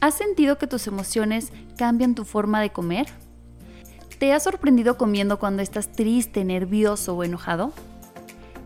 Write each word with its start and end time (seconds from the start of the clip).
¿Has 0.00 0.14
sentido 0.14 0.58
que 0.58 0.66
tus 0.66 0.86
emociones 0.86 1.52
cambian 1.78 2.14
tu 2.14 2.24
forma 2.24 2.60
de 2.60 2.70
comer? 2.70 3.06
¿Te 4.18 4.32
has 4.32 4.42
sorprendido 4.42 4.98
comiendo 4.98 5.38
cuando 5.38 5.62
estás 5.62 5.90
triste, 5.92 6.44
nervioso 6.44 7.16
o 7.16 7.24
enojado? 7.24 7.72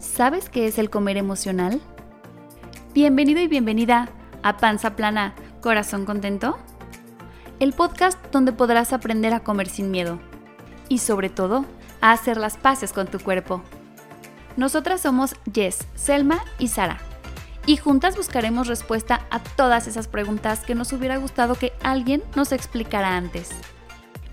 ¿Sabes 0.00 0.48
qué 0.48 0.66
es 0.66 0.78
el 0.78 0.90
comer 0.90 1.16
emocional? 1.16 1.80
Bienvenido 2.94 3.40
y 3.40 3.46
bienvenida 3.46 4.08
a 4.42 4.56
Panza 4.56 4.96
Plana, 4.96 5.34
Corazón 5.60 6.04
Contento. 6.04 6.58
El 7.60 7.74
podcast 7.74 8.18
donde 8.32 8.52
podrás 8.52 8.92
aprender 8.92 9.32
a 9.32 9.40
comer 9.40 9.68
sin 9.68 9.92
miedo 9.92 10.18
y 10.88 10.98
sobre 10.98 11.30
todo 11.30 11.64
a 12.00 12.10
hacer 12.10 12.38
las 12.38 12.56
paces 12.56 12.92
con 12.92 13.06
tu 13.06 13.20
cuerpo. 13.20 13.62
Nosotras 14.56 15.00
somos 15.00 15.36
Jess, 15.52 15.86
Selma 15.94 16.40
y 16.58 16.68
Sara 16.68 16.98
y 17.66 17.76
juntas 17.76 18.16
buscaremos 18.16 18.66
respuesta 18.66 19.26
a 19.30 19.42
todas 19.42 19.86
esas 19.86 20.08
preguntas 20.08 20.60
que 20.60 20.74
nos 20.74 20.92
hubiera 20.92 21.16
gustado 21.16 21.54
que 21.54 21.72
alguien 21.82 22.22
nos 22.34 22.52
explicara 22.52 23.16
antes. 23.16 23.50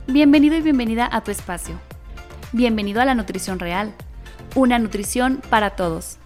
Bienvenido 0.07 0.55
y 0.55 0.61
bienvenida 0.61 1.09
a 1.11 1.23
tu 1.23 1.31
espacio. 1.31 1.79
Bienvenido 2.53 3.01
a 3.01 3.05
la 3.05 3.13
nutrición 3.13 3.59
real, 3.59 3.93
una 4.55 4.79
nutrición 4.79 5.41
para 5.49 5.75
todos. 5.75 6.17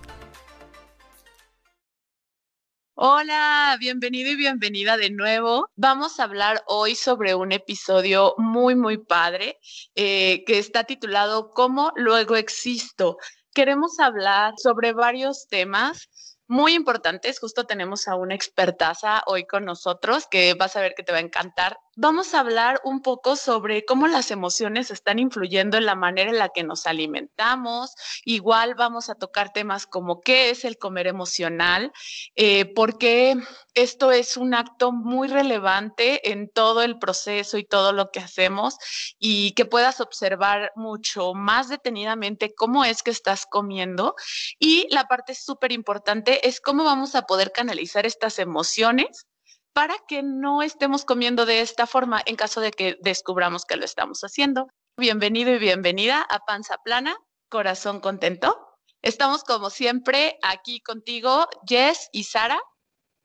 Hola, 2.93 3.75
bienvenido 3.79 4.29
y 4.29 4.35
bienvenida 4.35 4.95
de 4.95 5.09
nuevo. 5.09 5.67
Vamos 5.75 6.19
a 6.19 6.25
hablar 6.25 6.63
hoy 6.67 6.93
sobre 6.93 7.33
un 7.33 7.51
episodio 7.51 8.35
muy, 8.37 8.75
muy 8.75 8.99
padre 8.99 9.57
eh, 9.95 10.43
que 10.45 10.59
está 10.59 10.83
titulado 10.83 11.49
¿Cómo 11.49 11.91
luego 11.95 12.35
existo? 12.35 13.17
Queremos 13.55 13.99
hablar 13.99 14.53
sobre 14.57 14.93
varios 14.93 15.47
temas 15.49 16.10
muy 16.51 16.73
importantes. 16.73 17.39
Justo 17.39 17.65
tenemos 17.65 18.09
a 18.09 18.15
una 18.15 18.35
expertaza 18.35 19.23
hoy 19.25 19.45
con 19.45 19.63
nosotros 19.63 20.27
que 20.29 20.53
vas 20.53 20.75
a 20.75 20.81
ver 20.81 20.95
que 20.95 21.01
te 21.01 21.13
va 21.13 21.19
a 21.19 21.21
encantar 21.21 21.79
vamos 21.95 22.33
a 22.33 22.39
hablar 22.39 22.79
un 22.83 23.01
poco 23.01 23.35
sobre 23.35 23.85
cómo 23.85 24.07
las 24.07 24.31
emociones 24.31 24.91
están 24.91 25.19
influyendo 25.19 25.77
en 25.77 25.85
la 25.85 25.95
manera 25.95 26.29
en 26.29 26.37
la 26.37 26.49
que 26.49 26.63
nos 26.63 26.87
alimentamos. 26.87 27.93
Igual 28.23 28.75
vamos 28.75 29.09
a 29.09 29.15
tocar 29.15 29.51
temas 29.51 29.85
como 29.85 30.21
qué 30.21 30.49
es 30.49 30.65
el 30.65 30.77
comer 30.77 31.07
emocional, 31.07 31.91
eh, 32.35 32.65
porque 32.73 33.35
esto 33.73 34.11
es 34.11 34.37
un 34.37 34.53
acto 34.53 34.91
muy 34.91 35.27
relevante 35.27 36.31
en 36.31 36.49
todo 36.49 36.81
el 36.81 36.99
proceso 36.99 37.57
y 37.57 37.65
todo 37.65 37.93
lo 37.93 38.11
que 38.11 38.19
hacemos 38.19 38.77
y 39.19 39.51
que 39.53 39.65
puedas 39.65 40.01
observar 40.01 40.71
mucho 40.75 41.33
más 41.33 41.69
detenidamente 41.69 42.53
cómo 42.55 42.85
es 42.85 43.03
que 43.03 43.11
estás 43.11 43.45
comiendo. 43.45 44.15
Y 44.59 44.87
la 44.91 45.07
parte 45.07 45.35
súper 45.35 45.71
importante 45.71 46.47
es 46.47 46.61
cómo 46.61 46.83
vamos 46.83 47.15
a 47.15 47.23
poder 47.23 47.51
canalizar 47.51 48.05
estas 48.05 48.39
emociones 48.39 49.27
para 49.73 49.95
que 50.07 50.21
no 50.23 50.61
estemos 50.61 51.05
comiendo 51.05 51.45
de 51.45 51.61
esta 51.61 51.87
forma 51.87 52.21
en 52.25 52.35
caso 52.35 52.61
de 52.61 52.71
que 52.71 52.97
descubramos 53.01 53.65
que 53.65 53.77
lo 53.77 53.85
estamos 53.85 54.21
haciendo. 54.21 54.67
Bienvenido 54.97 55.51
y 55.51 55.59
bienvenida 55.59 56.21
a 56.21 56.39
Panza 56.39 56.77
Plana, 56.83 57.15
Corazón 57.49 58.01
Contento. 58.01 58.57
Estamos 59.01 59.43
como 59.43 59.69
siempre 59.69 60.37
aquí 60.43 60.81
contigo, 60.81 61.47
Jess 61.65 62.09
y 62.11 62.25
Sara. 62.25 62.59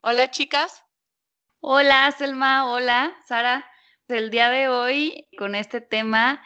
Hola 0.03 0.31
chicas. 0.31 0.85
Hola 1.61 2.13
Selma, 2.17 2.71
hola 2.71 3.17
Sara. 3.27 3.69
El 4.09 4.31
día 4.31 4.49
de 4.51 4.69
hoy 4.69 5.27
con 5.37 5.57
este 5.57 5.81
tema 5.81 6.45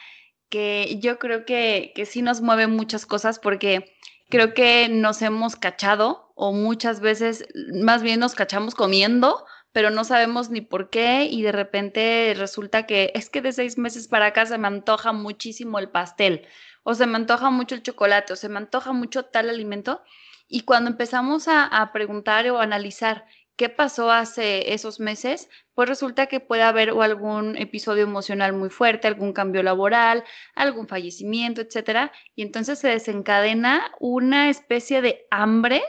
que 0.48 0.98
yo 1.00 1.18
creo 1.18 1.44
que, 1.44 1.92
que 1.94 2.06
sí 2.06 2.22
nos 2.22 2.40
mueve 2.40 2.66
muchas 2.66 3.04
cosas 3.04 3.38
porque 3.38 3.96
creo 4.30 4.54
que 4.54 4.88
nos 4.88 5.20
hemos 5.20 5.56
cachado 5.56 6.32
o 6.34 6.52
muchas 6.52 7.00
veces 7.00 7.44
más 7.82 8.02
bien 8.02 8.18
nos 8.18 8.34
cachamos 8.34 8.74
comiendo 8.74 9.44
pero 9.72 9.90
no 9.90 10.04
sabemos 10.04 10.50
ni 10.50 10.60
por 10.60 10.90
qué 10.90 11.24
y 11.24 11.42
de 11.42 11.52
repente 11.52 12.34
resulta 12.36 12.86
que 12.86 13.12
es 13.14 13.30
que 13.30 13.40
de 13.40 13.52
seis 13.52 13.78
meses 13.78 14.08
para 14.08 14.26
acá 14.26 14.46
se 14.46 14.58
me 14.58 14.66
antoja 14.66 15.12
muchísimo 15.12 15.78
el 15.78 15.90
pastel 15.90 16.46
o 16.82 16.94
se 16.94 17.06
me 17.06 17.16
antoja 17.16 17.50
mucho 17.50 17.74
el 17.74 17.82
chocolate 17.82 18.32
o 18.32 18.36
se 18.36 18.48
me 18.48 18.58
antoja 18.58 18.92
mucho 18.92 19.24
tal 19.24 19.50
alimento 19.50 20.02
y 20.48 20.62
cuando 20.62 20.90
empezamos 20.90 21.46
a, 21.46 21.90
preguntar 21.92 22.48
o 22.50 22.58
analizar 22.58 23.24
qué 23.54 23.68
pasó 23.68 24.10
hace 24.10 24.72
esos 24.72 24.98
meses, 24.98 25.48
pues 25.74 25.88
resulta 25.88 26.26
que 26.26 26.40
puede 26.40 26.62
haber 26.62 26.90
algún 26.90 27.56
episodio 27.56 28.02
emocional 28.02 28.52
muy 28.52 28.68
fuerte, 28.68 29.06
algún 29.06 29.32
cambio 29.32 29.62
laboral, 29.62 30.24
algún 30.56 30.88
fallecimiento, 30.88 31.60
etcétera, 31.60 32.10
y 32.34 32.42
entonces 32.42 32.80
se 32.80 32.88
desencadena 32.88 33.92
una 34.00 34.50
especie 34.50 35.02
de 35.02 35.26
hambre 35.30 35.82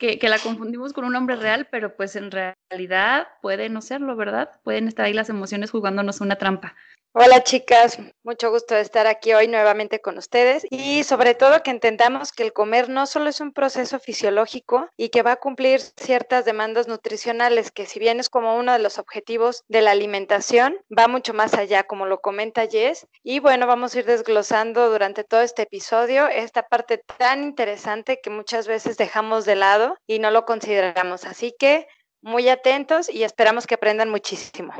que, 0.00 0.28
la 0.28 0.38
confundimos 0.38 0.94
con 0.94 1.04
un 1.04 1.14
hombre 1.14 1.36
real, 1.36 1.68
pero 1.70 1.94
pues 1.94 2.16
en 2.16 2.30
realidad 2.30 3.28
puede 3.42 3.68
no 3.68 3.82
serlo, 3.82 4.16
¿verdad? 4.16 4.50
Pueden 4.64 4.88
estar 4.88 5.04
ahí 5.04 5.12
las 5.12 5.28
emociones 5.28 5.70
jugándonos 5.70 6.22
una 6.22 6.36
trampa. 6.36 6.74
Hola 7.12 7.42
chicas, 7.42 7.98
mucho 8.22 8.52
gusto 8.52 8.76
de 8.76 8.82
estar 8.82 9.08
aquí 9.08 9.32
hoy 9.32 9.48
nuevamente 9.48 10.00
con 10.00 10.16
ustedes 10.16 10.64
y 10.70 11.02
sobre 11.02 11.34
todo 11.34 11.60
que 11.64 11.72
entendamos 11.72 12.30
que 12.30 12.44
el 12.44 12.52
comer 12.52 12.88
no 12.88 13.04
solo 13.06 13.28
es 13.28 13.40
un 13.40 13.52
proceso 13.52 13.98
fisiológico 13.98 14.88
y 14.96 15.08
que 15.08 15.22
va 15.22 15.32
a 15.32 15.40
cumplir 15.40 15.80
ciertas 15.80 16.44
demandas 16.44 16.86
nutricionales, 16.86 17.72
que 17.72 17.86
si 17.86 17.98
bien 17.98 18.20
es 18.20 18.30
como 18.30 18.56
uno 18.56 18.72
de 18.72 18.78
los 18.78 19.00
objetivos 19.00 19.64
de 19.66 19.82
la 19.82 19.90
alimentación, 19.90 20.76
va 20.96 21.08
mucho 21.08 21.34
más 21.34 21.54
allá, 21.54 21.82
como 21.82 22.06
lo 22.06 22.20
comenta 22.20 22.68
Jess. 22.68 23.08
Y 23.24 23.40
bueno, 23.40 23.66
vamos 23.66 23.92
a 23.92 23.98
ir 23.98 24.04
desglosando 24.04 24.88
durante 24.88 25.24
todo 25.24 25.40
este 25.40 25.62
episodio 25.62 26.28
esta 26.28 26.68
parte 26.68 27.02
tan 27.18 27.42
interesante 27.42 28.20
que 28.22 28.30
muchas 28.30 28.68
veces 28.68 28.96
dejamos 28.96 29.44
de 29.46 29.56
lado 29.56 29.96
y 30.06 30.20
no 30.20 30.30
lo 30.30 30.44
consideramos. 30.44 31.24
Así 31.24 31.56
que 31.58 31.88
muy 32.22 32.48
atentos 32.48 33.10
y 33.10 33.24
esperamos 33.24 33.66
que 33.66 33.74
aprendan 33.74 34.10
muchísimo 34.10 34.72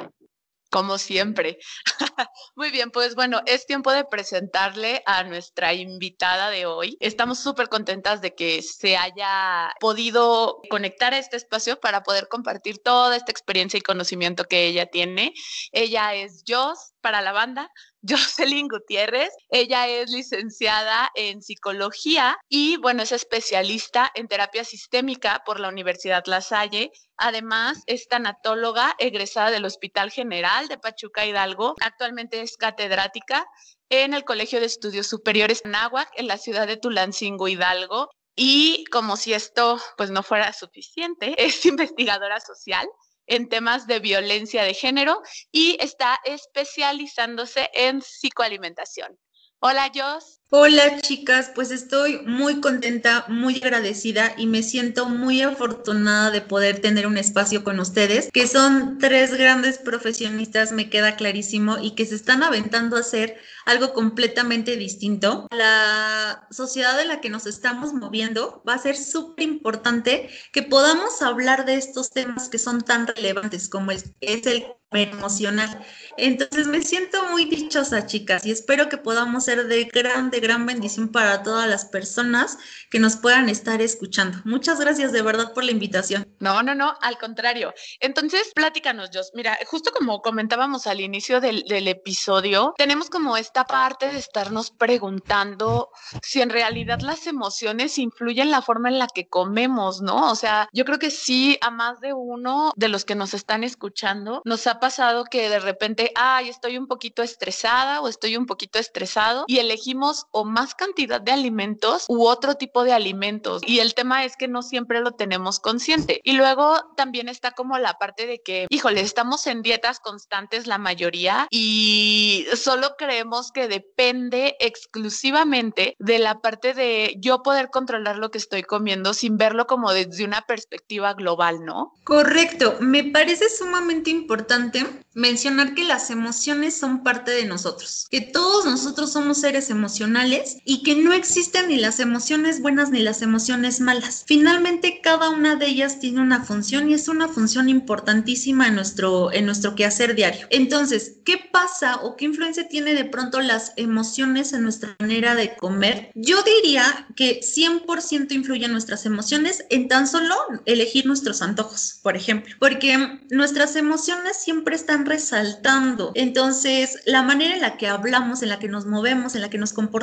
como 0.70 0.98
siempre. 0.98 1.58
Muy 2.54 2.70
bien, 2.70 2.90
pues 2.90 3.14
bueno, 3.14 3.40
es 3.46 3.66
tiempo 3.66 3.92
de 3.92 4.04
presentarle 4.04 5.02
a 5.06 5.24
nuestra 5.24 5.74
invitada 5.74 6.50
de 6.50 6.66
hoy. 6.66 6.96
Estamos 7.00 7.40
súper 7.40 7.68
contentas 7.68 8.20
de 8.20 8.34
que 8.34 8.62
se 8.62 8.96
haya 8.96 9.72
podido 9.80 10.60
conectar 10.70 11.12
a 11.12 11.18
este 11.18 11.36
espacio 11.36 11.80
para 11.80 12.02
poder 12.02 12.28
compartir 12.28 12.78
toda 12.82 13.16
esta 13.16 13.32
experiencia 13.32 13.78
y 13.78 13.82
conocimiento 13.82 14.44
que 14.44 14.66
ella 14.66 14.86
tiene. 14.86 15.34
Ella 15.72 16.14
es 16.14 16.44
Jos 16.46 16.92
para 17.00 17.20
la 17.20 17.32
banda, 17.32 17.70
Jocelyn 18.08 18.68
Gutiérrez. 18.68 19.30
Ella 19.50 19.86
es 19.88 20.10
licenciada 20.10 21.10
en 21.14 21.42
psicología 21.42 22.38
y, 22.48 22.76
bueno, 22.78 23.02
es 23.02 23.12
especialista 23.12 24.10
en 24.14 24.28
terapia 24.28 24.64
sistémica 24.64 25.42
por 25.44 25.60
la 25.60 25.68
Universidad 25.68 26.24
La 26.26 26.40
Salle. 26.40 26.90
Además, 27.16 27.82
es 27.86 28.08
tanatóloga 28.08 28.94
egresada 28.98 29.50
del 29.50 29.64
Hospital 29.64 30.10
General 30.10 30.68
de 30.68 30.78
Pachuca 30.78 31.26
Hidalgo. 31.26 31.74
Actualmente 31.80 32.40
es 32.40 32.56
catedrática 32.56 33.46
en 33.90 34.14
el 34.14 34.24
Colegio 34.24 34.60
de 34.60 34.66
Estudios 34.66 35.06
Superiores 35.08 35.62
Anáhuac 35.64 36.08
en 36.16 36.28
la 36.28 36.38
ciudad 36.38 36.66
de 36.66 36.76
Tulancingo 36.76 37.48
Hidalgo. 37.48 38.08
Y 38.36 38.84
como 38.86 39.16
si 39.16 39.34
esto 39.34 39.78
pues 39.96 40.10
no 40.10 40.22
fuera 40.22 40.52
suficiente, 40.52 41.34
es 41.44 41.66
investigadora 41.66 42.40
social 42.40 42.88
en 43.26 43.48
temas 43.48 43.86
de 43.86 44.00
violencia 44.00 44.62
de 44.62 44.74
género 44.74 45.22
y 45.52 45.76
está 45.80 46.18
especializándose 46.24 47.70
en 47.74 48.00
psicoalimentación. 48.00 49.18
Hola, 49.60 49.90
Jos. 49.94 50.39
Hola 50.52 51.00
chicas, 51.00 51.52
pues 51.54 51.70
estoy 51.70 52.22
muy 52.26 52.60
contenta, 52.60 53.24
muy 53.28 53.60
agradecida 53.62 54.34
y 54.36 54.48
me 54.48 54.64
siento 54.64 55.08
muy 55.08 55.42
afortunada 55.42 56.32
de 56.32 56.40
poder 56.40 56.80
tener 56.80 57.06
un 57.06 57.16
espacio 57.18 57.62
con 57.62 57.78
ustedes, 57.78 58.28
que 58.32 58.48
son 58.48 58.98
tres 58.98 59.32
grandes 59.32 59.78
profesionistas, 59.78 60.72
me 60.72 60.90
queda 60.90 61.14
clarísimo, 61.14 61.78
y 61.80 61.92
que 61.92 62.04
se 62.04 62.16
están 62.16 62.42
aventando 62.42 62.96
a 62.96 63.00
hacer 63.00 63.38
algo 63.64 63.92
completamente 63.92 64.76
distinto. 64.76 65.46
La 65.52 66.48
sociedad 66.50 67.00
en 67.00 67.06
la 67.06 67.20
que 67.20 67.30
nos 67.30 67.46
estamos 67.46 67.94
moviendo 67.94 68.64
va 68.68 68.74
a 68.74 68.78
ser 68.78 68.96
súper 68.96 69.44
importante 69.44 70.30
que 70.52 70.64
podamos 70.64 71.22
hablar 71.22 71.64
de 71.64 71.76
estos 71.76 72.10
temas 72.10 72.48
que 72.48 72.58
son 72.58 72.80
tan 72.80 73.06
relevantes 73.06 73.68
como 73.68 73.92
es 73.92 74.14
el 74.20 74.66
emocional. 74.92 75.86
Entonces 76.16 76.66
me 76.66 76.82
siento 76.82 77.28
muy 77.30 77.44
dichosa, 77.44 78.06
chicas, 78.06 78.44
y 78.44 78.50
espero 78.50 78.88
que 78.88 78.96
podamos 78.96 79.44
ser 79.44 79.68
de 79.68 79.84
grande 79.84 80.39
gran 80.40 80.66
bendición 80.66 81.08
para 81.08 81.42
todas 81.42 81.68
las 81.68 81.84
personas 81.84 82.58
que 82.90 82.98
nos 82.98 83.16
puedan 83.16 83.48
estar 83.48 83.80
escuchando. 83.80 84.38
Muchas 84.44 84.80
gracias 84.80 85.12
de 85.12 85.22
verdad 85.22 85.52
por 85.52 85.64
la 85.64 85.70
invitación. 85.70 86.26
No, 86.38 86.62
no, 86.62 86.74
no, 86.74 86.94
al 87.00 87.18
contrario. 87.18 87.72
Entonces, 88.00 88.52
pláticanos, 88.54 89.10
Jos. 89.12 89.30
Mira, 89.34 89.58
justo 89.66 89.92
como 89.92 90.22
comentábamos 90.22 90.86
al 90.86 91.00
inicio 91.00 91.40
del, 91.40 91.62
del 91.64 91.88
episodio, 91.88 92.74
tenemos 92.76 93.10
como 93.10 93.36
esta 93.36 93.64
parte 93.64 94.10
de 94.10 94.18
estarnos 94.18 94.70
preguntando 94.70 95.90
si 96.22 96.40
en 96.40 96.50
realidad 96.50 97.00
las 97.00 97.26
emociones 97.26 97.98
influyen 97.98 98.50
la 98.50 98.62
forma 98.62 98.88
en 98.88 98.98
la 98.98 99.06
que 99.06 99.28
comemos, 99.28 100.00
¿no? 100.00 100.30
O 100.30 100.34
sea, 100.34 100.68
yo 100.72 100.84
creo 100.84 100.98
que 100.98 101.10
sí, 101.10 101.58
a 101.60 101.70
más 101.70 102.00
de 102.00 102.12
uno 102.12 102.72
de 102.76 102.88
los 102.88 103.04
que 103.04 103.14
nos 103.14 103.34
están 103.34 103.64
escuchando, 103.64 104.42
nos 104.44 104.66
ha 104.66 104.80
pasado 104.80 105.24
que 105.24 105.48
de 105.48 105.60
repente, 105.60 106.12
ay, 106.14 106.48
estoy 106.48 106.78
un 106.78 106.86
poquito 106.86 107.22
estresada 107.22 108.00
o 108.00 108.08
estoy 108.08 108.36
un 108.36 108.46
poquito 108.46 108.78
estresado 108.78 109.44
y 109.46 109.58
elegimos 109.58 110.26
o 110.30 110.44
más 110.44 110.74
cantidad 110.74 111.20
de 111.20 111.32
alimentos 111.32 112.04
u 112.08 112.26
otro 112.26 112.54
tipo 112.54 112.84
de 112.84 112.92
alimentos. 112.92 113.62
Y 113.66 113.80
el 113.80 113.94
tema 113.94 114.24
es 114.24 114.36
que 114.36 114.48
no 114.48 114.62
siempre 114.62 115.00
lo 115.00 115.12
tenemos 115.12 115.60
consciente. 115.60 116.20
Y 116.24 116.32
luego 116.32 116.76
también 116.96 117.28
está 117.28 117.52
como 117.52 117.78
la 117.78 117.94
parte 117.94 118.26
de 118.26 118.40
que, 118.42 118.66
híjole, 118.70 119.00
estamos 119.00 119.46
en 119.46 119.62
dietas 119.62 120.00
constantes 120.00 120.66
la 120.66 120.78
mayoría 120.78 121.46
y 121.50 122.46
solo 122.54 122.94
creemos 122.96 123.52
que 123.52 123.68
depende 123.68 124.56
exclusivamente 124.60 125.96
de 125.98 126.18
la 126.18 126.40
parte 126.40 126.74
de 126.74 127.16
yo 127.18 127.42
poder 127.42 127.70
controlar 127.70 128.16
lo 128.16 128.30
que 128.30 128.38
estoy 128.38 128.62
comiendo 128.62 129.14
sin 129.14 129.36
verlo 129.36 129.66
como 129.66 129.92
desde 129.92 130.24
una 130.24 130.42
perspectiva 130.42 131.14
global, 131.14 131.64
¿no? 131.64 131.94
Correcto. 132.04 132.76
Me 132.80 133.04
parece 133.04 133.48
sumamente 133.48 134.10
importante 134.10 134.86
mencionar 135.14 135.74
que 135.74 135.84
las 135.84 136.10
emociones 136.10 136.78
son 136.78 137.02
parte 137.02 137.32
de 137.32 137.44
nosotros, 137.44 138.06
que 138.10 138.20
todos 138.20 138.64
nosotros 138.64 139.12
somos 139.12 139.38
seres 139.38 139.70
emocionales 139.70 140.19
y 140.64 140.82
que 140.82 140.96
no 140.96 141.14
existen 141.14 141.68
ni 141.68 141.76
las 141.76 141.98
emociones 141.98 142.60
buenas 142.60 142.90
ni 142.90 143.00
las 143.00 143.22
emociones 143.22 143.80
malas. 143.80 144.24
Finalmente, 144.26 145.00
cada 145.02 145.30
una 145.30 145.56
de 145.56 145.66
ellas 145.66 145.98
tiene 145.98 146.20
una 146.20 146.44
función 146.44 146.90
y 146.90 146.94
es 146.94 147.08
una 147.08 147.26
función 147.28 147.70
importantísima 147.70 148.68
en 148.68 148.74
nuestro, 148.74 149.32
en 149.32 149.46
nuestro 149.46 149.74
quehacer 149.74 150.14
diario. 150.14 150.46
Entonces, 150.50 151.16
¿qué 151.24 151.38
pasa 151.50 151.96
o 152.02 152.16
qué 152.16 152.26
influencia 152.26 152.68
tiene 152.68 152.92
de 152.92 153.06
pronto 153.06 153.40
las 153.40 153.72
emociones 153.76 154.52
en 154.52 154.62
nuestra 154.62 154.94
manera 154.98 155.34
de 155.34 155.56
comer? 155.56 156.10
Yo 156.14 156.42
diría 156.42 157.08
que 157.16 157.40
100% 157.40 158.32
influyen 158.32 158.72
nuestras 158.72 159.06
emociones 159.06 159.64
en 159.70 159.88
tan 159.88 160.06
solo 160.06 160.34
elegir 160.66 161.06
nuestros 161.06 161.40
antojos, 161.40 161.98
por 162.02 162.14
ejemplo, 162.14 162.54
porque 162.58 163.20
nuestras 163.30 163.74
emociones 163.76 164.36
siempre 164.36 164.76
están 164.76 165.06
resaltando. 165.06 166.12
Entonces, 166.14 166.98
la 167.06 167.22
manera 167.22 167.54
en 167.54 167.62
la 167.62 167.78
que 167.78 167.88
hablamos, 167.88 168.42
en 168.42 168.50
la 168.50 168.58
que 168.58 168.68
nos 168.68 168.84
movemos, 168.84 169.34
en 169.34 169.40
la 169.40 169.48
que 169.48 169.56
nos 169.56 169.72
comportamos, 169.72 169.99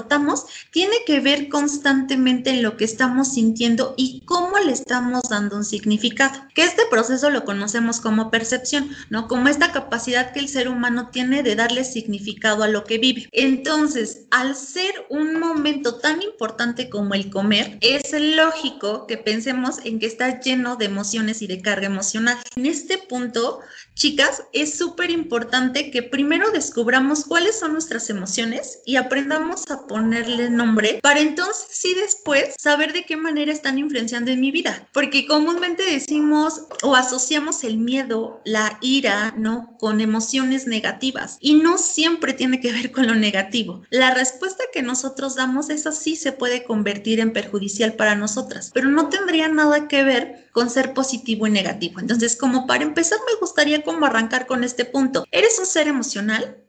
tiene 0.71 0.95
que 1.05 1.19
ver 1.19 1.49
constantemente 1.49 2.51
en 2.51 2.63
lo 2.63 2.77
que 2.77 2.85
estamos 2.85 3.33
sintiendo 3.33 3.93
y 3.97 4.21
cómo 4.25 4.57
le 4.59 4.71
estamos 4.71 5.29
dando 5.29 5.57
un 5.57 5.65
significado. 5.65 6.43
Que 6.53 6.63
este 6.63 6.83
proceso 6.89 7.29
lo 7.29 7.45
conocemos 7.45 7.99
como 7.99 8.29
percepción, 8.29 8.89
¿no? 9.09 9.27
Como 9.27 9.47
esta 9.47 9.71
capacidad 9.71 10.33
que 10.33 10.39
el 10.39 10.49
ser 10.49 10.67
humano 10.67 11.09
tiene 11.11 11.43
de 11.43 11.55
darle 11.55 11.83
significado 11.83 12.63
a 12.63 12.67
lo 12.67 12.83
que 12.83 12.97
vive. 12.97 13.29
Entonces, 13.31 14.25
al 14.31 14.55
ser 14.55 14.93
un 15.09 15.39
momento 15.39 15.95
tan 15.95 16.21
importante 16.21 16.89
como 16.89 17.13
el 17.13 17.29
comer, 17.29 17.77
es 17.81 18.11
lógico 18.19 19.07
que 19.07 19.17
pensemos 19.17 19.79
en 19.83 19.99
que 19.99 20.05
está 20.05 20.39
lleno 20.39 20.75
de 20.75 20.85
emociones 20.85 21.41
y 21.41 21.47
de 21.47 21.61
carga 21.61 21.87
emocional. 21.87 22.37
En 22.55 22.65
este 22.65 22.97
punto, 22.97 23.61
Chicas, 23.97 24.43
es 24.53 24.77
súper 24.77 25.09
importante 25.09 25.89
que 25.89 26.03
primero 26.03 26.51
descubramos 26.51 27.25
cuáles 27.25 27.57
son 27.57 27.73
nuestras 27.73 28.11
emociones 28.11 28.79
y 28.85 28.95
aprendamos 28.95 29.63
a 29.71 29.86
ponerle 29.87 30.49
nombre 30.49 30.99
para 31.01 31.19
entonces 31.19 31.67
sí 31.71 31.93
después 31.93 32.55
saber 32.57 32.93
de 32.93 33.05
qué 33.05 33.17
manera 33.17 33.51
están 33.51 33.77
influenciando 33.77 34.31
en 34.31 34.39
mi 34.39 34.51
vida. 34.51 34.87
Porque 34.93 35.25
comúnmente 35.25 35.83
decimos 35.83 36.63
o 36.83 36.95
asociamos 36.95 37.63
el 37.63 37.77
miedo, 37.77 38.41
la 38.45 38.77
ira, 38.81 39.33
¿no? 39.37 39.75
Con 39.79 40.01
emociones 40.01 40.67
negativas 40.67 41.37
y 41.39 41.55
no 41.55 41.77
siempre 41.77 42.33
tiene 42.33 42.59
que 42.59 42.71
ver 42.71 42.91
con 42.91 43.07
lo 43.07 43.15
negativo. 43.15 43.83
La 43.89 44.13
respuesta 44.13 44.63
que 44.73 44.81
nosotros 44.81 45.35
damos, 45.35 45.69
esa 45.69 45.91
sí 45.91 46.15
se 46.15 46.31
puede 46.31 46.63
convertir 46.63 47.19
en 47.19 47.33
perjudicial 47.33 47.93
para 47.93 48.15
nosotras, 48.15 48.71
pero 48.73 48.89
no 48.89 49.09
tendría 49.09 49.47
nada 49.47 49.87
que 49.87 50.03
ver 50.03 50.47
con 50.51 50.69
ser 50.69 50.93
positivo 50.93 51.47
y 51.47 51.51
negativo. 51.51 51.99
Entonces, 51.99 52.35
como 52.35 52.67
para 52.67 52.83
empezar, 52.83 53.19
me 53.25 53.39
gustaría 53.39 53.83
como 53.83 54.05
arrancar 54.05 54.47
con 54.47 54.63
este 54.63 54.85
punto. 54.85 55.25
¿Eres 55.31 55.59
un 55.59 55.65
ser 55.65 55.87
emocional? 55.87 56.63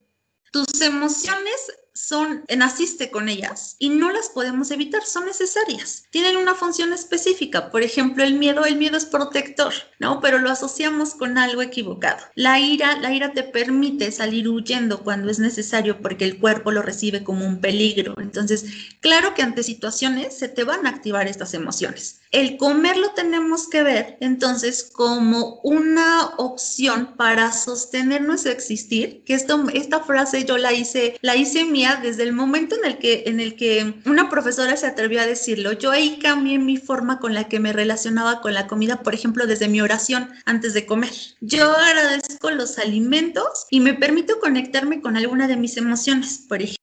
Tus 0.51 0.81
emociones 0.81 1.73
son, 1.99 2.45
naciste 2.57 3.11
con 3.11 3.29
ellas 3.29 3.77
y 3.79 3.89
no 3.89 4.11
las 4.13 4.29
podemos 4.29 4.71
evitar, 4.71 5.05
son 5.05 5.27
necesarias. 5.27 6.05
Tienen 6.11 6.37
una 6.37 6.55
función 6.55 6.93
específica. 6.93 7.71
Por 7.71 7.83
ejemplo, 7.83 8.23
el 8.23 8.35
miedo, 8.35 8.65
el 8.65 8.77
miedo 8.77 8.97
es 8.97 9.05
protector, 9.05 9.73
¿no? 9.99 10.21
Pero 10.21 10.39
lo 10.39 10.51
asociamos 10.51 11.15
con 11.15 11.39
algo 11.39 11.61
equivocado. 11.61 12.25
La 12.35 12.61
ira, 12.61 12.99
la 13.01 13.13
ira 13.13 13.33
te 13.33 13.43
permite 13.43 14.13
salir 14.13 14.49
huyendo 14.49 15.03
cuando 15.03 15.31
es 15.31 15.39
necesario 15.39 16.01
porque 16.01 16.25
el 16.25 16.39
cuerpo 16.39 16.71
lo 16.71 16.83
recibe 16.83 17.25
como 17.25 17.45
un 17.45 17.61
peligro. 17.61 18.15
Entonces, 18.19 18.65
claro 19.01 19.35
que 19.35 19.43
ante 19.43 19.63
situaciones 19.63 20.39
se 20.39 20.49
te 20.49 20.65
van 20.65 20.87
a 20.87 20.91
activar 20.91 21.27
estas 21.27 21.53
emociones. 21.55 22.21
El 22.31 22.59
comer 22.59 22.97
lo 22.97 23.13
tenemos 23.13 23.69
que 23.69 23.83
ver 23.83 24.19
entonces 24.21 24.91
como 24.93 25.61
una 25.63 26.27
opción 26.37 27.15
para 27.17 27.53
sostener 27.53 28.23
nuestro 28.23 28.53
existir, 28.53 29.25
que 29.25 29.35
esto, 29.35 29.65
esta 29.73 30.01
frase 30.01 30.45
yo 30.45 30.59
la 30.59 30.73
hice, 30.73 31.19
la 31.23 31.37
hice 31.37 31.65
mía 31.65 31.88
desde 31.97 32.23
el 32.23 32.33
momento 32.33 32.77
en 32.77 32.85
el, 32.85 32.99
que, 32.99 33.25
en 33.27 33.41
el 33.41 33.57
que 33.57 33.95
una 34.07 34.31
profesora 34.31 34.77
se 34.77 34.87
atrevió 34.87 35.21
a 35.21 35.27
decirlo. 35.27 35.73
Yo 35.73 35.91
ahí 35.91 36.19
cambié 36.19 36.59
mi 36.59 36.77
forma 36.77 37.19
con 37.19 37.35
la 37.35 37.49
que 37.49 37.61
me 37.61 37.73
relacionaba 37.73 38.41
con 38.41 38.55
la 38.55 38.67
comida, 38.67 39.03
por 39.03 39.15
ejemplo, 39.15 39.47
desde 39.47 39.69
mi 39.69 39.81
oración 39.81 40.31
antes 40.45 40.75
de 40.75 40.87
comer. 40.87 41.13
Yo 41.41 41.71
agradezco 41.73 42.51
los 42.51 42.79
alimentos 42.79 43.67
y 43.71 43.81
me 43.81 43.95
permito 43.95 44.39
conectarme 44.41 45.01
con 45.01 45.17
alguna 45.17 45.49
de 45.49 45.57
mis 45.57 45.77
emociones. 45.77 46.45
Por 46.49 46.63
ejemplo, 46.63 46.78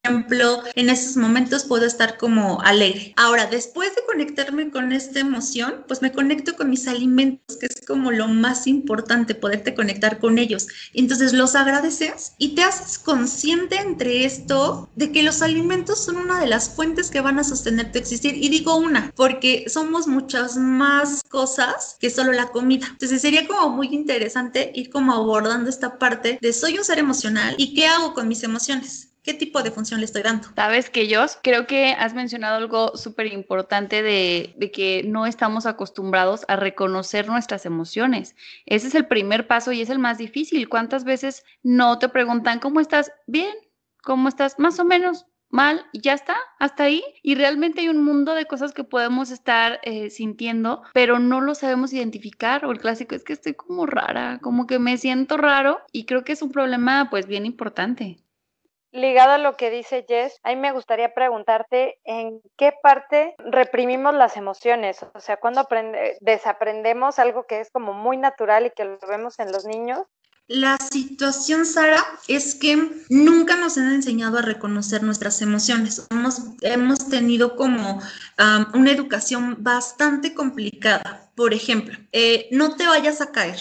en 0.75 0.89
esos 0.89 1.17
momentos 1.17 1.63
puedo 1.65 1.85
estar 1.85 2.17
como 2.17 2.61
alegre. 2.61 3.13
Ahora, 3.17 3.47
después 3.47 3.93
de 3.95 4.01
conectarme 4.07 4.69
con 4.69 4.91
este 4.91 5.19
emoción, 5.19 5.83
pues 5.87 6.01
me 6.01 6.11
conecto 6.11 6.55
con 6.55 6.69
mis 6.69 6.87
alimentos, 6.87 7.57
que 7.57 7.65
es 7.65 7.81
como 7.85 8.11
lo 8.11 8.27
más 8.27 8.67
importante, 8.67 9.35
poderte 9.35 9.75
conectar 9.75 10.19
con 10.19 10.37
ellos. 10.37 10.67
Entonces 10.93 11.33
los 11.33 11.55
agradeces 11.55 12.33
y 12.37 12.55
te 12.55 12.63
haces 12.63 12.97
consciente 12.99 13.77
entre 13.77 14.25
esto 14.25 14.89
de 14.95 15.11
que 15.11 15.23
los 15.23 15.41
alimentos 15.41 16.03
son 16.03 16.17
una 16.17 16.39
de 16.39 16.47
las 16.47 16.69
fuentes 16.69 17.09
que 17.09 17.21
van 17.21 17.39
a 17.39 17.43
sostener 17.43 17.91
tu 17.91 17.99
existir. 17.99 18.35
Y 18.35 18.49
digo 18.49 18.75
una, 18.77 19.11
porque 19.15 19.65
somos 19.67 20.07
muchas 20.07 20.57
más 20.57 21.23
cosas 21.29 21.97
que 21.99 22.09
solo 22.09 22.31
la 22.31 22.47
comida. 22.47 22.87
Entonces 22.91 23.21
sería 23.21 23.47
como 23.47 23.69
muy 23.69 23.87
interesante 23.87 24.71
ir 24.75 24.89
como 24.89 25.13
abordando 25.13 25.69
esta 25.69 25.97
parte 25.97 26.37
de 26.41 26.53
soy 26.53 26.77
un 26.77 26.85
ser 26.85 26.99
emocional 26.99 27.55
y 27.57 27.73
qué 27.73 27.87
hago 27.87 28.13
con 28.13 28.27
mis 28.27 28.43
emociones. 28.43 29.14
¿Qué 29.25 29.33
tipo 29.33 29.63
de 29.63 29.71
función 29.71 29.99
le 29.99 30.05
estoy 30.05 30.21
dando? 30.21 30.49
Sabes 30.55 30.91
que 30.91 31.07
yo 31.07 31.25
creo 31.41 31.65
que 31.65 31.93
has 31.93 32.13
mencionado 32.13 32.57
algo 32.57 32.95
súper 32.95 33.25
importante 33.33 34.03
de, 34.03 34.53
de, 34.55 34.69
que 34.69 35.01
no 35.03 35.25
estamos 35.25 35.65
acostumbrados 35.65 36.45
a 36.47 36.55
reconocer 36.57 37.27
nuestras 37.27 37.65
emociones. 37.65 38.35
Ese 38.67 38.87
es 38.87 38.93
el 38.93 39.07
primer 39.07 39.47
paso 39.47 39.71
y 39.71 39.81
es 39.81 39.89
el 39.89 39.97
más 39.97 40.19
difícil. 40.19 40.69
¿Cuántas 40.69 41.05
veces 41.05 41.43
no 41.63 41.97
te 41.97 42.07
preguntan 42.07 42.59
cómo 42.59 42.79
estás? 42.79 43.11
Bien, 43.25 43.55
¿cómo 44.03 44.29
estás? 44.29 44.59
Más 44.59 44.77
o 44.79 44.85
menos 44.85 45.25
mal 45.49 45.87
ya 45.91 46.13
está, 46.13 46.35
hasta 46.59 46.83
ahí. 46.83 47.03
Y 47.23 47.33
realmente 47.33 47.81
hay 47.81 47.89
un 47.89 48.03
mundo 48.03 48.35
de 48.35 48.45
cosas 48.45 48.73
que 48.73 48.83
podemos 48.83 49.31
estar 49.31 49.79
eh, 49.81 50.11
sintiendo, 50.11 50.83
pero 50.93 51.17
no 51.17 51.41
lo 51.41 51.55
sabemos 51.55 51.93
identificar. 51.93 52.63
O 52.63 52.71
el 52.71 52.77
clásico 52.77 53.15
es 53.15 53.23
que 53.23 53.33
estoy 53.33 53.55
como 53.55 53.87
rara, 53.87 54.37
como 54.43 54.67
que 54.67 54.77
me 54.77 54.99
siento 54.99 55.35
raro 55.37 55.79
y 55.91 56.05
creo 56.05 56.23
que 56.23 56.33
es 56.33 56.43
un 56.43 56.51
problema 56.51 57.09
pues 57.09 57.25
bien 57.25 57.47
importante 57.47 58.19
ligado 58.95 59.31
a 59.31 59.37
lo 59.37 59.57
que 59.57 59.69
dice 59.69 60.05
Jess, 60.07 60.39
a 60.43 60.49
mí 60.49 60.55
me 60.55 60.71
gustaría 60.71 61.13
preguntarte 61.13 61.99
en 62.05 62.41
qué 62.57 62.73
parte 62.81 63.35
reprimimos 63.37 64.13
las 64.15 64.37
emociones, 64.37 65.05
o 65.13 65.19
sea, 65.19 65.37
cuando 65.37 65.67
desaprendemos 66.21 67.19
algo 67.19 67.45
que 67.45 67.59
es 67.59 67.69
como 67.71 67.93
muy 67.93 68.17
natural 68.17 68.65
y 68.65 68.71
que 68.71 68.85
lo 68.85 68.97
vemos 69.07 69.37
en 69.39 69.51
los 69.51 69.65
niños. 69.65 69.99
La 70.47 70.77
situación, 70.77 71.65
Sara, 71.65 72.05
es 72.27 72.53
que 72.53 72.77
nunca 73.09 73.55
nos 73.55 73.79
han 73.79 73.91
enseñado 73.93 74.37
a 74.37 74.43
reconocer 74.43 75.01
nuestras 75.01 75.41
emociones. 75.41 76.07
Hemos, 76.61 77.09
tenido 77.09 77.55
como 77.55 77.99
una 78.73 78.91
educación 78.91 79.57
bastante 79.59 80.35
complicada. 80.35 81.31
Por 81.35 81.55
ejemplo, 81.55 81.97
eh, 82.11 82.47
no 82.51 82.75
te 82.75 82.85
vayas 82.85 83.21
a 83.21 83.31
caer 83.31 83.59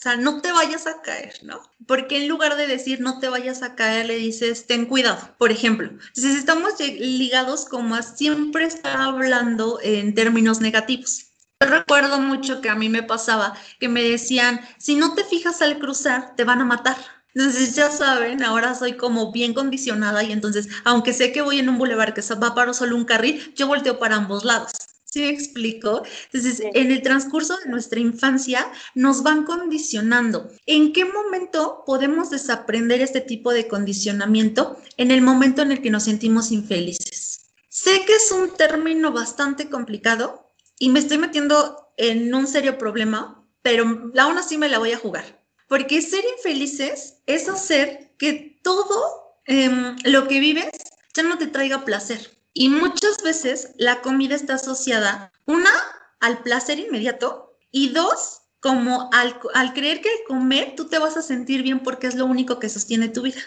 o 0.00 0.02
sea, 0.02 0.16
no 0.16 0.40
te 0.40 0.50
vayas 0.50 0.86
a 0.86 1.02
caer, 1.02 1.34
¿no? 1.42 1.60
Porque 1.86 2.16
en 2.16 2.28
lugar 2.28 2.56
de 2.56 2.66
decir 2.66 3.02
no 3.02 3.18
te 3.18 3.28
vayas 3.28 3.62
a 3.62 3.74
caer, 3.74 4.06
le 4.06 4.16
dices 4.16 4.66
ten 4.66 4.86
cuidado, 4.86 5.18
por 5.36 5.52
ejemplo. 5.52 5.88
Entonces 5.90 6.36
estamos 6.36 6.80
ligados 6.80 7.66
como 7.66 8.00
siempre 8.00 8.64
estar 8.64 8.98
hablando 8.98 9.78
en 9.82 10.14
términos 10.14 10.62
negativos. 10.62 11.26
Yo 11.60 11.68
recuerdo 11.68 12.18
mucho 12.18 12.62
que 12.62 12.70
a 12.70 12.74
mí 12.74 12.88
me 12.88 13.02
pasaba 13.02 13.52
que 13.78 13.90
me 13.90 14.02
decían, 14.02 14.62
si 14.78 14.94
no 14.94 15.12
te 15.14 15.22
fijas 15.22 15.60
al 15.60 15.78
cruzar, 15.78 16.34
te 16.34 16.44
van 16.44 16.62
a 16.62 16.64
matar. 16.64 16.96
Entonces 17.34 17.74
ya 17.74 17.90
saben, 17.90 18.42
ahora 18.42 18.74
soy 18.74 18.96
como 18.96 19.32
bien 19.32 19.52
condicionada 19.52 20.24
y 20.24 20.32
entonces, 20.32 20.70
aunque 20.84 21.12
sé 21.12 21.30
que 21.30 21.42
voy 21.42 21.58
en 21.58 21.68
un 21.68 21.76
bulevar 21.76 22.14
que 22.14 22.22
va 22.36 22.54
para 22.54 22.72
solo 22.72 22.96
un 22.96 23.04
carril, 23.04 23.52
yo 23.54 23.66
volteo 23.66 23.98
para 23.98 24.16
ambos 24.16 24.44
lados. 24.44 24.72
¿Sí 25.12 25.22
me 25.22 25.30
explico? 25.30 26.04
Entonces, 26.26 26.62
en 26.72 26.92
el 26.92 27.02
transcurso 27.02 27.56
de 27.56 27.68
nuestra 27.68 27.98
infancia 27.98 28.70
nos 28.94 29.24
van 29.24 29.44
condicionando. 29.44 30.52
¿En 30.66 30.92
qué 30.92 31.04
momento 31.04 31.82
podemos 31.84 32.30
desaprender 32.30 33.00
este 33.00 33.20
tipo 33.20 33.52
de 33.52 33.66
condicionamiento? 33.66 34.80
En 34.96 35.10
el 35.10 35.20
momento 35.20 35.62
en 35.62 35.72
el 35.72 35.82
que 35.82 35.90
nos 35.90 36.04
sentimos 36.04 36.52
infelices. 36.52 37.40
Sé 37.68 38.04
que 38.06 38.14
es 38.14 38.30
un 38.30 38.50
término 38.50 39.10
bastante 39.10 39.68
complicado 39.68 40.52
y 40.78 40.90
me 40.90 41.00
estoy 41.00 41.18
metiendo 41.18 41.92
en 41.96 42.32
un 42.32 42.46
serio 42.46 42.78
problema, 42.78 43.44
pero 43.62 44.12
aún 44.16 44.38
así 44.38 44.58
me 44.58 44.68
la 44.68 44.78
voy 44.78 44.92
a 44.92 44.98
jugar. 44.98 45.44
Porque 45.66 46.02
ser 46.02 46.22
infelices 46.36 47.16
es 47.26 47.48
hacer 47.48 48.12
que 48.16 48.60
todo 48.62 49.40
em, 49.46 49.96
lo 50.04 50.28
que 50.28 50.38
vives 50.38 50.70
ya 51.14 51.24
no 51.24 51.36
te 51.36 51.48
traiga 51.48 51.84
placer 51.84 52.39
Y 52.52 52.68
muchas 52.68 53.22
veces 53.22 53.72
la 53.78 54.00
comida 54.02 54.34
está 54.34 54.54
asociada, 54.54 55.32
una, 55.46 55.70
al 56.18 56.42
placer 56.42 56.78
inmediato 56.78 57.56
y 57.70 57.90
dos, 57.90 58.42
como 58.60 59.08
al, 59.12 59.40
al 59.54 59.72
creer 59.72 60.00
que 60.00 60.10
al 60.10 60.26
comer 60.26 60.74
tú 60.76 60.86
te 60.86 60.98
vas 60.98 61.16
a 61.16 61.22
sentir 61.22 61.62
bien 61.62 61.80
porque 61.80 62.06
es 62.06 62.14
lo 62.14 62.26
único 62.26 62.58
que 62.58 62.68
sostiene 62.68 63.08
tu 63.08 63.22
vida. 63.22 63.40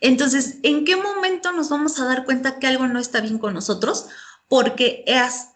Entonces, 0.00 0.56
¿en 0.62 0.84
qué 0.84 0.96
momento 0.96 1.52
nos 1.52 1.68
vamos 1.68 1.98
a 2.00 2.06
dar 2.06 2.24
cuenta 2.24 2.58
que 2.58 2.66
algo 2.66 2.86
no 2.86 2.98
está 2.98 3.20
bien 3.20 3.38
con 3.38 3.54
nosotros? 3.54 4.06
Porque 4.48 5.04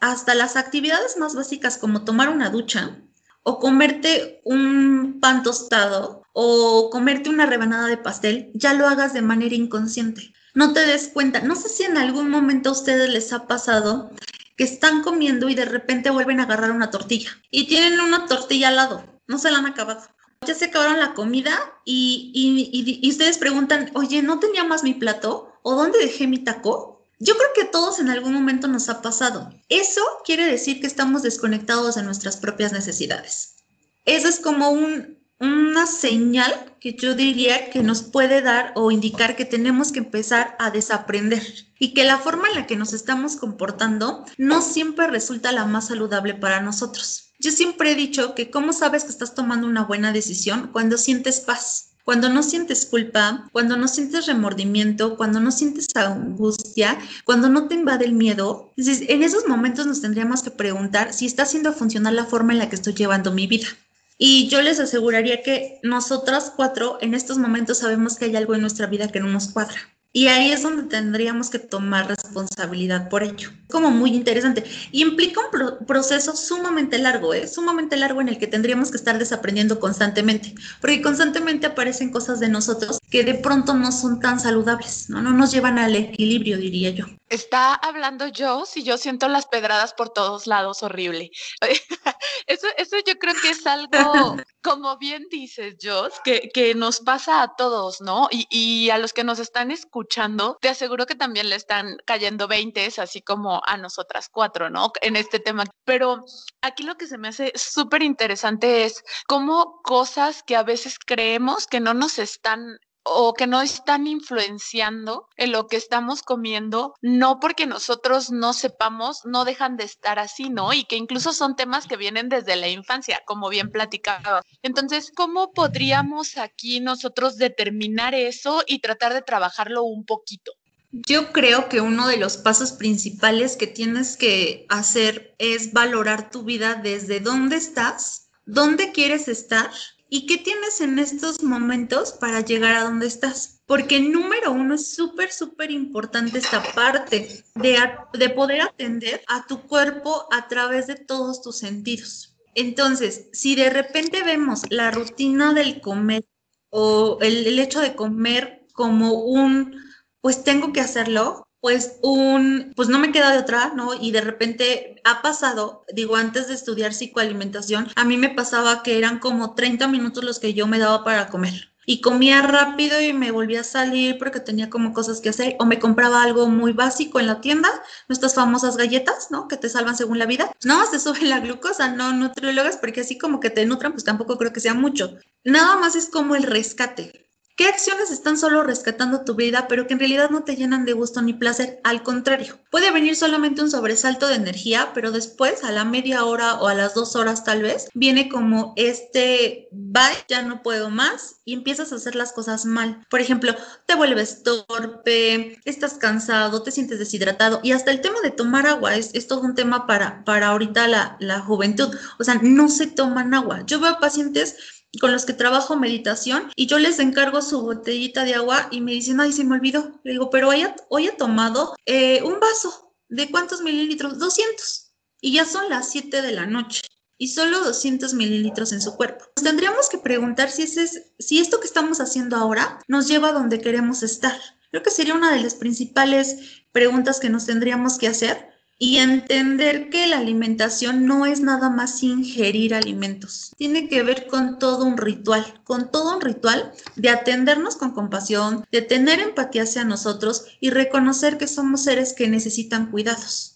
hasta 0.00 0.34
las 0.34 0.56
actividades 0.56 1.16
más 1.16 1.34
básicas 1.34 1.78
como 1.78 2.04
tomar 2.04 2.28
una 2.28 2.50
ducha 2.50 3.00
o 3.42 3.58
comerte 3.58 4.40
un 4.44 5.18
pan 5.20 5.42
tostado 5.42 6.23
o 6.32 6.90
comerte 6.90 7.30
una 7.30 7.46
rebanada 7.46 7.88
de 7.88 7.96
pastel, 7.96 8.50
ya 8.54 8.75
lo 8.75 8.87
hagas 8.87 9.12
de 9.14 9.23
manera 9.23 9.54
inconsciente. 9.54 10.32
No 10.54 10.73
te 10.73 10.87
des 10.87 11.08
cuenta. 11.08 11.40
No 11.40 11.56
sé 11.56 11.68
si 11.68 11.82
en 11.82 11.99
algún 11.99 12.30
momento 12.30 12.70
a 12.70 12.73
ustedes 12.73 13.11
les 13.11 13.32
ha 13.32 13.46
pasado 13.46 14.11
que 14.56 14.64
están 14.64 15.02
comiendo 15.02 15.49
y 15.49 15.54
de 15.54 15.64
repente 15.64 16.11
vuelven 16.11 16.40
a 16.40 16.44
agarrar 16.44 16.70
una 16.70 16.90
tortilla 16.90 17.30
y 17.50 17.66
tienen 17.66 18.00
una 18.00 18.26
tortilla 18.26 18.68
al 18.68 18.76
lado, 18.76 19.04
no 19.26 19.38
se 19.38 19.50
la 19.50 19.58
han 19.58 19.66
acabado. 19.66 20.02
Ya 20.46 20.54
se 20.54 20.66
acabaron 20.66 21.00
la 21.00 21.14
comida 21.14 21.58
y, 21.84 22.30
y, 22.34 23.00
y, 23.02 23.11
ustedes 23.11 23.38
preguntan, 23.38 23.90
oye, 23.94 24.23
¿no 24.23 24.38
tenía 24.38 24.62
más 24.62 24.84
mi 24.84 24.92
plato? 24.92 25.52
¿O 25.62 25.75
dónde 25.75 25.99
dejé 25.99 26.26
mi 26.26 26.38
taco? 26.38 27.02
Yo 27.18 27.34
creo 27.34 27.49
que 27.54 27.62
a 27.62 27.70
todos 27.70 27.99
en 27.99 28.11
algún 28.11 28.34
momento 28.34 28.68
nos 28.68 28.90
ha 28.90 29.00
pasado. 29.00 29.50
Eso 29.70 30.02
quiere 30.25 30.44
decir 30.44 30.80
que 30.80 30.87
estamos 30.87 31.23
desconectados 31.23 31.94
de 31.94 32.02
nuestras 32.02 32.37
propias 32.37 32.73
necesidades. 32.73 33.56
Eso 34.04 34.28
es 34.28 34.38
como 34.38 34.68
un, 34.68 35.18
una 35.41 35.87
señal 35.87 36.53
que 36.81 36.95
yo 36.95 37.14
diría 37.14 37.71
que 37.71 37.83
nos 37.83 38.03
puede 38.03 38.41
dar 38.43 38.73
o 38.76 38.91
indicar 38.91 39.37
que 39.37 39.45
tenemos 39.45 39.93
que 39.93 39.99
empezar 39.99 40.57
a 40.59 40.71
desaprender 40.71 41.43
y 41.79 41.93
que 41.95 42.05
la 42.05 42.19
forma 42.19 42.49
en 42.49 42.55
la 42.55 42.67
que 42.67 42.76
nos 42.76 42.93
estamos 42.93 43.37
comportando 43.37 44.25
no 44.38 44.62
siempre 44.62 45.07
resulta 45.09 45.53
la 45.53 45.67
más 45.67 45.88
saludable 45.88 46.35
para 46.35 46.61
nosotros. 46.61 47.33
Yo 47.38 47.50
siempre 47.50 47.93
he 47.93 47.95
dicho 47.95 48.35
que 48.35 48.50
cómo 48.50 48.73
sabes 48.73 49.05
que 49.05 49.11
estás 49.11 49.35
tomando 49.35 49.67
una 49.67 49.85
buena 49.85 50.12
decisión 50.12 50.71
cuando 50.73 50.97
sientes 50.97 51.41
paz. 51.41 51.91
Cuando 52.05 52.29
no 52.29 52.43
sientes 52.43 52.85
culpa, 52.85 53.49
cuando 53.50 53.79
no 53.79 53.88
sientes 53.88 54.26
remordimiento, 54.26 55.17
cuando 55.17 55.41
no 55.41 55.50
sientes 55.50 55.88
angustia, 55.95 56.99
cuando 57.25 57.49
no 57.49 57.67
te 57.67 57.76
invade 57.76 58.05
el 58.05 58.12
miedo, 58.12 58.73
en 58.76 59.23
esos 59.23 59.49
momentos 59.49 59.87
nos 59.87 60.03
tendríamos 60.03 60.43
que 60.43 60.50
preguntar 60.50 61.14
si 61.14 61.25
está 61.25 61.45
haciendo 61.45 61.73
funcionar 61.73 62.12
la 62.12 62.26
forma 62.26 62.53
en 62.53 62.59
la 62.59 62.69
que 62.69 62.76
estoy 62.76 62.93
llevando 62.93 63.33
mi 63.33 63.47
vida. 63.47 63.69
Y 64.18 64.49
yo 64.49 64.62
les 64.62 64.80
aseguraría 64.80 65.42
que 65.42 65.80
nosotras 65.83 66.52
cuatro 66.54 66.99
en 67.00 67.14
estos 67.14 67.38
momentos 67.38 67.78
sabemos 67.78 68.16
que 68.16 68.26
hay 68.26 68.37
algo 68.37 68.54
en 68.54 68.61
nuestra 68.61 68.87
vida 68.87 69.11
que 69.11 69.21
no 69.21 69.28
nos 69.28 69.49
cuadra. 69.52 69.93
Y 70.16 70.28
ahí 70.28 70.52
es 70.52 70.62
donde 70.62 70.85
tendríamos 70.85 71.50
que 71.50 71.59
tomar 71.59 72.06
responsabilidad 72.06 73.09
por 73.09 73.25
ello. 73.25 73.50
Como 73.68 73.90
muy 73.90 74.14
interesante. 74.14 74.62
Y 74.92 75.02
implica 75.02 75.40
un 75.40 75.85
proceso 75.87 76.37
sumamente 76.37 76.99
largo, 76.99 77.35
¿eh? 77.35 77.49
sumamente 77.49 77.97
largo 77.97 78.21
en 78.21 78.28
el 78.28 78.38
que 78.38 78.47
tendríamos 78.47 78.92
que 78.92 78.97
estar 78.97 79.18
desaprendiendo 79.18 79.80
constantemente. 79.80 80.54
Porque 80.80 81.02
constantemente 81.02 81.66
aparecen 81.66 82.12
cosas 82.12 82.38
de 82.38 82.49
nosotros 82.49 83.00
que 83.11 83.25
de 83.25 83.35
pronto 83.35 83.75
no 83.75 83.90
son 83.90 84.21
tan 84.21 84.38
saludables, 84.38 85.11
¿no? 85.11 85.21
No 85.21 85.33
nos 85.33 85.50
llevan 85.50 85.80
al 85.80 85.97
equilibrio, 85.97 86.59
diría 86.59 86.90
yo. 86.90 87.06
Está 87.28 87.75
hablando 87.75 88.28
yo 88.28 88.66
si 88.66 88.85
yo 88.85 88.99
siento 88.99 89.26
las 89.26 89.47
pedradas 89.47 89.94
por 89.94 90.11
todos 90.11 90.47
lados, 90.47 90.85
horrible. 90.85 91.33
Eso, 92.47 92.66
eso 92.76 92.97
yo 93.06 93.18
creo 93.18 93.35
que 93.40 93.50
es 93.50 93.66
algo, 93.66 94.37
como 94.64 94.97
bien 94.97 95.26
dices, 95.30 95.76
Joss, 95.80 96.14
que, 96.25 96.49
que 96.52 96.75
nos 96.75 97.00
pasa 97.00 97.42
a 97.42 97.54
todos, 97.54 98.00
¿no? 98.00 98.28
Y, 98.30 98.47
y 98.50 98.90
a 98.90 98.99
los 98.99 99.12
que 99.12 99.23
nos 99.23 99.38
están 99.38 99.71
escuchando 99.71 100.56
te 100.61 100.71
aseguro 100.71 101.04
que 101.06 101.14
también 101.14 101.50
le 101.50 101.56
están 101.56 101.99
cayendo 102.06 102.49
20, 102.49 102.90
así 102.99 103.21
como 103.21 103.61
a 103.66 103.76
nosotras 103.76 104.28
cuatro, 104.30 104.71
¿no? 104.71 104.90
En 105.02 105.16
este 105.16 105.38
tema. 105.38 105.64
Pero 105.85 106.25
aquí 106.62 106.83
lo 106.83 106.97
que 106.97 107.06
se 107.06 107.18
me 107.18 107.28
hace 107.28 107.52
súper 107.54 108.02
interesante 108.02 108.85
es 108.85 109.04
cómo 109.26 109.83
cosas 109.83 110.42
que 110.42 110.56
a 110.56 110.62
veces 110.62 110.99
creemos 110.99 111.66
que 111.66 111.80
no 111.80 111.92
nos 111.92 112.18
están 112.18 112.78
o 113.04 113.34
que 113.34 113.46
no 113.46 113.61
están 113.61 114.06
influenciando 114.06 115.28
en 115.37 115.52
lo 115.52 115.66
que 115.66 115.76
estamos 115.76 116.23
comiendo, 116.23 116.94
no 117.02 117.38
porque 117.38 117.66
nosotros 117.66 118.30
no 118.30 118.52
sepamos, 118.52 119.20
no 119.25 119.44
dejan 119.44 119.76
de 119.76 119.84
estar 119.84 120.18
así, 120.18 120.49
¿no? 120.49 120.73
Y 120.73 120.84
que 120.84 120.96
incluso 120.96 121.32
son 121.32 121.54
temas 121.54 121.87
que 121.87 121.99
vienen 121.99 122.28
desde 122.28 122.56
la 122.56 122.68
infancia, 122.68 123.20
como 123.26 123.50
bien 123.50 123.70
platicaba. 123.70 124.42
Entonces, 124.62 125.12
¿cómo 125.14 125.52
podríamos 125.52 126.38
aquí 126.38 126.80
nosotros 126.80 127.37
determinar 127.37 128.14
eso 128.14 128.62
y 128.66 128.80
tratar 128.80 129.12
de 129.12 129.23
trabajarlo 129.23 129.82
un 129.84 130.04
poquito? 130.04 130.52
Yo 130.92 131.32
creo 131.32 131.68
que 131.68 131.80
uno 131.80 132.06
de 132.06 132.16
los 132.16 132.37
pasos 132.37 132.73
principales 132.73 133.56
que 133.56 133.66
tienes 133.66 134.16
que 134.16 134.64
hacer 134.68 135.34
es 135.38 135.73
valorar 135.73 136.30
tu 136.30 136.44
vida 136.44 136.76
desde 136.76 137.18
dónde 137.18 137.56
estás, 137.56 138.28
dónde 138.46 138.92
quieres 138.92 139.26
estar 139.26 139.70
¿Y 140.14 140.26
qué 140.26 140.38
tienes 140.38 140.80
en 140.80 141.00
estos 141.00 141.42
momentos 141.42 142.12
para 142.12 142.40
llegar 142.40 142.76
a 142.76 142.85
donde 142.85 143.09
estás? 143.09 143.61
Porque 143.66 143.99
número 143.99 144.52
uno 144.52 144.76
es 144.76 144.94
súper, 144.94 145.33
súper 145.33 145.73
importante 145.73 146.38
esta 146.38 146.62
parte 146.73 147.44
de, 147.56 147.76
de 148.16 148.30
poder 148.30 148.61
atender 148.61 149.25
a 149.26 149.44
tu 149.44 149.62
cuerpo 149.62 150.28
a 150.30 150.47
través 150.47 150.87
de 150.87 150.94
todos 150.94 151.42
tus 151.42 151.59
sentidos. 151.59 152.37
Entonces, 152.54 153.26
si 153.33 153.56
de 153.56 153.71
repente 153.71 154.23
vemos 154.23 154.62
la 154.71 154.92
rutina 154.92 155.52
del 155.52 155.80
comer 155.80 156.25
o 156.71 157.18
el, 157.21 157.49
el 157.49 157.59
hecho 157.59 157.80
de 157.80 157.97
comer 157.97 158.68
como 158.73 159.14
un, 159.14 159.83
pues 160.21 160.44
tengo 160.44 160.73
que 160.73 160.80
hacerlo, 160.80 161.49
pues 161.64 161.97
un, 162.02 162.75
pues 162.76 162.90
no 162.90 162.99
me 162.99 163.11
queda 163.11 163.33
de 163.33 163.38
otra, 163.38 163.73
¿no? 163.75 163.94
Y 163.94 164.11
de 164.11 164.21
repente 164.21 165.00
ha 165.02 165.23
pasado, 165.23 165.87
digo, 165.94 166.14
antes 166.14 166.47
de 166.47 166.52
estudiar 166.52 166.92
psicoalimentación, 166.92 167.88
a 167.97 168.04
mí 168.04 168.18
me 168.18 168.28
pasaba 168.28 168.83
que 168.83 168.99
eran 168.99 169.18
como 169.18 169.54
30 169.54 169.88
minutos 169.88 170.25
los 170.25 170.38
que 170.38 170.52
yo 170.52 170.66
me 170.66 170.78
daba 170.78 171.04
para 171.04 171.28
comer. 171.28 171.73
Y 171.87 172.02
comía 172.02 172.42
rápido 172.42 173.00
y 173.00 173.14
me 173.14 173.30
volvía 173.30 173.62
a 173.62 173.64
salir 173.64 174.18
porque 174.18 174.40
tenía 174.40 174.68
como 174.68 174.92
cosas 174.92 175.23
que 175.23 175.30
hacer. 175.30 175.56
O 175.59 175.64
me 175.64 175.78
compraba 175.78 176.23
algo 176.23 176.49
muy 176.49 176.75
básico 176.75 177.18
en 177.18 177.28
la 177.28 177.40
tienda, 177.40 177.71
nuestras 178.09 178.35
famosas 178.35 178.76
galletas, 178.76 179.28
¿no? 179.30 179.49
Que 179.49 179.56
te 179.56 179.71
salvan 179.71 179.97
según 179.97 180.18
la 180.18 180.26
vida. 180.26 180.52
No, 180.66 180.85
se 180.85 181.00
sube 181.00 181.23
la 181.23 181.40
glucosa, 181.40 181.88
no 181.88 182.12
nutriólogas, 182.12 182.76
porque 182.76 183.00
así 183.00 183.16
como 183.16 183.40
que 183.40 183.49
te 183.49 183.64
nutran, 183.64 183.92
pues 183.92 184.04
tampoco 184.04 184.37
creo 184.37 184.52
que 184.52 184.61
sea 184.61 184.75
mucho. 184.75 185.16
Nada 185.44 185.78
más 185.78 185.97
es 185.97 186.11
como 186.11 186.37
el 186.37 186.42
rescate. 186.42 187.24
¿Qué 187.56 187.66
acciones 187.66 188.11
están 188.11 188.37
solo 188.37 188.64
rescatando 188.64 189.25
tu 189.25 189.37
vida, 189.37 189.68
pero 189.68 189.87
que 189.87 189.92
en 189.92 190.00
realidad 190.00 190.28
no 190.28 190.42
te 190.42 190.56
llenan 190.56 190.84
de 190.84 190.92
gusto 190.92 191.23
ni 191.23 191.34
placer? 191.34 191.80
Al 191.84 192.02
contrario, 192.02 192.58
puede 192.68 192.90
venir 192.90 193.14
solamente 193.14 193.62
un 193.62 193.70
sobresalto 193.70 194.26
de 194.26 194.34
energía, 194.34 194.90
pero 194.92 195.12
después, 195.12 195.62
a 195.62 195.70
la 195.70 195.84
media 195.84 196.25
hora 196.25 196.54
o 196.54 196.66
a 196.66 196.75
las 196.75 196.94
dos 196.94 197.14
horas 197.14 197.44
tal 197.44 197.62
vez, 197.62 197.88
viene 197.94 198.28
como 198.28 198.73
este, 198.75 199.68
bye, 199.70 200.02
ya 200.28 200.42
no 200.42 200.64
puedo 200.64 200.90
más, 200.90 201.37
y 201.44 201.52
empiezas 201.52 201.92
a 201.92 201.96
hacer 201.96 202.16
las 202.16 202.32
cosas 202.32 202.64
mal. 202.64 203.06
Por 203.08 203.20
ejemplo, 203.20 203.54
te 203.87 203.94
vuelves 203.94 204.42
torpe, 204.42 205.61
estás 205.64 205.94
cansado, 205.94 206.64
te 206.64 206.73
sientes 206.73 206.99
deshidratado, 206.99 207.61
y 207.62 207.70
hasta 207.70 207.92
el 207.92 208.00
tema 208.00 208.20
de 208.20 208.32
tomar 208.32 208.66
agua 208.66 208.96
es, 208.96 209.11
es 209.14 209.28
todo 209.28 209.42
un 209.42 209.54
tema 209.54 209.87
para, 209.87 210.25
para 210.25 210.49
ahorita 210.49 210.88
la, 210.88 211.16
la 211.20 211.38
juventud. 211.38 211.94
O 212.18 212.25
sea, 212.25 212.40
no 212.42 212.68
se 212.68 212.88
toman 212.88 213.32
agua. 213.32 213.62
Yo 213.64 213.78
veo 213.78 214.00
pacientes 214.00 214.56
con 214.98 215.12
los 215.12 215.24
que 215.24 215.32
trabajo 215.32 215.76
meditación 215.76 216.50
y 216.56 216.66
yo 216.66 216.78
les 216.78 216.98
encargo 216.98 217.42
su 217.42 217.62
botellita 217.62 218.24
de 218.24 218.34
agua 218.34 218.68
y 218.70 218.80
me 218.80 218.92
dicen, 218.92 219.20
ay, 219.20 219.32
se 219.32 219.44
me 219.44 219.56
olvidó. 219.56 220.00
Le 220.04 220.12
digo, 220.12 220.30
pero 220.30 220.48
hoy 220.48 220.62
ha, 220.62 221.16
tomado 221.16 221.74
eh, 221.86 222.22
un 222.22 222.40
vaso. 222.40 222.92
¿De 223.08 223.30
cuántos 223.30 223.60
mililitros? 223.60 224.18
200. 224.18 224.92
Y 225.20 225.32
ya 225.32 225.44
son 225.44 225.68
las 225.68 225.90
7 225.90 226.22
de 226.22 226.32
la 226.32 226.46
noche 226.46 226.82
y 227.18 227.28
solo 227.28 227.60
200 227.60 228.14
mililitros 228.14 228.72
en 228.72 228.80
su 228.80 228.96
cuerpo. 228.96 229.24
Nos 229.36 229.44
tendríamos 229.44 229.88
que 229.88 229.98
preguntar 229.98 230.50
si, 230.50 230.62
es, 230.62 231.12
si 231.18 231.38
esto 231.38 231.60
que 231.60 231.66
estamos 231.66 232.00
haciendo 232.00 232.36
ahora 232.36 232.80
nos 232.88 233.08
lleva 233.08 233.28
a 233.28 233.32
donde 233.32 233.60
queremos 233.60 234.02
estar. 234.02 234.38
Creo 234.70 234.82
que 234.82 234.90
sería 234.90 235.14
una 235.14 235.32
de 235.32 235.40
las 235.40 235.54
principales 235.54 236.64
preguntas 236.72 237.20
que 237.20 237.30
nos 237.30 237.46
tendríamos 237.46 237.98
que 237.98 238.08
hacer 238.08 238.53
y 238.78 238.99
entender 238.99 239.88
que 239.90 240.07
la 240.07 240.19
alimentación 240.19 241.07
no 241.07 241.26
es 241.26 241.40
nada 241.40 241.71
más 241.71 242.02
ingerir 242.02 242.75
alimentos, 242.75 243.54
tiene 243.57 243.88
que 243.88 244.02
ver 244.02 244.26
con 244.26 244.59
todo 244.59 244.85
un 244.85 244.97
ritual, 244.97 245.61
con 245.64 245.90
todo 245.90 246.16
un 246.16 246.21
ritual 246.21 246.73
de 246.97 247.11
atendernos 247.11 247.76
con 247.76 247.93
compasión, 247.93 248.64
de 248.73 248.83
tener 248.83 249.21
empatía 249.21 249.62
hacia 249.62 249.85
nosotros 249.85 250.47
y 250.61 250.71
reconocer 250.71 251.38
que 251.38 251.47
somos 251.47 251.85
seres 251.85 252.12
que 252.12 252.28
necesitan 252.28 252.90
cuidados. 252.90 253.54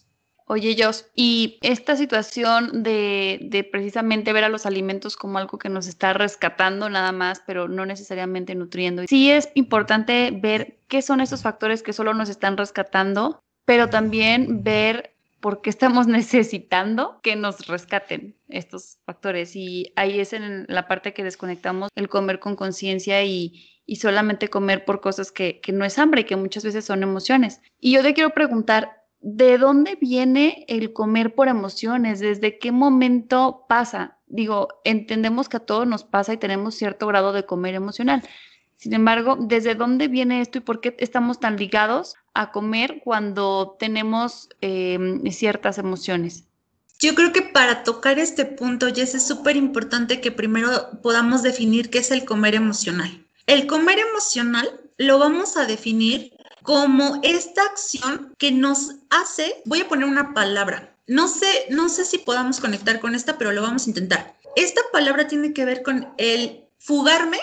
Oye, 0.51 0.75
Jos, 0.75 1.05
y 1.13 1.59
esta 1.61 1.95
situación 1.95 2.81
de, 2.81 3.37
de, 3.39 3.63
precisamente 3.63 4.33
ver 4.33 4.43
a 4.43 4.49
los 4.49 4.65
alimentos 4.65 5.15
como 5.15 5.37
algo 5.37 5.59
que 5.59 5.69
nos 5.69 5.85
está 5.85 6.13
rescatando 6.13 6.89
nada 6.89 7.11
más, 7.11 7.43
pero 7.45 7.67
no 7.67 7.85
necesariamente 7.85 8.55
nutriendo. 8.55 9.03
Sí 9.07 9.29
es 9.29 9.49
importante 9.53 10.31
ver 10.31 10.79
qué 10.87 11.03
son 11.03 11.21
esos 11.21 11.43
factores 11.43 11.83
que 11.83 11.93
solo 11.93 12.15
nos 12.15 12.29
están 12.29 12.57
rescatando 12.57 13.43
pero 13.69 13.87
también 13.87 14.63
ver 14.63 15.13
por 15.39 15.61
qué 15.61 15.69
estamos 15.69 16.07
necesitando 16.19 17.19
que 17.21 17.35
nos 17.35 17.67
rescaten 17.67 18.35
estos 18.47 18.97
factores. 19.05 19.55
Y 19.55 19.93
ahí 19.95 20.19
es 20.19 20.33
en 20.33 20.65
la 20.67 20.87
parte 20.87 21.13
que 21.13 21.23
desconectamos 21.23 21.89
el 21.93 22.09
comer 22.09 22.39
con 22.39 22.55
conciencia 22.55 23.23
y, 23.23 23.67
solamente 23.95 24.49
comer 24.49 24.85
por 24.85 25.01
cosas 25.01 25.31
que, 25.31 25.59
que 25.61 25.71
no 25.71 25.85
es 25.85 25.99
hambre, 25.99 26.25
que 26.25 26.35
muchas 26.35 26.63
veces 26.63 26.83
son 26.83 27.03
emociones. 27.03 27.61
Y 27.79 27.91
yo 27.91 28.01
te 28.01 28.15
quiero 28.15 28.31
preguntar, 28.31 29.03
¿de 29.19 29.59
dónde 29.59 29.99
viene 30.01 30.65
el 30.67 30.91
comer 30.91 31.35
por 31.35 31.47
emociones? 31.47 32.19
¿Desde 32.19 32.57
qué 32.57 32.71
momento 32.71 33.65
pasa? 33.69 34.17
Digo, 34.25 34.67
entendemos 34.83 35.47
que 35.47 35.57
a 35.57 35.65
todos 35.65 35.85
nos 35.85 36.03
pasa 36.03 36.33
y 36.33 36.37
tenemos 36.37 36.73
cierto 36.73 37.05
grado 37.05 37.33
de 37.33 37.45
comer 37.45 37.75
emocional. 37.75 38.23
Sin 38.79 38.93
embargo, 38.93 39.37
¿desde 39.37 39.75
dónde 39.75 40.07
viene 40.07 40.39
esto 40.39 40.59
y 40.59 40.61
por 40.61 40.79
qué 40.79 40.95
estamos 40.99 41.41
tan 41.41 41.57
ligados 41.57 42.15
a 42.33 42.53
comer 42.53 43.01
cuando 43.03 43.75
tenemos 43.77 44.47
em, 44.61 45.21
ciertas 45.31 45.77
emociones? 45.77 46.45
Yo 46.97 47.13
creo 47.13 47.33
que 47.33 47.41
para 47.41 47.83
tocar 47.83 48.19
este 48.19 48.45
punto, 48.45 48.87
Jess, 48.87 49.15
es 49.15 49.27
súper 49.27 49.57
importante 49.57 50.21
que 50.21 50.31
primero 50.31 50.69
podamos 51.03 51.43
definir 51.43 51.89
qué 51.89 51.97
es 51.97 52.09
el 52.09 52.23
comer 52.23 52.55
emocional. 52.55 53.25
El 53.47 53.67
comer 53.67 53.99
emocional 53.99 54.79
lo 54.97 55.19
vamos 55.19 55.57
a 55.57 55.65
definir 55.65 56.31
como 56.63 57.19
esta 57.21 57.63
acción 57.63 58.33
que 58.37 58.53
nos 58.53 58.95
hace, 59.09 59.61
voy 59.65 59.81
a 59.81 59.89
poner 59.89 60.07
una 60.07 60.33
palabra, 60.33 60.95
no 61.05 61.27
sé, 61.27 61.65
no 61.69 61.89
sé 61.89 62.05
si 62.05 62.17
podamos 62.19 62.61
conectar 62.61 63.01
con 63.01 63.13
esta, 63.13 63.37
pero 63.37 63.51
lo 63.51 63.61
vamos 63.61 63.85
a 63.85 63.89
intentar. 63.89 64.35
Esta 64.55 64.81
palabra 64.93 65.27
tiene 65.27 65.51
que 65.53 65.65
ver 65.65 65.83
con 65.83 66.13
el 66.17 66.63
fugarme 66.77 67.39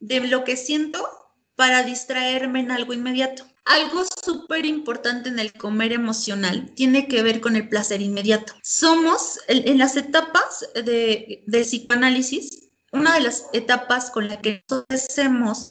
de 0.00 0.20
lo 0.20 0.44
que 0.44 0.56
siento 0.56 1.08
para 1.54 1.82
distraerme 1.82 2.60
en 2.60 2.70
algo 2.70 2.92
inmediato. 2.92 3.44
Algo 3.64 4.04
súper 4.24 4.64
importante 4.64 5.28
en 5.28 5.38
el 5.38 5.52
comer 5.52 5.92
emocional 5.92 6.70
tiene 6.74 7.08
que 7.08 7.22
ver 7.22 7.40
con 7.40 7.56
el 7.56 7.68
placer 7.68 8.00
inmediato. 8.00 8.52
Somos 8.62 9.40
en, 9.48 9.78
las 9.78 9.96
etapas 9.96 10.68
de, 10.74 11.42
del 11.46 11.64
psicoanálisis, 11.64 12.68
una 12.92 13.14
de 13.14 13.22
las 13.22 13.46
etapas 13.52 14.10
con 14.10 14.28
la 14.28 14.40
que 14.40 14.64
nosotros 14.68 15.06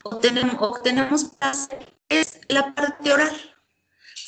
obtenemos, 0.03 0.59
obtenemos 0.59 1.23
placer 1.39 1.95
es 2.09 2.39
la 2.49 2.73
parte 2.75 3.13
oral. 3.13 3.35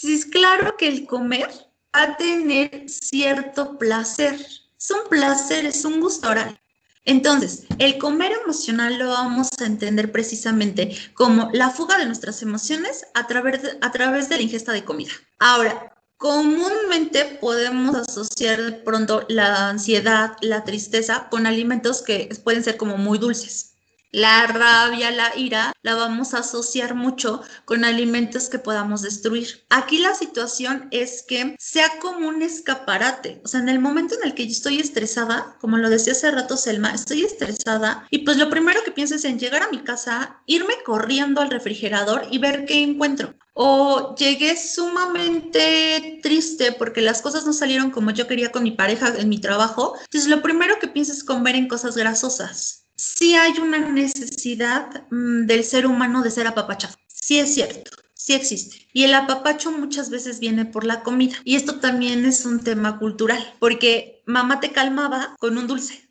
es 0.03 0.25
claro 0.25 0.77
que 0.77 0.87
el 0.87 1.05
comer 1.05 1.49
va 1.95 2.03
a 2.03 2.17
tener 2.17 2.89
cierto 2.89 3.77
placer. 3.77 4.35
Es 4.79 4.91
un 4.91 5.09
placer, 5.09 5.65
es 5.65 5.83
un 5.85 5.99
gusto 5.99 6.29
oral. 6.29 6.59
Entonces, 7.07 7.63
el 7.79 7.97
comer 7.97 8.33
emocional 8.43 8.99
lo 8.99 9.07
vamos 9.07 9.47
a 9.61 9.65
entender 9.65 10.11
precisamente 10.11 10.93
como 11.13 11.49
la 11.53 11.69
fuga 11.69 11.97
de 11.97 12.05
nuestras 12.05 12.41
emociones 12.41 13.05
a 13.13 13.25
través 13.27 13.63
de, 13.63 13.77
a 13.79 13.91
través 13.93 14.27
de 14.27 14.35
la 14.35 14.41
ingesta 14.41 14.73
de 14.73 14.83
comida. 14.83 15.13
Ahora, 15.39 15.95
comúnmente 16.17 17.23
podemos 17.39 17.95
asociar 17.95 18.61
de 18.61 18.71
pronto 18.73 19.25
la 19.29 19.69
ansiedad, 19.69 20.35
la 20.41 20.65
tristeza 20.65 21.29
con 21.29 21.47
alimentos 21.47 22.01
que 22.01 22.27
pueden 22.43 22.61
ser 22.61 22.75
como 22.75 22.97
muy 22.97 23.17
dulces. 23.17 23.76
La 24.11 24.47
rabia, 24.47 25.11
la 25.11 25.35
ira, 25.35 25.73
la 25.81 25.95
vamos 25.95 26.33
a 26.33 26.39
asociar 26.39 26.95
mucho 26.95 27.41
con 27.65 27.83
alimentos 27.83 28.47
que 28.47 28.57
podamos 28.57 29.01
destruir. 29.01 29.65
Aquí 29.69 29.99
la 29.99 30.15
situación 30.15 30.87
es 30.91 31.23
que 31.27 31.55
sea 31.59 31.99
como 31.99 32.29
un 32.29 32.41
escaparate. 32.41 33.41
O 33.43 33.49
sea, 33.49 33.59
en 33.59 33.67
el 33.67 33.79
momento 33.79 34.15
en 34.15 34.25
el 34.25 34.33
que 34.33 34.45
yo 34.45 34.51
estoy 34.51 34.79
estresada, 34.79 35.57
como 35.59 35.77
lo 35.77 35.89
decía 35.89 36.13
hace 36.13 36.31
rato 36.31 36.55
Selma, 36.55 36.93
estoy 36.93 37.23
estresada 37.23 38.07
y 38.09 38.19
pues 38.19 38.37
lo 38.37 38.49
primero 38.49 38.81
que 38.85 38.91
pienso 38.91 39.15
es 39.15 39.25
en 39.25 39.39
llegar 39.39 39.63
a 39.63 39.69
mi 39.69 39.83
casa, 39.83 40.41
irme 40.45 40.75
corriendo 40.85 41.41
al 41.41 41.51
refrigerador 41.51 42.27
y 42.31 42.37
ver 42.37 42.65
qué 42.65 42.81
encuentro. 42.81 43.35
O 43.53 44.15
llegué 44.15 44.55
sumamente 44.55 46.19
triste 46.23 46.71
porque 46.71 47.01
las 47.01 47.21
cosas 47.21 47.45
no 47.45 47.51
salieron 47.51 47.91
como 47.91 48.11
yo 48.11 48.25
quería 48.25 48.51
con 48.51 48.63
mi 48.63 48.71
pareja 48.71 49.13
en 49.17 49.27
mi 49.27 49.39
trabajo. 49.39 49.95
Entonces 49.99 50.29
lo 50.29 50.41
primero 50.41 50.79
que 50.79 50.87
pienso 50.87 51.11
es 51.11 51.23
comer 51.25 51.55
en 51.55 51.67
cosas 51.67 51.97
grasosas 51.97 52.86
sí 52.97 53.35
hay 53.35 53.57
una 53.59 53.77
necesidad 53.77 55.05
mm, 55.09 55.45
del 55.45 55.63
ser 55.63 55.87
humano 55.87 56.21
de 56.21 56.31
ser 56.31 56.47
apapachado. 56.47 56.95
Sí 57.07 57.39
es 57.39 57.53
cierto, 57.53 57.91
sí 58.13 58.33
existe. 58.33 58.87
Y 58.93 59.03
el 59.03 59.13
apapacho 59.13 59.71
muchas 59.71 60.09
veces 60.09 60.39
viene 60.39 60.65
por 60.65 60.83
la 60.83 61.03
comida. 61.03 61.35
Y 61.43 61.55
esto 61.55 61.79
también 61.79 62.25
es 62.25 62.45
un 62.45 62.63
tema 62.63 62.99
cultural, 62.99 63.55
porque 63.59 64.23
mamá 64.25 64.59
te 64.59 64.71
calmaba 64.71 65.35
con 65.39 65.57
un 65.57 65.67
dulce. 65.67 66.03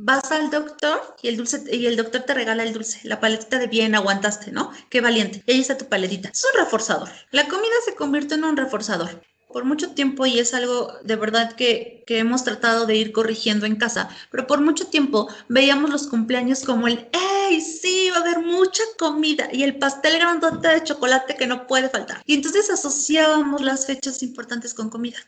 Vas 0.00 0.30
al 0.30 0.50
doctor 0.50 1.16
y 1.22 1.28
el 1.28 1.36
dulce 1.36 1.64
y 1.72 1.86
el 1.86 1.96
doctor 1.96 2.22
te 2.22 2.32
regala 2.32 2.62
el 2.62 2.72
dulce, 2.72 3.00
la 3.02 3.18
paletita 3.18 3.58
de 3.58 3.66
bien 3.66 3.96
aguantaste, 3.96 4.52
¿no? 4.52 4.70
Qué 4.90 5.00
valiente. 5.00 5.42
Y 5.44 5.52
ahí 5.52 5.60
está 5.60 5.76
tu 5.76 5.86
paletita. 5.86 6.28
Es 6.28 6.44
un 6.44 6.60
reforzador. 6.60 7.08
La 7.32 7.48
comida 7.48 7.74
se 7.84 7.96
convierte 7.96 8.36
en 8.36 8.44
un 8.44 8.56
reforzador 8.56 9.20
por 9.52 9.64
mucho 9.64 9.90
tiempo, 9.92 10.26
y 10.26 10.38
es 10.38 10.54
algo 10.54 10.92
de 11.02 11.16
verdad 11.16 11.52
que, 11.52 12.04
que, 12.06 12.18
hemos 12.18 12.44
tratado 12.44 12.86
de 12.86 12.96
ir 12.96 13.12
corrigiendo 13.12 13.66
en 13.66 13.76
casa, 13.76 14.08
pero 14.30 14.46
por 14.46 14.60
mucho 14.60 14.88
tiempo 14.88 15.28
veíamos 15.48 15.90
los 15.90 16.06
cumpleaños 16.06 16.64
como 16.64 16.86
el, 16.86 17.08
¡hey, 17.12 17.60
sí, 17.60 18.10
va 18.10 18.18
a 18.18 18.20
haber 18.20 18.40
mucha 18.40 18.82
comida! 18.98 19.48
Y 19.52 19.62
el 19.62 19.78
pastel 19.78 20.18
grandote 20.18 20.68
de 20.68 20.84
chocolate 20.84 21.36
que 21.36 21.46
no 21.46 21.66
puede 21.66 21.88
faltar. 21.88 22.22
Y 22.26 22.34
entonces 22.34 22.70
asociábamos 22.70 23.62
las 23.62 23.86
fechas 23.86 24.22
importantes 24.22 24.74
con 24.74 24.90
comida. 24.90 25.18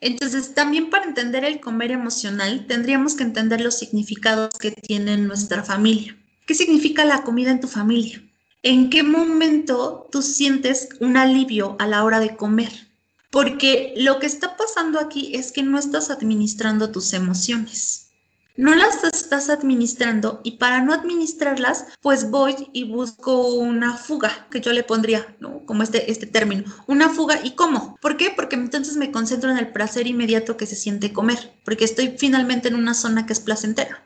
Entonces, 0.00 0.54
también 0.54 0.90
para 0.90 1.06
entender 1.06 1.44
el 1.44 1.60
comer 1.60 1.90
emocional, 1.90 2.66
tendríamos 2.66 3.14
que 3.14 3.24
entender 3.24 3.60
los 3.60 3.78
significados 3.78 4.56
que 4.58 4.70
tiene 4.70 5.16
nuestra 5.16 5.62
familia. 5.62 6.16
¿Qué 6.46 6.54
significa 6.54 7.04
la 7.04 7.22
comida 7.22 7.50
en 7.50 7.60
tu 7.60 7.68
familia? 7.68 8.22
¿En 8.62 8.90
qué 8.90 9.02
momento 9.02 10.08
tú 10.12 10.22
sientes 10.22 10.88
un 11.00 11.16
alivio 11.16 11.76
a 11.78 11.86
la 11.86 12.04
hora 12.04 12.20
de 12.20 12.36
comer? 12.36 12.85
Porque 13.36 13.92
lo 13.98 14.18
que 14.18 14.24
está 14.24 14.56
pasando 14.56 14.98
aquí 14.98 15.36
es 15.36 15.52
que 15.52 15.62
no 15.62 15.78
estás 15.78 16.08
administrando 16.08 16.90
tus 16.90 17.12
emociones. 17.12 18.08
No 18.56 18.74
las 18.74 19.04
estás 19.04 19.50
administrando 19.50 20.40
y 20.42 20.52
para 20.52 20.80
no 20.80 20.94
administrarlas, 20.94 21.84
pues 22.00 22.30
voy 22.30 22.70
y 22.72 22.84
busco 22.84 23.48
una 23.48 23.94
fuga, 23.98 24.48
que 24.50 24.62
yo 24.62 24.72
le 24.72 24.84
pondría, 24.84 25.36
¿no? 25.38 25.66
Como 25.66 25.82
este, 25.82 26.10
este 26.10 26.24
término, 26.26 26.64
una 26.86 27.10
fuga. 27.10 27.38
¿Y 27.44 27.50
cómo? 27.50 27.98
¿Por 28.00 28.16
qué? 28.16 28.30
Porque 28.34 28.56
entonces 28.56 28.96
me 28.96 29.12
concentro 29.12 29.50
en 29.50 29.58
el 29.58 29.70
placer 29.70 30.06
inmediato 30.06 30.56
que 30.56 30.64
se 30.64 30.74
siente 30.74 31.12
comer, 31.12 31.60
porque 31.62 31.84
estoy 31.84 32.16
finalmente 32.16 32.68
en 32.68 32.74
una 32.74 32.94
zona 32.94 33.26
que 33.26 33.34
es 33.34 33.40
placentera. 33.40 34.02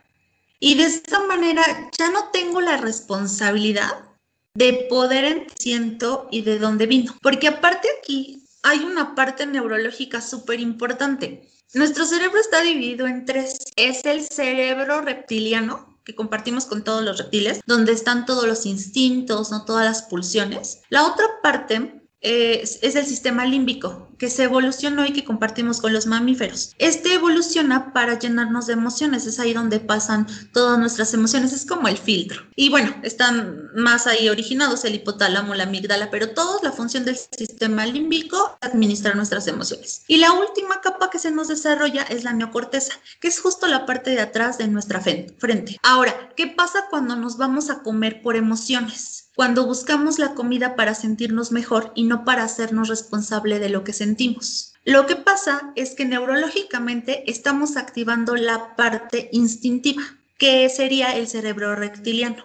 Y 0.58 0.74
de 0.74 0.86
esta 0.86 1.20
manera 1.20 1.62
ya 1.96 2.10
no 2.10 2.30
tengo 2.32 2.60
la 2.60 2.78
responsabilidad 2.78 4.08
de 4.54 4.88
poder 4.90 5.24
en 5.24 5.46
siento 5.54 6.26
y 6.32 6.42
de 6.42 6.58
dónde 6.58 6.86
vino. 6.86 7.14
Porque 7.22 7.46
aparte 7.46 7.86
aquí 8.00 8.39
hay 8.62 8.81
una 8.81 9.14
parte 9.14 9.46
neurológica 9.46 10.20
súper 10.20 10.61
importante. 10.61 11.49
Nuestro 11.73 12.05
cerebro 12.05 12.40
está 12.40 12.62
dividido 12.62 13.07
en 13.07 13.25
tres. 13.25 13.59
Es 13.77 14.05
el 14.05 14.23
cerebro 14.23 15.03
reptiliano, 15.03 15.99
que 16.05 16.14
compartimos 16.14 16.66
con 16.66 16.83
todos 16.83 17.05
los 17.05 17.18
reptiles, 17.18 17.61
donde 17.66 17.92
están 17.92 18.27
todos 18.27 18.46
los 18.46 18.66
instintos, 18.66 19.51
¿no? 19.51 19.64
todas 19.64 19.85
las 19.85 20.03
pulsiones. 20.03 20.83
La 20.88 21.07
otra 21.07 21.27
parte 21.42 21.99
es, 22.20 22.83
el 22.83 23.06
sistema 23.06 23.46
límbico, 23.46 24.09
que 24.18 24.28
se 24.28 24.44
evolucionó 24.44 25.06
y 25.06 25.12
que 25.12 25.24
compartimos 25.24 25.80
con 25.80 25.92
los 25.92 26.06
mamíferos. 26.06 26.74
Este 26.78 27.14
evoluciona 27.14 27.92
para 27.92 28.18
llenarnos 28.18 28.66
de 28.66 28.74
emociones, 28.74 29.26
es 29.26 29.38
ahí 29.38 29.54
donde 29.54 29.80
pasan 29.80 30.26
todas 30.52 30.78
nuestras 30.78 31.14
emociones, 31.14 31.52
es 31.52 31.64
como 31.64 31.88
el 31.88 31.96
filtro. 31.96 32.42
Y 32.56 32.68
bueno, 32.68 32.94
están 33.02 33.70
más 33.74 34.06
ahí 34.06 34.28
originados 34.28 34.85
el 34.85 34.96
hipotálamo, 34.96 35.54
la 35.54 35.64
amígdala, 35.64 36.11
pero 36.11 36.30
toda 36.30 36.61
la 36.62 36.72
función 36.72 37.04
del 37.04 37.16
sistema 37.16 37.87
límbico 37.87 38.59
es 38.61 38.68
administrar 38.68 39.16
nuestras 39.16 39.46
emociones. 39.46 40.02
Y 40.06 40.18
la 40.18 40.33
última 40.33 40.80
capa 40.80 41.11
que 41.11 41.18
se 41.18 41.30
nos 41.30 41.48
desarrolla 41.48 42.02
es 42.02 42.24
la 42.24 42.33
neocorteza, 42.33 42.94
que 43.20 43.28
es 43.28 43.40
justo 43.40 43.66
la 43.66 43.87
parte 43.87 44.11
de 44.11 44.20
atrás 44.20 44.59
de 44.59 44.68
nuestra 44.68 45.00
frente. 45.00 45.78
Ahora, 45.83 46.30
¿qué 46.37 46.46
pasa 46.48 46.87
cuando 46.90 47.16
nos 47.16 47.38
vamos 47.38 47.70
a 47.70 47.83
comer 47.83 48.20
por 48.22 48.37
emociones? 48.37 49.29
Cuando 49.40 49.64
buscamos 49.64 50.18
la 50.18 50.35
comida 50.35 50.76
para 50.76 50.94
sentirnos 50.94 51.50
mejor 51.50 51.92
y 51.94 52.03
no 52.03 52.26
para 52.26 52.44
hacernos 52.44 52.88
responsable 52.88 53.59
de 53.59 53.70
lo 53.70 53.85
que 53.85 53.94
sentimos. 53.94 54.74
Lo 54.85 55.07
que 55.07 55.16
pasa 55.16 55.72
es 55.76 55.94
que 55.94 56.05
neurológicamente 56.05 57.24
estamos 57.26 57.79
activando 57.79 58.37
la 58.37 58.76
parte 58.76 59.31
instintiva, 59.33 60.03
que 60.37 60.68
sería 60.68 61.16
el 61.16 61.26
cerebro 61.26 61.74
reptiliano. 61.74 62.44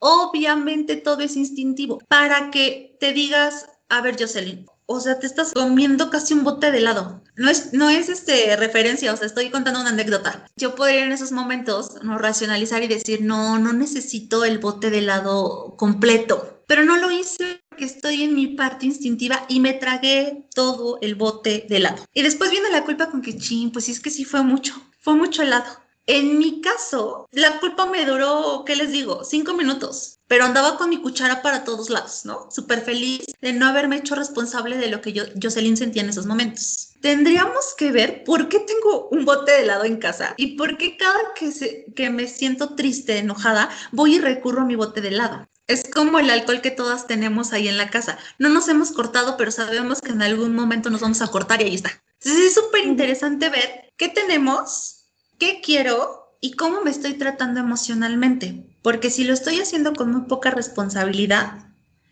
Obviamente 0.00 0.96
todo 0.96 1.20
es 1.20 1.36
instintivo. 1.36 2.00
Para 2.08 2.50
que 2.50 2.96
te 2.98 3.12
digas, 3.12 3.68
a 3.88 4.00
ver, 4.00 4.16
Jocelyn, 4.18 4.66
o 4.86 5.00
sea, 5.00 5.18
te 5.18 5.26
estás 5.26 5.52
comiendo 5.52 6.10
casi 6.10 6.34
un 6.34 6.44
bote 6.44 6.70
de 6.70 6.78
helado. 6.78 7.22
No 7.34 7.50
es, 7.50 7.72
no 7.72 7.90
es 7.90 8.08
este, 8.08 8.56
referencia, 8.56 9.12
o 9.12 9.16
sea, 9.16 9.26
estoy 9.26 9.50
contando 9.50 9.80
una 9.80 9.90
anécdota. 9.90 10.46
Yo 10.56 10.74
podría 10.74 11.04
en 11.04 11.12
esos 11.12 11.32
momentos 11.32 12.02
no 12.02 12.18
racionalizar 12.18 12.82
y 12.82 12.88
decir, 12.88 13.22
no, 13.22 13.58
no 13.58 13.72
necesito 13.72 14.44
el 14.44 14.58
bote 14.58 14.90
de 14.90 14.98
helado 14.98 15.74
completo. 15.76 16.62
Pero 16.68 16.84
no 16.84 16.96
lo 16.96 17.10
hice 17.10 17.60
porque 17.68 17.84
estoy 17.84 18.22
en 18.22 18.34
mi 18.34 18.48
parte 18.48 18.86
instintiva 18.86 19.44
y 19.48 19.60
me 19.60 19.74
tragué 19.74 20.48
todo 20.54 20.98
el 21.00 21.14
bote 21.14 21.66
de 21.68 21.76
helado. 21.76 22.04
Y 22.12 22.22
después 22.22 22.50
viene 22.50 22.70
la 22.70 22.84
culpa 22.84 23.10
con 23.10 23.22
que, 23.22 23.36
ching, 23.36 23.70
pues 23.70 23.88
es 23.88 24.00
que 24.00 24.10
sí 24.10 24.24
fue 24.24 24.42
mucho, 24.42 24.74
fue 25.00 25.14
mucho 25.14 25.42
helado. 25.42 25.66
En 26.06 26.38
mi 26.38 26.60
caso, 26.60 27.28
la 27.32 27.58
culpa 27.58 27.86
me 27.86 28.04
duró, 28.04 28.62
¿qué 28.64 28.76
les 28.76 28.92
digo? 28.92 29.24
Cinco 29.24 29.54
minutos. 29.54 30.15
Pero 30.28 30.44
andaba 30.44 30.76
con 30.76 30.90
mi 30.90 30.98
cuchara 31.00 31.42
para 31.42 31.64
todos 31.64 31.90
lados, 31.90 32.24
¿no? 32.24 32.48
Súper 32.50 32.80
feliz 32.80 33.20
de 33.40 33.52
no 33.52 33.66
haberme 33.66 33.96
hecho 33.96 34.14
responsable 34.14 34.76
de 34.76 34.88
lo 34.88 35.00
que 35.00 35.12
yo, 35.12 35.24
Jocelyn 35.40 35.76
sentía 35.76 36.02
en 36.02 36.08
esos 36.08 36.26
momentos. 36.26 36.90
Tendríamos 37.00 37.74
que 37.76 37.92
ver 37.92 38.24
por 38.24 38.48
qué 38.48 38.60
tengo 38.60 39.08
un 39.10 39.24
bote 39.24 39.52
de 39.52 39.62
helado 39.62 39.84
en 39.84 39.98
casa 39.98 40.34
y 40.36 40.56
por 40.56 40.76
qué 40.76 40.96
cada 40.96 41.34
que, 41.34 41.52
se, 41.52 41.86
que 41.94 42.10
me 42.10 42.26
siento 42.26 42.74
triste, 42.74 43.18
enojada, 43.18 43.70
voy 43.92 44.16
y 44.16 44.20
recurro 44.20 44.62
a 44.62 44.66
mi 44.66 44.74
bote 44.74 45.00
de 45.00 45.08
helado. 45.08 45.48
Es 45.66 45.82
como 45.92 46.18
el 46.20 46.30
alcohol 46.30 46.60
que 46.60 46.70
todas 46.70 47.06
tenemos 47.06 47.52
ahí 47.52 47.66
en 47.66 47.76
la 47.76 47.90
casa. 47.90 48.18
No 48.38 48.48
nos 48.48 48.68
hemos 48.68 48.92
cortado, 48.92 49.36
pero 49.36 49.50
sabemos 49.50 50.00
que 50.00 50.12
en 50.12 50.22
algún 50.22 50.54
momento 50.54 50.90
nos 50.90 51.00
vamos 51.00 51.22
a 51.22 51.28
cortar 51.28 51.60
y 51.60 51.64
ahí 51.64 51.74
está. 51.74 51.90
Entonces 52.20 52.46
es 52.46 52.54
súper 52.54 52.84
interesante 52.84 53.48
ver 53.48 53.92
qué 53.96 54.08
tenemos, 54.08 55.06
qué 55.38 55.60
quiero 55.62 56.36
y 56.40 56.52
cómo 56.52 56.82
me 56.82 56.90
estoy 56.90 57.14
tratando 57.14 57.60
emocionalmente. 57.60 58.64
Porque 58.86 59.10
si 59.10 59.24
lo 59.24 59.34
estoy 59.34 59.58
haciendo 59.58 59.94
con 59.94 60.12
muy 60.12 60.28
poca 60.28 60.52
responsabilidad, 60.52 61.54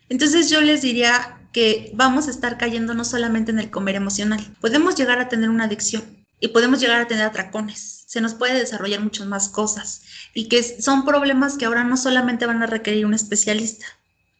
entonces 0.09 0.49
yo 0.49 0.59
les 0.59 0.81
diría 0.81 1.39
que 1.53 1.89
vamos 1.93 2.27
a 2.27 2.31
estar 2.31 2.57
cayendo 2.57 2.93
no 2.93 3.05
solamente 3.05 3.51
en 3.51 3.59
el 3.59 3.71
comer 3.71 3.95
emocional, 3.95 4.45
podemos 4.59 4.97
llegar 4.97 5.19
a 5.19 5.29
tener 5.29 5.49
una 5.49 5.63
adicción 5.63 6.03
y 6.41 6.49
podemos 6.49 6.81
llegar 6.81 6.99
a 6.99 7.07
tener 7.07 7.23
atracones. 7.23 8.03
Se 8.07 8.19
nos 8.19 8.33
puede 8.33 8.59
desarrollar 8.59 8.99
muchas 8.99 9.25
más 9.25 9.47
cosas 9.47 10.01
y 10.33 10.49
que 10.49 10.61
son 10.63 11.05
problemas 11.05 11.55
que 11.55 11.63
ahora 11.63 11.85
no 11.85 11.95
solamente 11.95 12.45
van 12.45 12.61
a 12.61 12.67
requerir 12.67 13.05
un 13.05 13.13
especialista, 13.13 13.85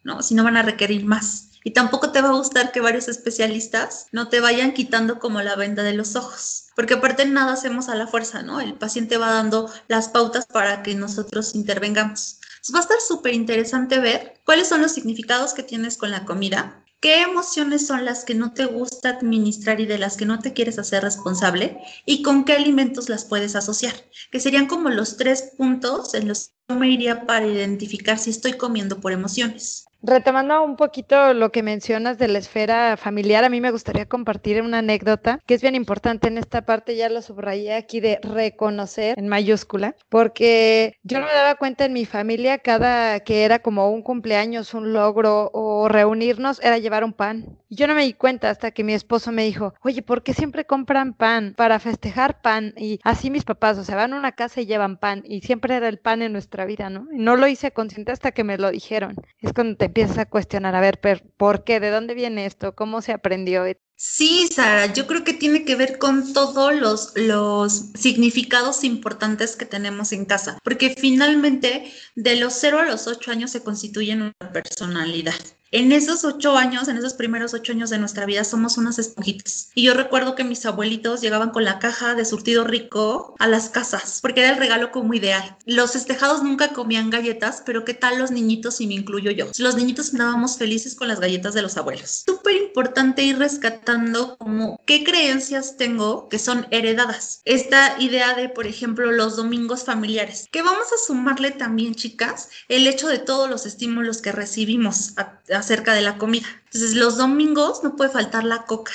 ¿no? 0.03 0.21
sino 0.21 0.43
van 0.43 0.57
a 0.57 0.61
requerir 0.61 1.05
más. 1.05 1.54
Y 1.67 1.71
tampoco 1.71 2.11
te 2.11 2.21
va 2.21 2.29
a 2.29 2.33
gustar 2.33 2.71
que 2.71 2.79
varios 2.79 3.07
especialistas 3.07 4.05
no 4.11 4.29
te 4.29 4.39
vayan 4.39 4.73
quitando 4.73 5.17
como 5.17 5.41
la 5.41 5.55
venda 5.55 5.81
de 5.81 5.93
los 5.93 6.15
ojos, 6.15 6.67
porque 6.75 6.93
aparte 6.93 7.25
nada 7.25 7.53
hacemos 7.53 7.89
a 7.89 7.95
la 7.95 8.05
fuerza, 8.05 8.43
¿no? 8.43 8.61
El 8.61 8.75
paciente 8.75 9.17
va 9.17 9.31
dando 9.31 9.71
las 9.87 10.09
pautas 10.09 10.45
para 10.45 10.83
que 10.83 10.93
nosotros 10.93 11.55
intervengamos. 11.55 12.39
Entonces 12.57 12.75
va 12.75 12.77
a 12.77 12.81
estar 12.83 13.01
súper 13.01 13.33
interesante 13.33 13.97
ver 13.97 14.39
cuáles 14.45 14.67
son 14.67 14.83
los 14.83 14.91
significados 14.91 15.55
que 15.55 15.63
tienes 15.63 15.97
con 15.97 16.11
la 16.11 16.23
comida, 16.23 16.85
qué 16.99 17.23
emociones 17.23 17.87
son 17.87 18.05
las 18.05 18.25
que 18.25 18.35
no 18.35 18.53
te 18.53 18.65
gusta 18.65 19.09
administrar 19.09 19.79
y 19.79 19.87
de 19.87 19.97
las 19.97 20.17
que 20.17 20.27
no 20.27 20.37
te 20.37 20.53
quieres 20.53 20.77
hacer 20.77 21.01
responsable 21.01 21.79
y 22.05 22.21
con 22.21 22.45
qué 22.45 22.53
alimentos 22.53 23.09
las 23.09 23.25
puedes 23.25 23.55
asociar, 23.55 23.95
que 24.31 24.39
serían 24.39 24.67
como 24.67 24.89
los 24.89 25.17
tres 25.17 25.53
puntos 25.57 26.13
en 26.13 26.27
los 26.27 26.49
que 26.49 26.53
yo 26.69 26.75
me 26.75 26.91
iría 26.91 27.25
para 27.25 27.47
identificar 27.47 28.19
si 28.19 28.29
estoy 28.29 28.53
comiendo 28.53 28.99
por 28.99 29.13
emociones. 29.13 29.85
Retomando 30.07 30.63
un 30.63 30.75
poquito 30.75 31.33
lo 31.33 31.51
que 31.51 31.63
mencionas 31.63 32.19
de 32.19 32.27
la 32.27 32.37
esfera 32.37 32.95
familiar, 32.95 33.43
a 33.43 33.49
mí 33.49 33.59
me 33.59 33.71
gustaría 33.71 34.05
compartir 34.05 34.61
una 34.61 34.77
anécdota 34.77 35.39
que 35.47 35.55
es 35.55 35.63
bien 35.63 35.73
importante 35.73 36.27
en 36.27 36.37
esta 36.37 36.63
parte, 36.63 36.95
ya 36.95 37.09
lo 37.09 37.23
subrayé 37.23 37.73
aquí 37.73 38.01
de 38.01 38.19
reconocer 38.21 39.17
en 39.17 39.27
mayúscula, 39.27 39.95
porque 40.09 40.99
yo 41.01 41.19
no 41.19 41.25
me 41.25 41.33
daba 41.33 41.55
cuenta 41.55 41.85
en 41.85 41.93
mi 41.93 42.05
familia 42.05 42.59
cada 42.59 43.19
que 43.21 43.45
era 43.45 43.57
como 43.57 43.89
un 43.89 44.03
cumpleaños, 44.03 44.75
un 44.75 44.93
logro 44.93 45.49
o 45.53 45.87
reunirnos 45.89 46.61
era 46.61 46.77
llevar 46.77 47.03
un 47.03 47.13
pan. 47.13 47.57
Y 47.67 47.77
yo 47.77 47.87
no 47.87 47.95
me 47.95 48.03
di 48.03 48.13
cuenta 48.13 48.51
hasta 48.51 48.69
que 48.69 48.83
mi 48.83 48.93
esposo 48.93 49.31
me 49.31 49.43
dijo, 49.43 49.73
oye, 49.81 50.03
¿por 50.03 50.21
qué 50.21 50.35
siempre 50.35 50.65
compran 50.65 51.15
pan 51.15 51.55
para 51.57 51.79
festejar 51.79 52.41
pan? 52.41 52.75
Y 52.77 52.99
así 53.03 53.31
mis 53.31 53.43
papás, 53.43 53.79
o 53.79 53.83
sea, 53.83 53.95
van 53.95 54.13
a 54.13 54.17
una 54.17 54.33
casa 54.33 54.61
y 54.61 54.67
llevan 54.67 54.97
pan 54.97 55.23
y 55.25 55.41
siempre 55.41 55.75
era 55.75 55.87
el 55.87 55.97
pan 55.97 56.21
en 56.21 56.31
nuestra 56.31 56.65
vida, 56.65 56.91
¿no? 56.91 57.07
Y 57.11 57.17
no 57.17 57.35
lo 57.35 57.47
hice 57.47 57.71
consciente 57.71 58.11
hasta 58.11 58.33
que 58.33 58.43
me 58.43 58.59
lo 58.59 58.69
dijeron. 58.69 59.15
Es 59.39 59.51
cuando 59.51 59.77
te 59.77 59.94
empiezas 59.95 60.17
a 60.17 60.25
cuestionar, 60.25 60.75
a 60.75 60.81
ver, 60.81 60.99
¿por 61.37 61.63
qué? 61.63 61.79
¿De 61.79 61.89
dónde 61.89 62.15
viene 62.15 62.45
esto? 62.45 62.75
¿Cómo 62.75 63.01
se 63.01 63.13
aprendió? 63.13 63.63
Sí, 63.95 64.49
Sara, 64.51 64.91
yo 64.93 65.07
creo 65.07 65.23
que 65.23 65.33
tiene 65.33 65.63
que 65.63 65.77
ver 65.77 65.97
con 65.97 66.33
todos 66.33 66.75
los, 66.75 67.13
los 67.15 67.91
significados 67.97 68.83
importantes 68.83 69.55
que 69.55 69.65
tenemos 69.65 70.11
en 70.11 70.25
casa, 70.25 70.59
porque 70.65 70.95
finalmente 70.99 71.93
de 72.15 72.35
los 72.35 72.55
0 72.55 72.79
a 72.79 72.85
los 72.85 73.07
8 73.07 73.31
años 73.31 73.51
se 73.51 73.63
constituyen 73.63 74.21
una 74.21 74.51
personalidad. 74.51 75.33
En 75.75 75.91
esos 75.91 76.23
ocho 76.23 76.55
años, 76.55 76.87
en 76.87 76.95
esos 76.95 77.15
primeros 77.15 77.53
ocho 77.53 77.73
años 77.73 77.89
de 77.89 77.97
nuestra 77.97 78.25
vida, 78.25 78.45
somos 78.45 78.77
unas 78.77 78.97
esponjitas. 78.97 79.71
Y 79.75 79.83
yo 79.83 79.93
recuerdo 79.93 80.33
que 80.33 80.45
mis 80.45 80.65
abuelitos 80.65 81.19
llegaban 81.19 81.49
con 81.49 81.65
la 81.65 81.79
caja 81.79 82.15
de 82.15 82.23
surtido 82.23 82.63
rico 82.63 83.35
a 83.39 83.47
las 83.49 83.67
casas, 83.67 84.19
porque 84.21 84.39
era 84.39 84.51
el 84.51 84.57
regalo 84.57 84.93
como 84.93 85.13
ideal. 85.13 85.57
Los 85.65 85.91
festejados 85.91 86.41
nunca 86.43 86.71
comían 86.71 87.09
galletas, 87.09 87.61
pero 87.65 87.83
¿qué 87.83 87.93
tal 87.93 88.19
los 88.19 88.31
niñitos 88.31 88.79
y 88.79 88.87
me 88.87 88.93
incluyo 88.93 89.31
yo? 89.31 89.47
Los 89.57 89.75
niñitos 89.75 90.13
andábamos 90.13 90.57
felices 90.57 90.95
con 90.95 91.09
las 91.09 91.19
galletas 91.19 91.53
de 91.53 91.61
los 91.61 91.75
abuelos. 91.75 92.23
Súper 92.25 92.55
importante 92.55 93.23
ir 93.23 93.37
rescatando 93.37 94.37
como 94.37 94.79
qué 94.85 95.03
creencias 95.03 95.75
tengo 95.75 96.29
que 96.29 96.39
son 96.39 96.67
heredadas. 96.71 97.41
Esta 97.43 97.97
idea 97.99 98.33
de, 98.33 98.47
por 98.47 98.65
ejemplo, 98.65 99.11
los 99.11 99.35
domingos 99.35 99.83
familiares, 99.83 100.47
que 100.53 100.61
vamos 100.61 100.87
a 100.93 101.05
sumarle 101.05 101.51
también, 101.51 101.95
chicas, 101.95 102.47
el 102.69 102.87
hecho 102.87 103.09
de 103.09 103.19
todos 103.19 103.49
los 103.49 103.65
estímulos 103.65 104.21
que 104.21 104.31
recibimos 104.31 105.11
a, 105.17 105.41
a 105.53 105.64
acerca 105.65 105.93
de 105.93 106.01
la 106.01 106.17
comida. 106.17 106.45
Entonces, 106.65 106.95
los 106.95 107.17
domingos 107.17 107.83
no 107.83 107.95
puede 107.95 108.11
faltar 108.11 108.43
la 108.43 108.65
coca, 108.65 108.93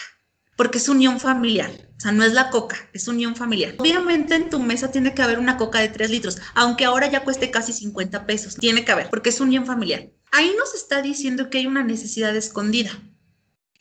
porque 0.57 0.79
es 0.79 0.89
unión 0.89 1.21
familiar. 1.21 1.71
O 1.97 2.01
sea, 2.01 2.13
no 2.13 2.25
es 2.25 2.33
la 2.33 2.49
coca, 2.49 2.77
es 2.93 3.09
unión 3.09 3.37
familiar. 3.37 3.75
Obviamente 3.79 4.35
en 4.35 4.49
tu 4.49 4.59
mesa 4.59 4.91
tiene 4.91 5.15
que 5.15 5.23
haber 5.23 5.39
una 5.39 5.59
coca 5.59 5.81
de 5.81 5.89
3 5.89 6.11
litros, 6.11 6.39
aunque 6.55 6.87
ahora 6.87 7.11
ya 7.11 7.25
cueste 7.25 7.51
casi 7.51 7.73
50 7.73 8.27
pesos. 8.27 8.57
Tiene 8.57 8.85
que 8.85 8.93
haber, 8.93 9.11
porque 9.11 9.29
es 9.29 9.41
unión 9.41 9.67
familiar. 9.67 10.09
Ahí 10.33 10.55
nos 10.59 10.75
está 10.75 11.03
diciendo 11.03 11.51
que 11.51 11.59
hay 11.59 11.67
una 11.67 11.85
necesidad 11.85 12.35
escondida 12.35 12.91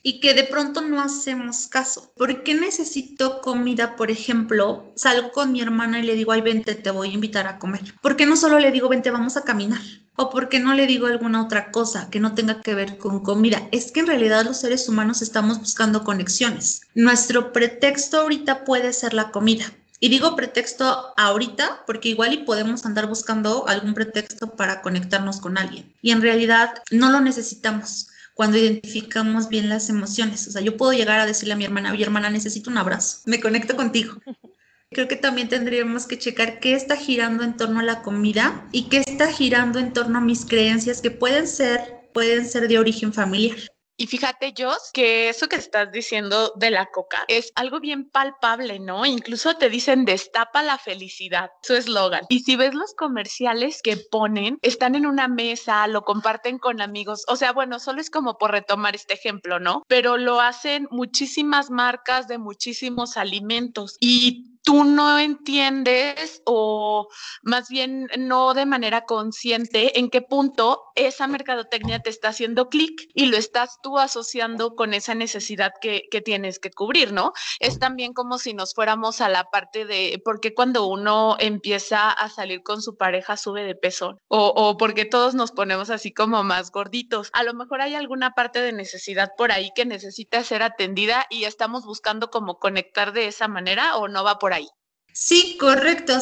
y 0.01 0.19
que 0.19 0.33
de 0.33 0.43
pronto 0.43 0.81
no 0.81 1.01
hacemos 1.01 1.67
caso. 1.67 2.11
¿Por 2.15 2.43
qué 2.43 2.53
necesito 2.53 3.41
comida, 3.41 3.95
por 3.95 4.11
ejemplo? 4.11 4.91
Salgo 4.95 5.31
con 5.31 5.51
mi 5.51 5.61
hermana 5.61 5.99
y 5.99 6.03
le 6.03 6.15
digo, 6.15 6.31
ay, 6.31 6.41
vente, 6.41 6.75
te 6.75 6.91
voy 6.91 7.09
a 7.09 7.13
invitar 7.13 7.47
a 7.47 7.59
comer. 7.59 7.95
¿Por 8.01 8.15
qué 8.15 8.25
no 8.25 8.35
solo 8.35 8.59
le 8.59 8.71
digo, 8.71 8.89
vente, 8.89 9.11
vamos 9.11 9.37
a 9.37 9.43
caminar? 9.43 9.81
¿O 10.15 10.29
por 10.29 10.49
qué 10.49 10.59
no 10.59 10.73
le 10.73 10.85
digo 10.85 11.07
alguna 11.07 11.41
otra 11.41 11.71
cosa 11.71 12.09
que 12.09 12.19
no 12.19 12.33
tenga 12.33 12.61
que 12.61 12.75
ver 12.75 12.97
con 12.97 13.21
comida? 13.21 13.69
Es 13.71 13.91
que 13.91 14.01
en 14.01 14.07
realidad 14.07 14.43
los 14.45 14.59
seres 14.59 14.89
humanos 14.89 15.21
estamos 15.21 15.59
buscando 15.59 16.03
conexiones. 16.03 16.81
Nuestro 16.93 17.53
pretexto 17.53 18.19
ahorita 18.19 18.65
puede 18.65 18.91
ser 18.91 19.13
la 19.13 19.31
comida. 19.31 19.65
Y 20.01 20.09
digo 20.09 20.35
pretexto 20.35 21.13
ahorita 21.17 21.83
porque 21.85 22.09
igual 22.09 22.33
y 22.33 22.37
podemos 22.37 22.85
andar 22.85 23.07
buscando 23.07 23.67
algún 23.67 23.93
pretexto 23.93 24.55
para 24.55 24.81
conectarnos 24.81 25.39
con 25.41 25.57
alguien. 25.57 25.93
Y 26.01 26.11
en 26.11 26.21
realidad 26.21 26.73
no 26.91 27.11
lo 27.11 27.19
necesitamos 27.19 28.08
cuando 28.39 28.57
identificamos 28.57 29.49
bien 29.49 29.67
las 29.67 29.89
emociones. 29.89 30.47
O 30.47 30.51
sea, 30.51 30.61
yo 30.61 30.77
puedo 30.77 30.93
llegar 30.93 31.19
a 31.19 31.25
decirle 31.25 31.55
a 31.55 31.57
mi 31.57 31.65
hermana, 31.65 31.91
oye 31.91 32.05
hermana, 32.05 32.29
necesito 32.29 32.69
un 32.69 32.77
abrazo, 32.77 33.17
me 33.25 33.41
conecto 33.41 33.75
contigo. 33.75 34.15
Creo 34.91 35.09
que 35.09 35.17
también 35.17 35.49
tendríamos 35.49 36.07
que 36.07 36.17
checar 36.17 36.61
qué 36.61 36.71
está 36.71 36.95
girando 36.95 37.43
en 37.43 37.57
torno 37.57 37.81
a 37.81 37.83
la 37.83 38.01
comida 38.01 38.65
y 38.71 38.83
qué 38.83 39.03
está 39.05 39.29
girando 39.29 39.77
en 39.77 39.91
torno 39.91 40.19
a 40.19 40.21
mis 40.21 40.45
creencias 40.45 41.01
que 41.01 41.11
pueden 41.11 41.49
ser, 41.49 41.81
pueden 42.13 42.47
ser 42.47 42.69
de 42.69 42.79
origen 42.79 43.11
familiar. 43.11 43.57
Y 44.01 44.07
fíjate, 44.07 44.53
Jos, 44.57 44.91
que 44.93 45.27
eso 45.27 45.49
que 45.49 45.57
estás 45.57 45.91
diciendo 45.91 46.53
de 46.55 46.71
la 46.71 46.85
coca 46.85 47.25
es 47.27 47.51
algo 47.55 47.81
bien 47.81 48.09
palpable, 48.09 48.79
¿no? 48.79 49.05
Incluso 49.05 49.55
te 49.55 49.69
dicen 49.69 50.05
destapa 50.05 50.63
la 50.63 50.77
felicidad, 50.77 51.49
su 51.63 51.75
eslogan. 51.75 52.21
Y 52.29 52.39
si 52.39 52.55
ves 52.55 52.73
los 52.73 52.93
comerciales 52.93 53.81
que 53.81 53.97
ponen, 53.97 54.57
están 54.61 54.95
en 54.95 55.05
una 55.05 55.27
mesa, 55.27 55.85
lo 55.87 56.03
comparten 56.03 56.59
con 56.59 56.79
amigos. 56.79 57.25
O 57.27 57.35
sea, 57.35 57.51
bueno, 57.51 57.77
solo 57.77 57.99
es 57.99 58.09
como 58.09 58.37
por 58.37 58.51
retomar 58.51 58.95
este 58.95 59.15
ejemplo, 59.15 59.59
¿no? 59.59 59.83
Pero 59.89 60.15
lo 60.15 60.39
hacen 60.39 60.87
muchísimas 60.91 61.69
marcas 61.69 62.29
de 62.29 62.37
muchísimos 62.37 63.17
alimentos. 63.17 63.97
Y 63.99 64.58
tú 64.69 64.83
no 64.83 65.17
entiendes 65.17 66.43
o 66.45 67.07
más 67.41 67.69
bien 67.69 68.07
no 68.19 68.53
de 68.53 68.67
manera 68.67 69.05
consciente 69.05 69.97
en 69.97 70.11
qué 70.11 70.21
punto 70.21 70.83
esa 70.93 71.25
mercadotecnia 71.25 72.01
te 72.01 72.11
está 72.11 72.27
haciendo 72.27 72.69
clic 72.69 73.09
y 73.15 73.25
lo 73.25 73.37
estás 73.37 73.79
tú 73.81 73.97
asociando 73.97 74.75
con 74.75 74.93
esa 74.93 75.15
necesidad 75.15 75.71
que, 75.81 76.07
tienes 76.23 76.59
que 76.59 76.69
cubrir, 76.69 77.13
¿no? 77.13 77.33
Es 77.59 77.79
también 77.79 78.13
como 78.13 78.37
si 78.37 78.53
nos 78.53 78.75
fuéramos 78.75 79.21
a 79.21 79.29
la 79.29 79.45
parte 79.45 79.85
de 79.85 80.21
por 80.23 80.39
qué 80.39 80.53
cuando 80.53 80.85
uno 80.85 81.37
empieza 81.39 82.11
a 82.11 82.29
salir 82.29 82.61
con 82.61 82.83
su 82.83 82.95
pareja 82.95 83.37
sube 83.37 83.63
de 83.63 83.73
peso 83.73 84.19
o, 84.27 84.53
o 84.55 84.77
porque 84.77 85.05
todos 85.05 85.33
nos 85.33 85.51
ponemos 85.51 85.89
así 85.89 86.11
como 86.13 86.43
más 86.43 86.71
gorditos. 86.71 87.31
A 87.33 87.41
lo 87.43 87.55
mejor 87.55 87.81
hay 87.81 87.95
alguna 87.95 88.35
parte 88.35 88.61
de 88.61 88.71
necesidad 88.71 89.31
por 89.35 89.51
ahí 89.51 89.71
que 89.73 89.85
necesita 89.85 90.43
ser 90.43 90.61
atendida 90.61 91.25
y 91.31 91.45
estamos 91.45 91.85
buscando 91.85 92.29
como 92.29 92.59
conectar 92.59 93.13
de 93.13 93.25
esa 93.25 93.47
manera 93.47 93.95
o 93.95 94.07
no 94.07 94.23
va 94.23 94.37
por 94.37 94.53
ahí. 94.53 94.58
Sí, 95.21 95.57
correcto, 95.59 96.17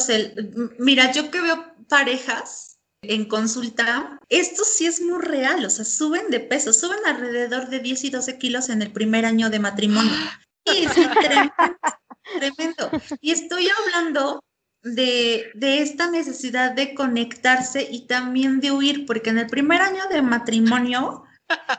Mira, 0.80 1.12
yo 1.12 1.30
que 1.30 1.40
veo 1.40 1.72
parejas 1.88 2.80
en 3.00 3.26
consulta, 3.26 4.18
esto 4.28 4.64
sí 4.64 4.86
es 4.86 5.00
muy 5.00 5.22
real, 5.22 5.64
o 5.64 5.70
sea, 5.70 5.84
suben 5.84 6.30
de 6.30 6.40
peso, 6.40 6.72
suben 6.72 6.98
alrededor 7.06 7.68
de 7.68 7.78
10 7.78 8.04
y 8.04 8.10
12 8.10 8.38
kilos 8.38 8.68
en 8.68 8.82
el 8.82 8.90
primer 8.90 9.24
año 9.24 9.50
de 9.50 9.60
matrimonio. 9.60 10.12
Y 10.64 10.84
es 10.84 10.92
tremendo, 10.92 11.54
tremendo. 12.38 12.90
Y 13.22 13.30
estoy 13.30 13.68
hablando 13.70 14.44
de, 14.82 15.50
de, 15.54 15.80
esta 15.80 16.10
necesidad 16.10 16.72
de 16.72 16.92
conectarse 16.92 17.88
y 17.90 18.06
también 18.06 18.60
de 18.60 18.72
huir, 18.72 19.06
porque 19.06 19.30
en 19.30 19.38
el 19.38 19.46
primer 19.46 19.80
año 19.80 20.02
de 20.10 20.20
matrimonio 20.20 21.22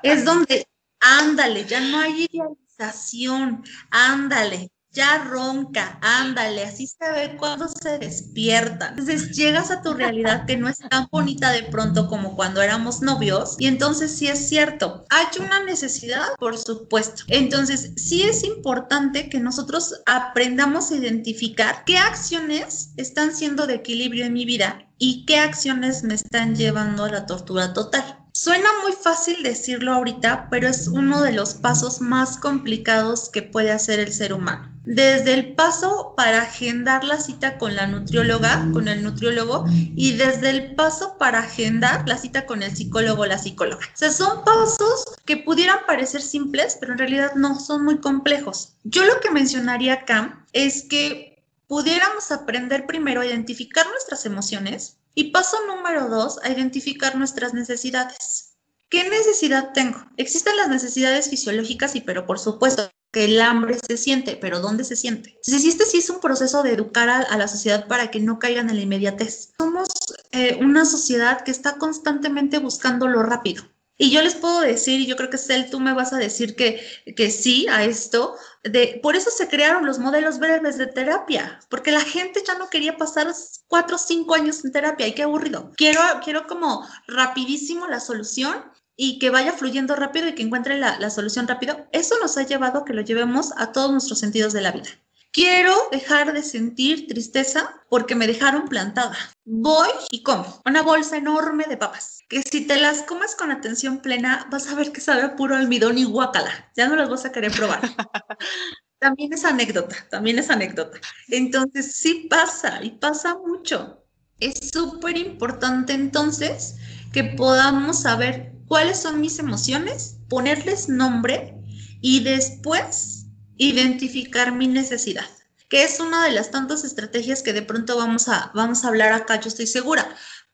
es 0.01 0.25
donde, 0.25 0.65
ándale, 1.01 1.65
ya 1.65 1.81
no 1.81 1.99
hay 1.99 2.27
idealización, 2.31 3.63
ándale, 3.91 4.71
ya 4.91 5.23
ronca, 5.23 5.99
ándale, 6.01 6.63
así 6.63 6.87
se 6.87 7.11
ve 7.11 7.37
cuando 7.37 7.67
se 7.67 7.99
despierta. 7.99 8.89
Entonces 8.89 9.35
llegas 9.35 9.71
a 9.71 9.81
tu 9.81 9.93
realidad 9.93 10.45
que 10.45 10.57
no 10.57 10.67
es 10.67 10.77
tan 10.77 11.07
bonita 11.11 11.51
de 11.51 11.63
pronto 11.63 12.07
como 12.07 12.35
cuando 12.35 12.61
éramos 12.61 13.01
novios 13.01 13.55
y 13.59 13.67
entonces 13.67 14.11
sí 14.11 14.27
es 14.27 14.49
cierto, 14.49 15.05
hay 15.09 15.25
una 15.39 15.63
necesidad, 15.63 16.27
por 16.39 16.57
supuesto. 16.57 17.23
Entonces 17.27 17.91
sí 17.97 18.23
es 18.23 18.43
importante 18.43 19.29
que 19.29 19.39
nosotros 19.39 20.01
aprendamos 20.05 20.91
a 20.91 20.95
identificar 20.95 21.83
qué 21.85 21.97
acciones 21.97 22.91
están 22.97 23.35
siendo 23.35 23.67
de 23.67 23.75
equilibrio 23.75 24.25
en 24.25 24.33
mi 24.33 24.45
vida 24.45 24.87
y 24.97 25.25
qué 25.25 25.37
acciones 25.37 26.03
me 26.03 26.15
están 26.15 26.55
llevando 26.55 27.05
a 27.05 27.11
la 27.11 27.25
tortura 27.25 27.73
total. 27.73 28.19
Suena 28.31 28.69
muy 28.83 28.93
fácil 28.93 29.43
decirlo 29.43 29.93
ahorita, 29.93 30.47
pero 30.49 30.67
es 30.67 30.87
uno 30.87 31.21
de 31.21 31.33
los 31.33 31.55
pasos 31.55 31.99
más 31.99 32.37
complicados 32.37 33.29
que 33.29 33.41
puede 33.41 33.71
hacer 33.71 33.99
el 33.99 34.13
ser 34.13 34.33
humano. 34.33 34.78
Desde 34.91 35.35
el 35.35 35.53
paso 35.53 36.15
para 36.17 36.41
agendar 36.41 37.03
la 37.03 37.19
cita 37.19 37.59
con 37.59 37.75
la 37.75 37.85
nutrióloga, 37.85 38.67
con 38.73 38.87
el 38.87 39.03
nutriólogo, 39.03 39.65
y 39.69 40.13
desde 40.13 40.49
el 40.49 40.73
paso 40.73 41.15
para 41.19 41.41
agendar 41.41 42.09
la 42.09 42.17
cita 42.17 42.47
con 42.47 42.63
el 42.63 42.75
psicólogo 42.75 43.21
o 43.21 43.25
la 43.27 43.37
psicóloga. 43.37 43.85
O 43.85 43.97
sea, 43.97 44.11
son 44.11 44.43
pasos 44.43 45.05
que 45.25 45.37
pudieran 45.37 45.85
parecer 45.85 46.23
simples, 46.23 46.75
pero 46.79 46.93
en 46.93 46.97
realidad 46.97 47.35
no, 47.35 47.59
son 47.59 47.85
muy 47.85 47.99
complejos. 47.99 48.73
Yo 48.83 49.05
lo 49.05 49.19
que 49.19 49.29
mencionaría 49.29 49.93
acá 49.93 50.43
es 50.53 50.87
que 50.89 51.45
pudiéramos 51.67 52.31
aprender 52.31 52.87
primero 52.87 53.21
a 53.21 53.27
identificar 53.27 53.85
nuestras 53.91 54.25
emociones, 54.25 54.97
y 55.13 55.25
paso 55.25 55.57
número 55.67 56.09
dos, 56.09 56.39
a 56.41 56.49
identificar 56.49 57.15
nuestras 57.15 57.53
necesidades. 57.53 58.55
¿Qué 58.89 59.07
necesidad 59.07 59.71
tengo? 59.71 60.03
Existen 60.17 60.57
las 60.57 60.69
necesidades 60.69 61.29
fisiológicas 61.29 61.95
y, 61.95 62.01
pero 62.01 62.25
por 62.25 62.39
supuesto, 62.39 62.89
que 63.11 63.25
el 63.25 63.41
hambre 63.41 63.77
se 63.87 63.97
siente, 63.97 64.37
pero 64.39 64.59
¿dónde 64.59 64.83
se 64.83 64.95
siente? 64.95 65.39
Si 65.41 65.67
este 65.67 65.85
sí 65.85 65.97
es 65.97 66.09
un 66.09 66.19
proceso 66.19 66.63
de 66.63 66.73
educar 66.73 67.09
a, 67.09 67.37
la 67.37 67.47
sociedad 67.47 67.87
para 67.87 68.11
que 68.11 68.19
no 68.19 68.39
caigan 68.39 68.69
en 68.69 68.75
la 68.75 68.81
inmediatez. 68.83 69.53
Somos 69.57 69.87
eh, 70.31 70.57
una 70.61 70.85
sociedad 70.85 71.41
que 71.41 71.51
está 71.51 71.77
constantemente 71.77 72.59
buscando 72.59 73.07
lo 73.07 73.23
rápido. 73.23 73.63
Y 74.01 74.11
yo 74.11 74.21
les 74.21 74.35
puedo 74.35 74.61
decir, 74.61 75.01
y 75.01 75.07
yo 75.07 75.17
creo 75.17 75.29
que 75.29 75.37
Cel, 75.37 75.69
tú 75.69 75.81
me 75.81 75.93
vas 75.93 76.13
a 76.13 76.17
decir 76.17 76.55
que, 76.55 76.81
que 77.17 77.29
sí 77.29 77.67
a 77.67 77.83
esto, 77.83 78.33
de, 78.63 78.97
por 79.03 79.17
eso 79.17 79.29
se 79.29 79.49
crearon 79.49 79.85
los 79.85 79.99
modelos 79.99 80.39
breves 80.39 80.77
de 80.77 80.87
terapia, 80.87 81.59
porque 81.69 81.91
la 81.91 81.99
gente 81.99 82.41
ya 82.47 82.57
no 82.57 82.69
quería 82.69 82.95
pasar 82.95 83.27
cuatro 83.67 83.97
o 83.97 83.99
cinco 83.99 84.35
años 84.35 84.63
en 84.63 84.71
terapia, 84.71 85.05
y 85.05 85.13
qué 85.13 85.23
aburrido. 85.23 85.73
Quiero, 85.75 85.99
quiero 86.23 86.47
como 86.47 86.87
rapidísimo 87.07 87.87
la 87.87 87.99
solución 87.99 88.63
y 89.01 89.17
que 89.17 89.29
vaya 89.29 89.53
fluyendo 89.53 89.95
rápido 89.95 90.27
y 90.27 90.35
que 90.35 90.43
encuentre 90.43 90.77
la, 90.77 90.99
la 90.99 91.09
solución 91.09 91.47
rápido. 91.47 91.87
Eso 91.93 92.15
nos 92.21 92.37
ha 92.37 92.43
llevado 92.43 92.79
a 92.79 92.85
que 92.85 92.91
lo 92.91 93.01
llevemos 93.01 93.53
a 93.55 93.71
todos 93.71 93.93
nuestros 93.93 94.19
sentidos 94.19 94.51
de 94.51 94.59
la 94.59 94.73
vida. 94.73 94.89
Quiero 95.31 95.73
dejar 95.89 96.33
de 96.33 96.43
sentir 96.43 97.07
tristeza 97.07 97.81
porque 97.87 98.15
me 98.15 98.27
dejaron 98.27 98.67
plantada. 98.67 99.15
Voy 99.45 99.87
y 100.11 100.21
como 100.21 100.61
una 100.65 100.81
bolsa 100.81 101.15
enorme 101.15 101.63
de 101.69 101.77
papas, 101.77 102.19
que 102.27 102.41
si 102.41 102.67
te 102.67 102.77
las 102.77 103.03
comes 103.03 103.35
con 103.35 103.51
atención 103.51 103.99
plena, 103.99 104.47
vas 104.51 104.67
a 104.67 104.75
ver 104.75 104.91
que 104.91 104.99
sabe 104.99 105.21
a 105.21 105.37
puro 105.37 105.55
almidón 105.55 105.97
y 105.97 106.03
guacala. 106.03 106.69
Ya 106.75 106.89
no 106.89 106.97
las 106.97 107.09
vas 107.09 107.23
a 107.23 107.31
querer 107.31 107.53
probar. 107.53 107.79
también 108.99 109.31
es 109.31 109.45
anécdota, 109.45 109.95
también 110.09 110.39
es 110.39 110.49
anécdota. 110.49 110.99
Entonces, 111.29 111.95
sí 111.95 112.27
pasa 112.29 112.83
y 112.83 112.91
pasa 112.97 113.37
mucho. 113.37 114.03
Es 114.41 114.71
súper 114.73 115.17
importante 115.17 115.93
entonces 115.93 116.75
que 117.13 117.23
podamos 117.23 118.01
saber 118.01 118.58
cuáles 118.69 118.99
son 118.99 119.19
mis 119.19 119.39
emociones, 119.39 120.19
ponerles 120.29 120.87
nombre 120.87 121.55
y 122.01 122.23
después 122.23 123.25
identificar 123.57 124.53
mi 124.53 124.67
necesidad, 124.67 125.25
que 125.67 125.83
es 125.83 125.99
una 125.99 126.23
de 126.23 126.31
las 126.31 126.51
tantas 126.51 126.85
estrategias 126.85 127.41
que 127.41 127.51
de 127.51 127.63
pronto 127.63 127.97
vamos 127.97 128.29
a, 128.29 128.51
vamos 128.53 128.85
a 128.85 128.89
hablar 128.89 129.11
acá, 129.11 129.41
yo 129.41 129.49
estoy 129.49 129.67
segura. 129.67 130.07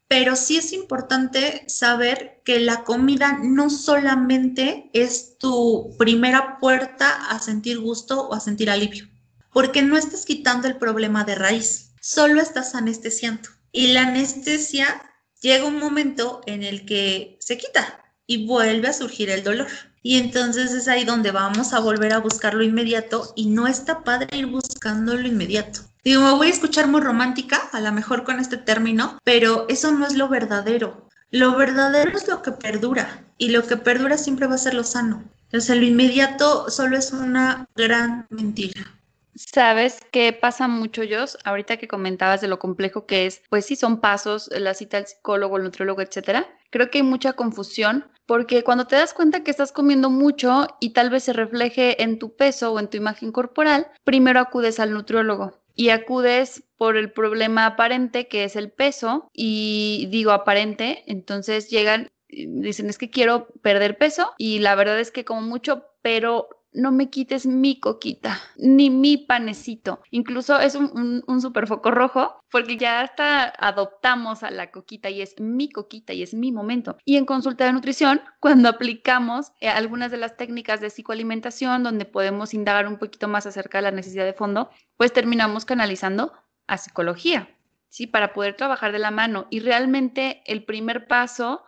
Pero 0.08 0.36
sí 0.36 0.58
es 0.58 0.72
importante 0.72 1.66
saber 1.68 2.42
que 2.46 2.60
la 2.60 2.84
comida 2.84 3.40
no 3.42 3.70
solamente 3.70 4.90
es 4.94 5.38
tu 5.38 5.96
primera 5.98 6.60
puerta 6.60 7.30
a 7.30 7.40
sentir 7.40 7.80
gusto 7.80 8.28
o 8.28 8.34
a 8.34 8.40
sentir 8.40 8.70
alivio, 8.70 9.10
porque 9.52 9.82
no 9.82 9.98
estás 9.98 10.26
quitando 10.26 10.68
el 10.68 10.78
problema 10.78 11.26
de 11.26 11.36
raíz, 11.36 11.92
solo 12.02 12.40
estás 12.40 12.76
anestesiando. 12.76 13.50
Y 13.72 13.88
la 13.88 14.04
anestesia 14.04 15.02
llega 15.42 15.66
un 15.66 15.80
momento 15.80 16.42
en 16.46 16.64
el 16.64 16.86
que 16.86 17.38
se 17.42 17.58
quita 17.58 18.05
y 18.28 18.46
vuelve 18.46 18.88
a 18.88 18.94
surgir 18.94 19.30
el 19.30 19.44
dolor. 19.44 19.68
Y 20.02 20.18
entonces 20.18 20.72
es 20.72 20.88
ahí 20.88 21.04
donde 21.04 21.32
vamos 21.32 21.74
a 21.74 21.80
volver 21.80 22.14
a 22.14 22.20
buscar 22.20 22.54
lo 22.54 22.64
inmediato 22.64 23.34
y 23.36 23.48
no 23.48 23.68
está 23.68 24.04
padre 24.04 24.38
ir 24.38 24.46
buscando 24.48 25.16
lo 25.16 25.28
inmediato. 25.28 25.82
Digo, 26.04 26.22
me 26.22 26.32
voy 26.34 26.48
a 26.48 26.52
escuchar 26.52 26.88
muy 26.88 27.02
romántica, 27.02 27.70
a 27.72 27.82
lo 27.82 27.92
mejor 27.92 28.24
con 28.24 28.40
este 28.40 28.58
término, 28.58 29.20
pero 29.24 29.66
eso 29.70 29.92
no 29.92 30.06
es 30.06 30.14
lo 30.14 30.30
verdadero. 30.30 31.10
Lo 31.32 31.56
verdadero 31.56 32.16
es 32.16 32.28
lo 32.28 32.44
que 32.44 32.52
perdura 32.52 33.26
y 33.38 33.50
lo 33.50 33.66
que 33.66 33.78
perdura 33.78 34.18
siempre 34.18 34.48
va 34.48 34.56
a 34.56 34.60
ser 34.60 34.76
lo 34.76 34.84
sano. 34.84 35.24
Entonces, 35.46 35.78
lo 35.78 35.86
inmediato 35.86 36.70
solo 36.70 36.98
es 36.98 37.12
una 37.12 37.68
gran 37.76 38.28
mentira. 38.30 38.96
¿Sabes 39.36 40.00
qué 40.12 40.32
pasa 40.32 40.68
mucho, 40.68 41.02
Jos? 41.10 41.38
Ahorita 41.44 41.78
que 41.78 41.90
comentabas 41.90 42.40
de 42.40 42.48
lo 42.48 42.58
complejo 42.58 43.06
que 43.06 43.26
es, 43.26 43.42
pues 43.50 43.66
sí 43.66 43.76
son 43.76 44.00
pasos, 44.00 44.50
la 44.52 44.74
cita 44.74 44.98
al 44.98 45.08
psicólogo, 45.08 45.58
el 45.58 45.64
nutriólogo, 45.64 46.02
etcétera. 46.02 46.48
Creo 46.76 46.92
que 46.92 46.98
hay 46.98 47.04
mucha 47.06 47.32
confusión 47.32 48.04
porque 48.26 48.66
cuando 48.66 48.86
te 48.86 48.98
das 48.98 49.14
cuenta 49.14 49.46
que 49.46 49.52
estás 49.52 49.72
comiendo 49.72 50.10
mucho 50.10 50.68
y 50.82 50.90
tal 50.90 51.10
vez 51.10 51.24
se 51.24 51.32
refleje 51.32 52.04
en 52.04 52.20
tu 52.20 52.36
peso 52.36 52.74
o 52.74 52.80
en 52.82 52.90
tu 52.90 52.98
imagen 52.98 53.32
corporal, 53.32 53.88
primero 54.04 54.42
acudes 54.42 54.82
al 54.82 54.92
nutriólogo 54.92 55.54
y 55.74 55.88
acudes 55.88 56.66
por 56.76 56.98
el 56.98 57.14
problema 57.14 57.66
aparente 57.66 58.28
que 58.28 58.44
es 58.44 58.58
el 58.58 58.74
peso 58.74 59.30
y 59.32 60.10
digo 60.12 60.32
aparente, 60.32 61.06
entonces 61.08 61.70
llegan 61.70 62.10
dicen 62.28 62.90
es 62.90 62.98
que 62.98 63.10
quiero 63.10 63.48
perder 63.62 63.98
peso 63.98 64.34
y 64.38 64.60
la 64.60 64.76
verdad 64.76 65.00
es 65.00 65.12
que 65.12 65.24
como 65.24 65.40
mucho, 65.40 65.86
pero 66.02 66.50
no 66.76 66.92
me 66.92 67.10
quites 67.10 67.46
mi 67.46 67.80
coquita, 67.80 68.40
ni 68.58 68.90
mi 68.90 69.18
panecito. 69.18 70.02
Incluso 70.12 70.60
es 70.60 70.76
un, 70.76 71.24
super 71.42 71.68
foco 71.68 71.92
rojo 71.92 72.40
porque 72.52 72.78
ya 72.78 73.02
hasta 73.02 73.46
adoptamos 73.58 74.44
a 74.44 74.52
la 74.52 74.72
coquita 74.72 75.10
y 75.10 75.22
es 75.22 75.40
mi 75.40 75.70
coquita 75.70 76.14
y 76.14 76.22
es 76.22 76.34
mi 76.34 76.52
momento. 76.52 76.98
Y 77.06 77.18
en 77.18 77.26
consulta 77.26 77.66
de 77.66 77.74
nutrición, 77.74 78.22
cuando 78.40 78.70
aplicamos 78.70 79.52
eh, 79.60 79.70
algunas 79.70 80.12
de 80.12 80.18
las 80.18 80.38
técnicas 80.38 80.82
de 80.82 80.90
psicoalimentación 80.90 81.84
donde 81.84 82.06
podemos 82.06 82.54
indagar 82.54 82.88
un 82.88 82.98
poquito 82.98 83.28
más 83.28 83.46
acerca 83.46 83.80
de 83.80 83.84
la 83.84 83.92
necesidad 83.92 84.26
de 84.26 84.34
fondo, 84.34 84.70
pues 84.98 85.14
terminamos 85.14 85.66
canalizando 85.66 86.34
a 86.68 86.78
psicología, 86.78 87.50
¿sí? 87.90 88.08
Para 88.08 88.34
poder 88.34 88.56
trabajar 88.56 88.92
de 88.92 89.00
la 89.00 89.12
mano. 89.12 89.48
Y 89.50 89.60
realmente 89.60 90.44
el 90.46 90.66
primer 90.66 91.08
paso 91.08 91.64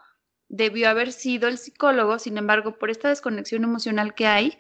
debió 0.50 0.90
haber 0.90 1.12
sido 1.12 1.48
el 1.48 1.58
psicólogo, 1.58 2.20
sin 2.20 2.38
embargo, 2.38 2.78
por 2.78 2.90
esta 2.90 3.10
desconexión 3.10 3.64
emocional 3.64 4.16
que 4.16 4.28
hay, 4.28 4.58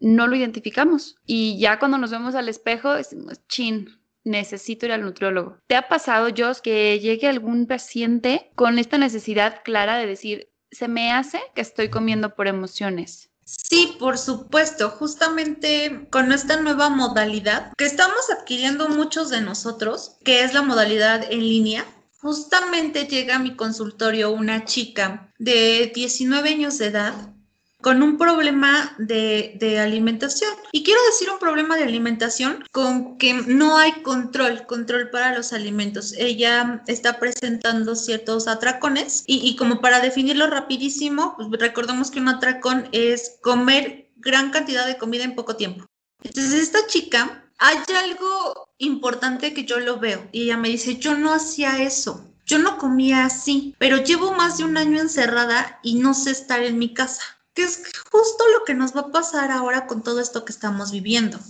no 0.00 0.26
lo 0.26 0.36
identificamos. 0.36 1.16
Y 1.26 1.58
ya 1.58 1.78
cuando 1.78 1.98
nos 1.98 2.10
vemos 2.10 2.34
al 2.34 2.48
espejo, 2.48 2.94
decimos, 2.94 3.40
chin, 3.48 3.98
necesito 4.24 4.86
ir 4.86 4.92
al 4.92 5.02
nutriólogo. 5.02 5.58
¿Te 5.66 5.76
ha 5.76 5.88
pasado, 5.88 6.28
Jos, 6.36 6.60
que 6.60 6.98
llegue 7.00 7.28
algún 7.28 7.66
paciente 7.66 8.50
con 8.54 8.78
esta 8.78 8.98
necesidad 8.98 9.62
clara 9.64 9.96
de 9.96 10.06
decir, 10.06 10.50
se 10.70 10.88
me 10.88 11.12
hace 11.12 11.40
que 11.54 11.62
estoy 11.62 11.88
comiendo 11.88 12.34
por 12.34 12.46
emociones? 12.46 13.30
Sí, 13.44 13.96
por 13.98 14.18
supuesto, 14.18 14.90
justamente 14.90 16.06
con 16.10 16.32
esta 16.32 16.60
nueva 16.60 16.90
modalidad 16.90 17.72
que 17.78 17.86
estamos 17.86 18.28
adquiriendo 18.30 18.90
muchos 18.90 19.30
de 19.30 19.40
nosotros, 19.40 20.18
que 20.22 20.44
es 20.44 20.52
la 20.52 20.60
modalidad 20.60 21.24
en 21.32 21.40
línea, 21.40 21.86
justamente 22.20 23.06
llega 23.06 23.36
a 23.36 23.38
mi 23.38 23.56
consultorio 23.56 24.30
una 24.32 24.66
chica 24.66 25.32
de 25.38 25.90
19 25.94 26.50
años 26.50 26.76
de 26.76 26.86
edad 26.86 27.32
con 27.80 28.02
un 28.02 28.18
problema 28.18 28.94
de, 28.98 29.78
alimentación. 29.80 30.52
Y 30.72 30.82
quiero 30.82 31.00
decir 31.06 31.30
un 31.30 31.38
problema 31.38 31.76
de 31.76 31.84
alimentación 31.84 32.64
con 32.72 33.18
que 33.18 33.34
no 33.34 33.78
hay 33.78 34.02
control, 34.02 34.66
control 34.66 35.10
para 35.10 35.34
los 35.34 35.52
alimentos. 35.52 36.14
Ella 36.18 36.82
está 36.86 37.18
presentando 37.18 37.94
ciertos 37.94 38.48
atracones 38.48 39.22
y, 39.26 39.54
como 39.56 39.80
para 39.80 40.00
definirlo 40.00 40.48
rapidísimo, 40.48 41.34
pues 41.36 41.48
recordemos 41.60 42.10
que 42.10 42.20
un 42.20 42.28
atracón 42.28 42.88
es 42.92 43.38
comer 43.42 44.10
gran 44.16 44.50
cantidad 44.50 44.86
de 44.86 44.98
comida 44.98 45.24
en 45.24 45.36
poco 45.36 45.56
tiempo. 45.56 45.86
Entonces, 46.22 46.54
esta 46.54 46.86
chica, 46.86 47.44
hay 47.58 47.78
algo 47.96 48.68
importante 48.78 49.54
que 49.54 49.64
yo 49.64 49.78
lo 49.78 49.98
veo 49.98 50.28
y 50.32 50.44
ella 50.44 50.56
me 50.56 50.68
dice, 50.68 50.96
yo 50.96 51.14
no 51.16 51.32
hacía 51.32 51.82
eso. 51.82 52.24
Yo 52.44 52.58
no 52.58 52.78
comía 52.78 53.26
así, 53.26 53.74
pero 53.78 53.98
llevo 53.98 54.32
más 54.32 54.56
de 54.56 54.64
un 54.64 54.78
año 54.78 55.00
encerrada 55.00 55.78
y 55.82 55.96
no 55.96 56.14
sé 56.14 56.30
estar 56.30 56.62
en 56.62 56.78
mi 56.78 56.94
casa 56.94 57.37
que 57.58 57.64
es 57.64 57.82
justo 58.12 58.44
lo 58.56 58.64
que 58.64 58.74
nos 58.74 58.94
va 58.94 59.00
a 59.00 59.10
pasar 59.10 59.50
ahora 59.50 59.88
con 59.88 60.04
todo 60.04 60.20
esto 60.20 60.44
que 60.44 60.52
estamos 60.52 60.92
viviendo. 60.92 61.40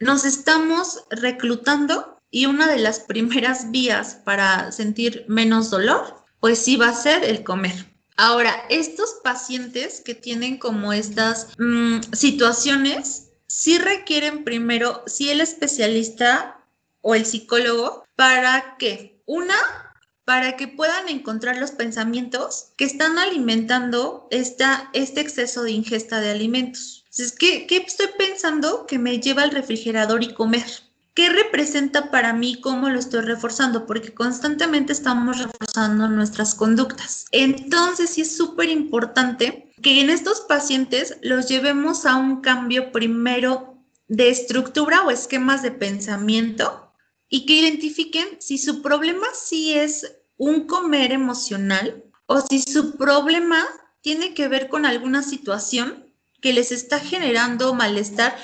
Nos 0.00 0.24
estamos 0.24 1.04
reclutando 1.10 2.18
y 2.30 2.46
una 2.46 2.66
de 2.68 2.78
las 2.78 3.00
primeras 3.12 3.70
vías 3.70 4.14
para 4.24 4.72
sentir 4.72 5.26
menos 5.28 5.68
dolor, 5.68 6.24
pues 6.40 6.58
sí 6.58 6.76
va 6.76 6.88
a 6.88 6.94
ser 6.94 7.22
el 7.22 7.44
comer. 7.44 7.84
Ahora, 8.16 8.64
estos 8.70 9.18
pacientes 9.22 10.00
que 10.00 10.14
tienen 10.14 10.56
como 10.56 10.94
estas 10.94 11.48
mm, 11.58 11.98
situaciones 12.14 13.32
sí 13.46 13.76
requieren 13.76 14.44
primero, 14.44 15.02
sí 15.06 15.28
el 15.28 15.42
especialista 15.42 16.64
o 17.02 17.14
el 17.14 17.26
psicólogo, 17.26 18.04
¿para 18.16 18.76
qué? 18.78 19.20
Una, 19.26 19.87
para 20.28 20.58
que 20.58 20.68
puedan 20.68 21.08
encontrar 21.08 21.56
los 21.56 21.70
pensamientos 21.70 22.72
que 22.76 22.84
están 22.84 23.16
alimentando 23.16 24.28
esta, 24.30 24.90
este 24.92 25.22
exceso 25.22 25.62
de 25.62 25.70
ingesta 25.70 26.20
de 26.20 26.30
alimentos. 26.30 27.06
Entonces, 27.06 27.32
¿qué, 27.32 27.66
¿qué 27.66 27.78
estoy 27.78 28.08
pensando 28.18 28.84
que 28.84 28.98
me 28.98 29.20
lleva 29.20 29.40
al 29.40 29.52
refrigerador 29.52 30.22
y 30.22 30.34
comer? 30.34 30.66
¿Qué 31.14 31.30
representa 31.30 32.10
para 32.10 32.34
mí? 32.34 32.60
¿Cómo 32.60 32.90
lo 32.90 32.98
estoy 32.98 33.22
reforzando? 33.22 33.86
Porque 33.86 34.12
constantemente 34.12 34.92
estamos 34.92 35.38
reforzando 35.38 36.08
nuestras 36.10 36.54
conductas. 36.54 37.24
Entonces, 37.32 38.10
sí 38.10 38.20
es 38.20 38.36
súper 38.36 38.68
importante 38.68 39.72
que 39.82 40.02
en 40.02 40.10
estos 40.10 40.42
pacientes 40.42 41.16
los 41.22 41.48
llevemos 41.48 42.04
a 42.04 42.16
un 42.16 42.42
cambio 42.42 42.92
primero 42.92 43.82
de 44.08 44.28
estructura 44.28 45.06
o 45.06 45.10
esquemas 45.10 45.62
de 45.62 45.70
pensamiento 45.70 46.92
y 47.28 47.46
que 47.46 47.54
identifiquen 47.54 48.40
si 48.40 48.58
su 48.58 48.82
problema 48.82 49.26
sí 49.34 49.74
es 49.74 50.17
un 50.38 50.66
comer 50.66 51.12
emocional 51.12 52.04
o 52.26 52.40
si 52.40 52.62
su 52.62 52.96
problema 52.96 53.66
tiene 54.00 54.32
que 54.32 54.48
ver 54.48 54.68
con 54.68 54.86
alguna 54.86 55.22
situación 55.22 56.06
que 56.40 56.52
les 56.52 56.72
está 56.72 57.00
generando 57.00 57.74
malestar 57.74 58.36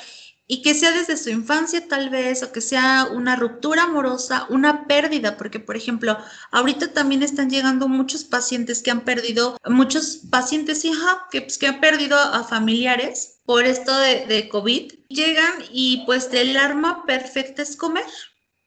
y 0.47 0.61
que 0.61 0.75
sea 0.75 0.93
desde 0.93 1.17
su 1.17 1.31
infancia 1.31 1.89
tal 1.89 2.11
vez, 2.11 2.43
o 2.43 2.53
que 2.53 2.61
sea 2.61 3.09
una 3.11 3.35
ruptura 3.35 3.85
amorosa, 3.85 4.47
una 4.51 4.87
pérdida, 4.87 5.39
porque 5.39 5.59
por 5.59 5.77
ejemplo, 5.77 6.19
ahorita 6.51 6.93
también 6.93 7.23
están 7.23 7.49
llegando 7.49 7.89
muchos 7.89 8.25
pacientes 8.25 8.83
que 8.83 8.91
han 8.91 9.03
perdido, 9.03 9.57
muchos 9.67 10.21
pacientes, 10.31 10.85
hija, 10.85 11.27
que, 11.31 11.41
pues, 11.43 11.57
que 11.57 11.69
han 11.69 11.81
perdido 11.81 12.19
a 12.19 12.45
familiares 12.45 13.41
por 13.47 13.65
esto 13.65 13.97
de, 13.97 14.27
de 14.27 14.49
COVID, 14.49 14.93
llegan 15.09 15.53
y 15.73 16.03
pues 16.05 16.29
el 16.33 16.57
arma 16.57 17.07
perfecta 17.07 17.63
es 17.63 17.77
comer, 17.77 18.05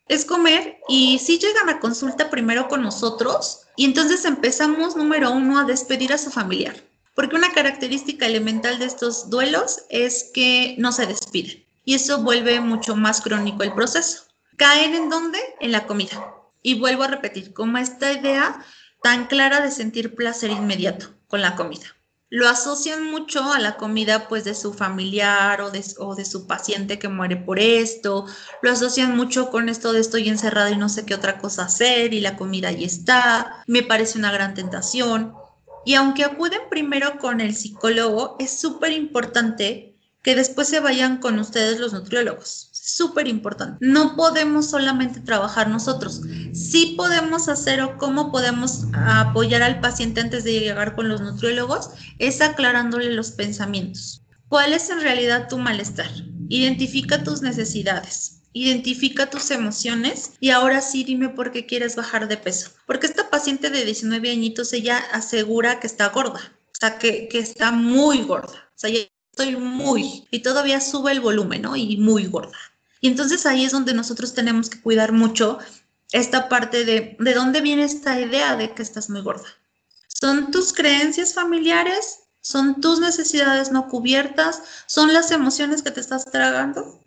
es 0.10 0.26
comer 0.26 0.80
y 0.88 1.20
si 1.20 1.38
llegan 1.38 1.70
a 1.70 1.80
consulta 1.80 2.30
primero 2.30 2.68
con 2.68 2.82
nosotros 2.82 3.62
y 3.76 3.86
entonces 3.86 4.26
empezamos 4.26 4.96
número 4.96 5.32
uno 5.32 5.60
a 5.60 5.66
despedir 5.66 6.14
a 6.14 6.18
su 6.18 6.32
familiar. 6.32 6.76
Porque 7.14 7.36
una 7.36 7.52
característica 7.52 8.28
elemental 8.28 8.78
de 8.78 8.86
estos 8.86 9.30
duelos 9.30 9.84
es 9.90 10.30
que 10.34 10.76
no 10.78 10.92
se 10.92 11.08
despiden 11.08 11.66
y 11.84 11.96
eso 11.96 12.22
vuelve 12.22 12.60
mucho 12.60 12.96
más 12.96 13.22
crónico 13.22 13.64
el 13.64 13.74
proceso. 13.74 14.24
¿Caen 14.56 14.94
en 14.94 15.10
dónde? 15.10 15.40
En 15.60 15.72
la 15.72 15.88
comida. 15.88 16.34
Y 16.62 16.80
vuelvo 16.80 17.04
a 17.04 17.08
repetir, 17.08 17.54
como 17.54 17.78
esta 17.78 18.12
idea 18.12 18.64
tan 19.02 19.28
clara 19.28 19.62
de 19.62 19.72
sentir 19.72 20.16
placer 20.16 20.52
inmediato 20.52 21.14
con 21.28 21.42
la 21.42 21.56
comida. 21.56 21.97
Lo 22.30 22.50
asocian 22.50 23.06
mucho 23.06 23.54
a 23.54 23.60
la 23.60 23.78
comida 23.78 24.28
pues 24.28 24.44
de 24.44 24.54
su 24.54 24.74
familiar 24.74 25.62
o 25.62 25.72
de, 25.72 26.26
su 26.26 26.46
paciente 26.46 27.00
que 27.00 27.08
muere 27.08 27.38
por 27.38 27.58
esto, 27.58 28.26
lo 28.62 28.72
asocian 28.72 29.16
mucho 29.16 29.50
con 29.50 29.70
esto 29.70 29.94
de 29.94 30.02
estoy 30.02 30.28
encerrado 30.28 30.70
y 30.70 30.76
no 30.76 30.90
sé 30.90 31.06
qué 31.06 31.16
otra 31.16 31.38
cosa 31.38 31.64
hacer 31.64 32.14
y 32.14 32.20
la 32.20 32.36
comida 32.36 32.68
ahí 32.70 32.84
está, 32.84 33.64
me 33.66 33.82
parece 33.82 34.20
una 34.20 34.32
gran 34.32 34.54
tentación. 34.56 35.34
Y 35.86 35.96
aunque 35.96 36.26
acuden 36.26 36.60
primero 36.70 37.18
con 37.18 37.40
el 37.40 37.56
psicólogo, 37.56 38.36
es 38.40 38.60
súper 38.60 38.92
importante 38.92 39.96
que 40.22 40.36
después 40.36 40.68
se 40.68 40.82
vayan 40.82 41.20
con 41.20 41.40
ustedes 41.40 41.80
los 41.80 41.94
nutriólogos. 41.94 42.67
Súper 42.88 43.28
importante. 43.28 43.86
No 43.86 44.16
podemos 44.16 44.70
solamente 44.70 45.20
trabajar 45.20 45.68
nosotros. 45.68 46.22
Sí 46.54 46.94
podemos 46.96 47.50
hacer 47.50 47.82
o 47.82 47.98
cómo 47.98 48.32
podemos 48.32 48.86
apoyar 48.94 49.62
al 49.62 49.82
paciente 49.82 50.22
antes 50.22 50.46
de 50.46 50.58
llegar 50.62 50.96
con 50.96 51.10
los 51.10 51.20
nutriólogos 51.20 51.90
es 52.18 52.40
aclarándole 52.40 53.12
los 53.12 53.32
pensamientos. 53.32 54.22
¿Cuál 54.48 54.72
es 54.72 54.90
en 54.90 55.02
realidad 55.02 55.50
tu 55.50 55.58
malestar? 55.58 56.10
Identifica 56.48 57.26
tus 57.26 57.42
necesidades. 57.42 58.44
Identifica 58.54 59.30
tus 59.30 59.52
emociones 59.52 60.32
y 60.40 60.52
ahora 60.52 60.80
sí 60.80 61.04
dime 61.04 61.28
por 61.28 61.52
qué 61.52 61.66
quieres 61.66 61.98
bajar 61.98 62.30
de 62.30 62.38
peso. 62.38 62.72
Porque 62.86 63.08
esta 63.08 63.30
paciente 63.30 63.70
de 63.70 63.84
19 63.84 64.32
añitos, 64.32 64.72
ella 64.72 65.00
asegura 65.12 65.82
que 65.82 65.88
está 65.88 66.08
gorda, 66.08 66.40
o 66.68 66.76
sea, 66.80 66.98
que, 66.98 67.28
que 67.28 67.40
está 67.40 67.74
muy 67.74 68.22
gorda. 68.22 68.70
O 68.70 68.80
sea, 68.80 68.90
estoy 68.90 69.58
muy, 69.58 70.26
y 70.32 70.40
todavía 70.40 70.80
sube 70.80 71.12
el 71.12 71.20
volumen, 71.20 71.64
¿no? 71.64 71.76
Y 71.76 71.98
muy 71.98 72.26
gorda. 72.28 72.58
Y 73.02 73.08
entonces 73.08 73.46
ahí 73.46 73.66
es 73.66 73.72
donde 73.72 73.94
nosotros 73.94 74.34
tenemos 74.34 74.70
que 74.70 74.82
cuidar 74.82 75.12
mucho 75.12 75.60
esta 76.12 76.50
parte 76.50 76.86
de 76.86 77.18
de 77.20 77.34
dónde 77.34 77.62
viene 77.62 77.84
esta 77.84 78.20
idea 78.20 78.56
de 78.56 78.74
que 78.74 78.82
estás 78.82 79.10
muy 79.10 79.22
gorda. 79.22 79.48
¿Son 80.08 80.52
tus 80.52 80.74
creencias 80.74 81.34
familiares? 81.34 82.22
¿Son 82.42 82.80
tus 82.82 83.00
necesidades 83.00 83.72
no 83.72 83.88
cubiertas? 83.88 84.64
¿Son 84.86 85.14
las 85.14 85.32
emociones 85.32 85.84
que 85.84 85.92
te 85.92 86.00
estás 86.00 86.26
tragando? 86.26 87.04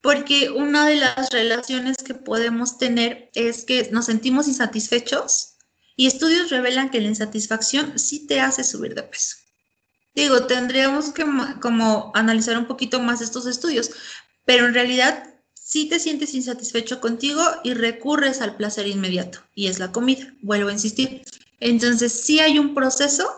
Porque 0.00 0.50
una 0.50 0.86
de 0.86 0.96
las 0.96 1.30
relaciones 1.30 1.96
que 1.96 2.14
podemos 2.14 2.78
tener 2.78 3.28
es 3.34 3.64
que 3.64 3.88
nos 3.90 4.06
sentimos 4.06 4.46
insatisfechos 4.46 5.56
y 5.96 6.06
estudios 6.06 6.50
revelan 6.50 6.90
que 6.90 7.00
la 7.00 7.08
insatisfacción 7.08 7.98
sí 7.98 8.26
te 8.26 8.40
hace 8.40 8.62
subir 8.62 8.94
de 8.94 9.02
peso. 9.02 9.36
Digo, 10.14 10.46
tendríamos 10.46 11.10
que 11.10 11.24
como 11.60 12.12
analizar 12.14 12.56
un 12.56 12.66
poquito 12.66 13.00
más 13.00 13.20
estos 13.20 13.46
estudios, 13.46 13.90
pero 14.48 14.64
en 14.64 14.72
realidad 14.72 15.24
sí 15.52 15.90
te 15.90 16.00
sientes 16.00 16.32
insatisfecho 16.32 17.02
contigo 17.02 17.42
y 17.64 17.74
recurres 17.74 18.40
al 18.40 18.56
placer 18.56 18.86
inmediato, 18.86 19.40
y 19.54 19.66
es 19.66 19.78
la 19.78 19.92
comida, 19.92 20.32
vuelvo 20.40 20.70
a 20.70 20.72
insistir. 20.72 21.22
Entonces, 21.60 22.12
sí 22.24 22.40
hay 22.40 22.58
un 22.58 22.74
proceso 22.74 23.28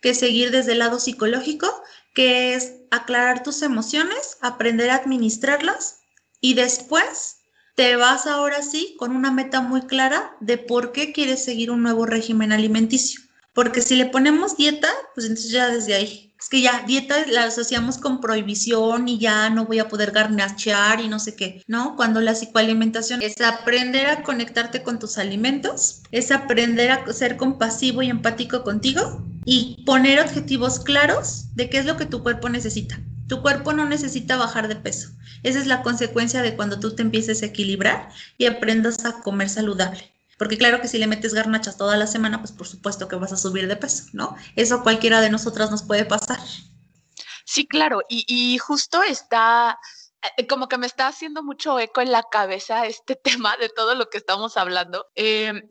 que 0.00 0.14
seguir 0.14 0.52
desde 0.52 0.72
el 0.72 0.78
lado 0.78 1.00
psicológico, 1.00 1.66
que 2.14 2.54
es 2.54 2.74
aclarar 2.92 3.42
tus 3.42 3.62
emociones, 3.62 4.36
aprender 4.42 4.90
a 4.90 4.94
administrarlas 4.94 6.02
y 6.40 6.54
después 6.54 7.38
te 7.74 7.96
vas 7.96 8.28
ahora 8.28 8.62
sí 8.62 8.94
con 8.96 9.10
una 9.10 9.32
meta 9.32 9.62
muy 9.62 9.82
clara 9.88 10.36
de 10.38 10.56
por 10.56 10.92
qué 10.92 11.12
quieres 11.12 11.42
seguir 11.42 11.72
un 11.72 11.82
nuevo 11.82 12.06
régimen 12.06 12.52
alimenticio. 12.52 13.20
Porque 13.54 13.82
si 13.82 13.96
le 13.96 14.06
ponemos 14.06 14.56
dieta, 14.56 14.88
pues 15.16 15.26
entonces 15.26 15.50
ya 15.50 15.68
desde 15.68 15.94
ahí 15.94 16.29
es 16.40 16.48
que 16.48 16.62
ya 16.62 16.84
dieta 16.86 17.26
la 17.26 17.44
asociamos 17.44 17.98
con 17.98 18.20
prohibición 18.20 19.08
y 19.08 19.18
ya 19.18 19.50
no 19.50 19.66
voy 19.66 19.78
a 19.78 19.88
poder 19.88 20.10
garnachear 20.10 21.00
y 21.00 21.08
no 21.08 21.18
sé 21.18 21.36
qué, 21.36 21.62
¿no? 21.66 21.96
Cuando 21.96 22.20
la 22.20 22.34
psicoalimentación 22.34 23.20
es 23.20 23.40
aprender 23.42 24.06
a 24.06 24.22
conectarte 24.22 24.82
con 24.82 24.98
tus 24.98 25.18
alimentos, 25.18 26.02
es 26.12 26.30
aprender 26.30 26.90
a 26.90 27.12
ser 27.12 27.36
compasivo 27.36 28.02
y 28.02 28.08
empático 28.08 28.64
contigo 28.64 29.22
y 29.44 29.82
poner 29.84 30.18
objetivos 30.20 30.80
claros 30.80 31.54
de 31.54 31.68
qué 31.68 31.78
es 31.78 31.84
lo 31.84 31.98
que 31.98 32.06
tu 32.06 32.22
cuerpo 32.22 32.48
necesita. 32.48 33.00
Tu 33.28 33.42
cuerpo 33.42 33.72
no 33.72 33.84
necesita 33.84 34.36
bajar 34.36 34.66
de 34.68 34.76
peso. 34.76 35.10
Esa 35.42 35.58
es 35.58 35.66
la 35.66 35.82
consecuencia 35.82 36.42
de 36.42 36.56
cuando 36.56 36.80
tú 36.80 36.94
te 36.94 37.02
empieces 37.02 37.42
a 37.42 37.46
equilibrar 37.46 38.08
y 38.38 38.46
aprendas 38.46 39.04
a 39.04 39.20
comer 39.20 39.48
saludable. 39.48 40.10
Porque 40.40 40.56
claro 40.56 40.80
que 40.80 40.88
si 40.88 40.96
le 40.96 41.06
metes 41.06 41.34
garnachas 41.34 41.76
toda 41.76 41.98
la 41.98 42.06
semana, 42.06 42.38
pues 42.38 42.50
por 42.50 42.66
supuesto 42.66 43.08
que 43.08 43.16
vas 43.16 43.30
a 43.30 43.36
subir 43.36 43.68
de 43.68 43.76
peso, 43.76 44.04
¿no? 44.14 44.36
Eso 44.56 44.82
cualquiera 44.82 45.20
de 45.20 45.28
nosotras 45.28 45.70
nos 45.70 45.82
puede 45.82 46.06
pasar. 46.06 46.40
Sí, 47.44 47.66
claro, 47.66 48.00
y, 48.08 48.24
y 48.26 48.56
justo 48.56 49.02
está 49.02 49.78
como 50.48 50.68
que 50.68 50.78
me 50.78 50.86
está 50.86 51.06
haciendo 51.06 51.42
mucho 51.42 51.78
eco 51.78 52.00
en 52.00 52.12
la 52.12 52.22
cabeza 52.22 52.86
este 52.86 53.16
tema 53.40 53.56
de 53.56 53.68
todo 53.68 53.94
lo 53.94 54.06
que 54.10 54.18
estamos 54.18 54.56
hablando. 54.56 55.06
Em, 55.14 55.62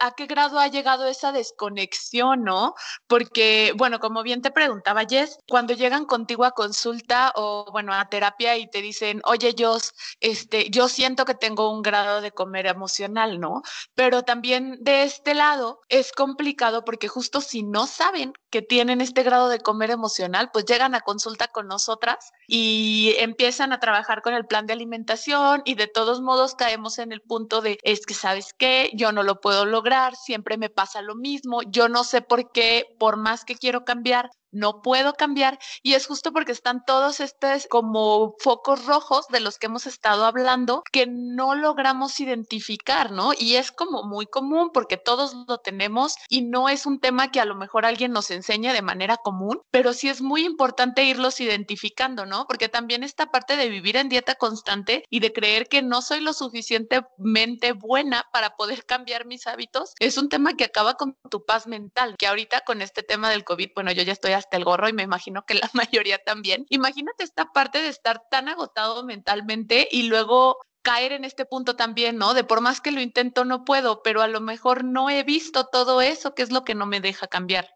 ¿A 0.00 0.14
qué 0.16 0.26
grado 0.26 0.58
ha 0.58 0.68
llegado 0.68 1.06
esa 1.06 1.32
desconexión, 1.32 2.44
no? 2.44 2.74
Porque, 3.06 3.72
bueno, 3.76 3.98
como 4.00 4.22
bien 4.22 4.42
te 4.42 4.50
preguntaba 4.50 5.04
Jess, 5.08 5.38
cuando 5.48 5.74
llegan 5.74 6.04
contigo 6.04 6.44
a 6.44 6.52
consulta 6.52 7.32
o, 7.34 7.66
bueno, 7.72 7.92
a 7.94 8.08
terapia 8.08 8.56
y 8.56 8.68
te 8.68 8.82
dicen, 8.82 9.20
oye, 9.24 9.54
yo, 9.54 9.78
este, 10.20 10.70
yo 10.70 10.88
siento 10.88 11.24
que 11.24 11.34
tengo 11.34 11.70
un 11.70 11.82
grado 11.82 12.20
de 12.20 12.32
comer 12.32 12.66
emocional, 12.66 13.40
¿no? 13.40 13.62
Pero 13.94 14.22
también 14.22 14.78
de 14.80 15.04
este 15.04 15.34
lado 15.34 15.80
es 15.88 16.12
complicado 16.12 16.84
porque 16.84 17.08
justo 17.08 17.40
si 17.40 17.62
no 17.62 17.86
saben 17.86 18.32
que 18.50 18.62
tienen 18.62 19.00
este 19.00 19.22
grado 19.22 19.48
de 19.48 19.60
comer 19.60 19.90
emocional, 19.90 20.50
pues 20.52 20.64
llegan 20.64 20.94
a 20.94 21.00
consulta 21.00 21.48
con 21.48 21.68
nosotras 21.68 22.32
y 22.46 23.14
empiezan 23.18 23.72
a 23.72 23.77
trabajar 23.80 24.22
con 24.22 24.34
el 24.34 24.46
plan 24.46 24.66
de 24.66 24.72
alimentación 24.72 25.62
y 25.64 25.74
de 25.74 25.86
todos 25.86 26.20
modos 26.20 26.54
caemos 26.54 26.98
en 26.98 27.12
el 27.12 27.20
punto 27.20 27.60
de, 27.60 27.78
es 27.82 28.06
que 28.06 28.14
sabes 28.14 28.54
qué, 28.56 28.90
yo 28.94 29.12
no 29.12 29.22
lo 29.22 29.40
puedo 29.40 29.64
lograr, 29.64 30.16
siempre 30.16 30.56
me 30.56 30.70
pasa 30.70 31.02
lo 31.02 31.14
mismo, 31.14 31.62
yo 31.62 31.88
no 31.88 32.04
sé 32.04 32.22
por 32.22 32.50
qué, 32.52 32.84
por 32.98 33.16
más 33.16 33.44
que 33.44 33.56
quiero 33.56 33.84
cambiar, 33.84 34.30
no 34.50 34.82
puedo 34.82 35.14
cambiar 35.14 35.58
y 35.82 35.94
es 35.94 36.06
justo 36.06 36.32
porque 36.32 36.52
están 36.52 36.84
todos 36.86 37.20
estos 37.20 37.66
como 37.68 38.34
focos 38.38 38.84
rojos 38.86 39.26
de 39.28 39.40
los 39.40 39.58
que 39.58 39.66
hemos 39.66 39.86
estado 39.86 40.24
hablando 40.24 40.82
que 40.92 41.06
no 41.06 41.54
logramos 41.54 42.18
identificar, 42.20 43.10
¿no? 43.10 43.32
Y 43.36 43.56
es 43.56 43.72
como 43.72 44.04
muy 44.04 44.26
común 44.26 44.70
porque 44.72 44.96
todos 44.96 45.34
lo 45.46 45.58
tenemos 45.58 46.14
y 46.28 46.42
no 46.42 46.68
es 46.68 46.86
un 46.86 47.00
tema 47.00 47.30
que 47.30 47.40
a 47.40 47.44
lo 47.44 47.54
mejor 47.54 47.84
alguien 47.84 48.12
nos 48.12 48.30
enseñe 48.30 48.72
de 48.72 48.82
manera 48.82 49.16
común, 49.16 49.60
pero 49.70 49.92
sí 49.92 50.08
es 50.08 50.20
muy 50.20 50.44
importante 50.44 51.04
irlos 51.04 51.40
identificando, 51.40 52.26
¿no? 52.26 52.46
Porque 52.46 52.68
también 52.68 53.02
esta 53.02 53.26
parte 53.26 53.56
de 53.56 53.68
vivir 53.68 53.96
en 53.96 54.08
dieta 54.08 54.34
constante 54.34 55.04
y 55.10 55.20
de 55.20 55.32
creer 55.32 55.68
que 55.68 55.82
no 55.82 56.02
soy 56.02 56.20
lo 56.20 56.32
suficientemente 56.32 57.72
buena 57.72 58.24
para 58.32 58.56
poder 58.56 58.84
cambiar 58.84 59.26
mis 59.26 59.46
hábitos 59.46 59.94
es 60.00 60.16
un 60.18 60.28
tema 60.28 60.54
que 60.54 60.64
acaba 60.64 60.94
con 60.94 61.16
tu 61.30 61.44
paz 61.44 61.66
mental, 61.66 62.16
que 62.18 62.26
ahorita 62.26 62.62
con 62.62 62.82
este 62.82 63.02
tema 63.02 63.30
del 63.30 63.44
COVID, 63.44 63.70
bueno, 63.74 63.92
yo 63.92 64.02
ya 64.02 64.12
estoy 64.12 64.32
hasta 64.38 64.56
el 64.56 64.64
gorro 64.64 64.88
y 64.88 64.92
me 64.92 65.02
imagino 65.02 65.44
que 65.44 65.54
la 65.54 65.70
mayoría 65.74 66.18
también. 66.18 66.66
Imagínate 66.70 67.24
esta 67.24 67.52
parte 67.52 67.82
de 67.82 67.88
estar 67.88 68.22
tan 68.30 68.48
agotado 68.48 69.04
mentalmente 69.04 69.88
y 69.90 70.04
luego 70.04 70.58
caer 70.82 71.12
en 71.12 71.24
este 71.24 71.44
punto 71.44 71.76
también, 71.76 72.16
¿no? 72.16 72.34
De 72.34 72.44
por 72.44 72.60
más 72.60 72.80
que 72.80 72.92
lo 72.92 73.00
intento 73.00 73.44
no 73.44 73.64
puedo, 73.64 74.02
pero 74.02 74.22
a 74.22 74.28
lo 74.28 74.40
mejor 74.40 74.84
no 74.84 75.10
he 75.10 75.22
visto 75.22 75.66
todo 75.66 76.00
eso, 76.00 76.34
que 76.34 76.42
es 76.42 76.50
lo 76.50 76.64
que 76.64 76.74
no 76.74 76.86
me 76.86 77.00
deja 77.00 77.26
cambiar. 77.26 77.68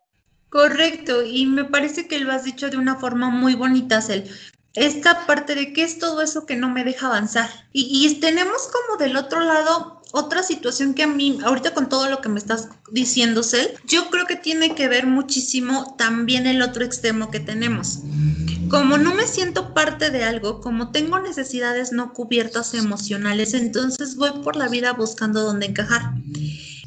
Correcto, 0.49 1.23
y 1.23 1.47
me 1.47 1.65
parece 1.65 2.09
que 2.09 2.21
lo 2.21 2.33
has 2.33 2.45
dicho 2.45 2.71
de 2.71 2.77
una 2.77 2.97
forma 2.97 3.31
muy 3.31 3.55
bonita, 3.55 4.01
Cel 4.01 4.31
esta 4.75 5.27
parte 5.27 5.55
de 5.55 5.73
qué 5.73 5.83
es 5.83 5.99
todo 5.99 6.23
eso 6.23 6.47
que 6.47 6.57
no 6.57 6.69
me 6.69 6.85
deja 6.85 7.07
avanzar. 7.07 7.51
Y, 7.73 8.21
tenemos 8.21 8.69
como 8.69 8.99
del 8.99 9.17
otro 9.17 9.41
lado 9.41 10.02
otra 10.13 10.43
situación 10.43 10.95
que 10.95 11.03
a 11.03 11.07
mí, 11.07 11.39
ahorita 11.45 11.75
con 11.75 11.89
todo 11.89 12.09
lo 12.09 12.21
que 12.21 12.29
me 12.29 12.39
estás 12.39 12.69
diciendo, 12.91 13.43
Cel, 13.43 13.71
yo 13.87 14.11
creo 14.11 14.27
que 14.27 14.37
tiene 14.37 14.75
que 14.75 14.87
ver 14.87 15.07
muchísimo 15.07 15.95
también 15.97 16.47
el 16.47 16.63
otro 16.63 16.85
extremo 16.85 17.31
que 17.31 17.41
tenemos. 17.41 18.01
Como 18.69 18.99
no 18.99 19.15
me 19.15 19.27
siento 19.27 19.75
parte 19.75 20.11
de 20.11 20.25
algo, 20.25 20.61
como 20.61 20.93
tengo 20.93 21.19
necesidades 21.19 21.93
no 21.93 22.13
cubiertas 22.13 22.75
emocionales, 22.75 23.55
entonces 23.55 24.17
voy 24.17 24.31
por 24.43 24.57
la 24.57 24.69
vida 24.69 24.93
buscando 24.93 25.43
dónde 25.43 25.67
encajar. 25.67 26.13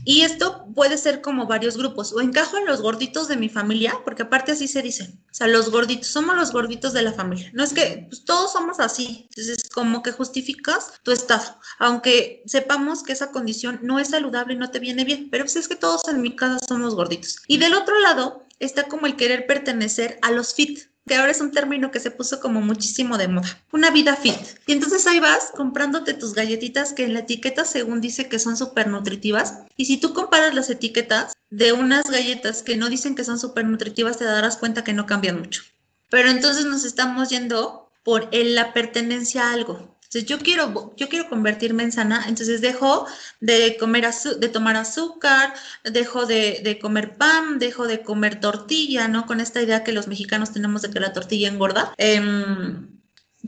Y 0.05 0.21
esto 0.21 0.67
puede 0.75 0.97
ser 0.97 1.21
como 1.21 1.47
varios 1.47 1.77
grupos. 1.77 2.13
O 2.13 2.21
encajo 2.21 2.57
en 2.57 2.65
los 2.65 2.81
gorditos 2.81 3.27
de 3.27 3.35
mi 3.35 3.49
familia, 3.49 3.95
porque 4.05 4.23
aparte 4.23 4.51
así 4.51 4.67
se 4.67 4.83
dicen. 4.83 5.19
O 5.31 5.33
sea, 5.33 5.47
los 5.47 5.71
gorditos, 5.71 6.07
somos 6.07 6.35
los 6.35 6.51
gorditos 6.51 6.93
de 6.93 7.01
la 7.01 7.11
familia. 7.11 7.49
No 7.53 7.63
es 7.63 7.73
que 7.73 8.05
pues, 8.07 8.23
todos 8.23 8.53
somos 8.53 8.79
así. 8.79 9.27
Entonces, 9.29 9.67
como 9.69 10.03
que 10.03 10.11
justificas 10.11 10.93
tu 11.03 11.11
estado. 11.11 11.59
Aunque 11.79 12.43
sepamos 12.45 13.03
que 13.03 13.13
esa 13.13 13.31
condición 13.31 13.79
no 13.81 13.99
es 13.99 14.09
saludable 14.09 14.53
y 14.53 14.57
no 14.57 14.69
te 14.69 14.79
viene 14.79 15.03
bien. 15.03 15.29
Pero 15.31 15.43
pues 15.43 15.55
es 15.55 15.67
que 15.67 15.75
todos 15.75 16.07
en 16.07 16.21
mi 16.21 16.35
casa 16.35 16.59
somos 16.67 16.95
gorditos. 16.95 17.37
Y 17.47 17.57
del 17.57 17.73
otro 17.73 17.99
lado 17.99 18.45
está 18.59 18.83
como 18.83 19.07
el 19.07 19.15
querer 19.15 19.47
pertenecer 19.47 20.19
a 20.21 20.31
los 20.31 20.53
fit 20.53 20.79
que 21.07 21.15
ahora 21.15 21.31
es 21.31 21.41
un 21.41 21.51
término 21.51 21.91
que 21.91 21.99
se 21.99 22.11
puso 22.11 22.39
como 22.39 22.61
muchísimo 22.61 23.17
de 23.17 23.27
moda, 23.27 23.59
una 23.71 23.91
vida 23.91 24.15
fit. 24.15 24.35
Y 24.65 24.73
entonces 24.73 25.05
ahí 25.07 25.19
vas 25.19 25.51
comprándote 25.55 26.13
tus 26.13 26.33
galletitas 26.33 26.93
que 26.93 27.03
en 27.03 27.13
la 27.13 27.19
etiqueta 27.19 27.65
según 27.65 28.01
dice 28.01 28.27
que 28.27 28.39
son 28.39 28.57
súper 28.57 28.87
nutritivas. 28.87 29.59
Y 29.77 29.85
si 29.85 29.97
tú 29.97 30.13
comparas 30.13 30.55
las 30.55 30.69
etiquetas 30.69 31.33
de 31.49 31.73
unas 31.73 32.09
galletas 32.09 32.63
que 32.63 32.75
no 32.75 32.89
dicen 32.89 33.15
que 33.15 33.23
son 33.23 33.39
súper 33.39 33.65
nutritivas, 33.65 34.17
te 34.17 34.25
darás 34.25 34.57
cuenta 34.57 34.83
que 34.83 34.93
no 34.93 35.05
cambian 35.05 35.39
mucho. 35.39 35.61
Pero 36.09 36.29
entonces 36.29 36.65
nos 36.65 36.85
estamos 36.85 37.29
yendo 37.29 37.91
por 38.03 38.29
la 38.33 38.73
pertenencia 38.73 39.47
a 39.47 39.53
algo 39.53 39.94
yo 40.23 40.39
quiero, 40.39 40.93
yo 40.95 41.09
quiero 41.09 41.27
convertirme 41.27 41.83
en 41.83 41.91
sana, 41.91 42.25
entonces 42.27 42.61
dejo 42.61 43.05
de 43.41 43.75
comer 43.77 44.09
de 44.39 44.49
tomar 44.49 44.75
azúcar, 44.75 45.53
dejo 45.83 46.25
de, 46.25 46.79
comer 46.81 47.17
pan, 47.17 47.59
dejo 47.59 47.87
de 47.87 48.01
comer 48.01 48.39
tortilla, 48.39 49.07
¿no? 49.07 49.25
Con 49.25 49.41
esta 49.41 49.61
idea 49.61 49.83
que 49.83 49.91
los 49.91 50.07
mexicanos 50.07 50.53
tenemos 50.53 50.81
de 50.81 50.91
que 50.91 50.99
la 50.99 51.13
tortilla 51.13 51.49
engorda. 51.49 51.93
Em, 51.97 52.87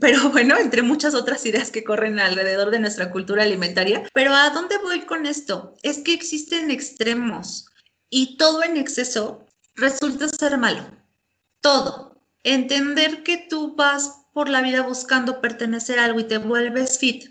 pero 0.00 0.28
bueno, 0.30 0.56
entre 0.58 0.82
muchas 0.82 1.14
otras 1.14 1.44
ideas 1.46 1.70
que 1.70 1.84
corren 1.84 2.20
alrededor 2.20 2.70
de 2.70 2.80
nuestra 2.80 3.10
cultura 3.10 3.42
alimentaria. 3.42 4.02
Pero 4.12 4.34
¿a 4.34 4.50
dónde 4.50 4.78
voy 4.78 5.02
con 5.02 5.26
esto? 5.26 5.74
Es 5.82 5.98
que 5.98 6.12
existen 6.12 6.70
extremos 6.70 7.66
y 8.10 8.36
todo 8.36 8.62
en 8.62 8.76
exceso 8.76 9.46
resulta 9.74 10.28
ser 10.28 10.58
malo. 10.58 10.84
Todo. 11.60 12.20
Entender 12.44 13.22
que 13.22 13.46
tú 13.48 13.74
vas 13.74 14.22
por 14.38 14.48
la 14.48 14.62
vida 14.62 14.82
buscando 14.82 15.40
pertenecer 15.40 15.98
a 15.98 16.04
algo 16.04 16.20
y 16.20 16.24
te 16.28 16.38
vuelves 16.38 17.00
fit. 17.00 17.24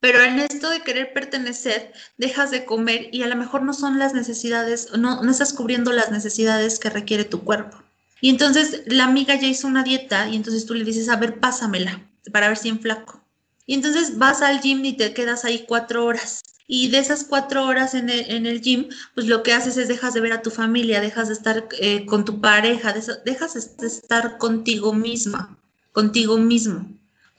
Pero 0.00 0.20
en 0.20 0.40
esto 0.40 0.68
de 0.68 0.80
querer 0.80 1.12
pertenecer, 1.12 1.92
dejas 2.16 2.50
de 2.50 2.64
comer 2.64 3.08
y 3.12 3.22
a 3.22 3.28
lo 3.28 3.36
mejor 3.36 3.62
no 3.62 3.72
son 3.72 4.00
las 4.00 4.14
necesidades, 4.14 4.88
no, 4.98 5.22
no 5.22 5.30
estás 5.30 5.52
cubriendo 5.52 5.92
las 5.92 6.10
necesidades 6.10 6.80
que 6.80 6.90
requiere 6.90 7.22
tu 7.22 7.44
cuerpo. 7.44 7.80
Y 8.20 8.30
entonces 8.30 8.82
la 8.86 9.04
amiga 9.04 9.36
ya 9.36 9.46
hizo 9.46 9.68
una 9.68 9.84
dieta 9.84 10.28
y 10.28 10.34
entonces 10.34 10.66
tú 10.66 10.74
le 10.74 10.82
dices, 10.82 11.08
a 11.08 11.14
ver, 11.14 11.38
pásamela 11.38 12.04
para 12.32 12.48
ver 12.48 12.56
si 12.56 12.72
flaco. 12.72 13.24
Y 13.64 13.74
entonces 13.74 14.18
vas 14.18 14.42
al 14.42 14.60
gym 14.60 14.84
y 14.84 14.94
te 14.94 15.14
quedas 15.14 15.44
ahí 15.44 15.66
cuatro 15.68 16.04
horas. 16.04 16.42
Y 16.66 16.88
de 16.88 16.98
esas 16.98 17.22
cuatro 17.22 17.64
horas 17.64 17.94
en 17.94 18.10
el, 18.10 18.28
en 18.28 18.46
el 18.46 18.60
gym, 18.60 18.88
pues 19.14 19.28
lo 19.28 19.44
que 19.44 19.52
haces 19.52 19.76
es 19.76 19.86
dejas 19.86 20.14
de 20.14 20.20
ver 20.20 20.32
a 20.32 20.42
tu 20.42 20.50
familia, 20.50 21.00
dejas 21.00 21.28
de 21.28 21.34
estar 21.34 21.68
eh, 21.78 22.06
con 22.06 22.24
tu 22.24 22.40
pareja, 22.40 22.92
dejas 23.24 23.76
de 23.76 23.86
estar 23.86 24.36
contigo 24.38 24.92
misma 24.92 25.56
contigo 25.98 26.38
mismo, 26.38 26.86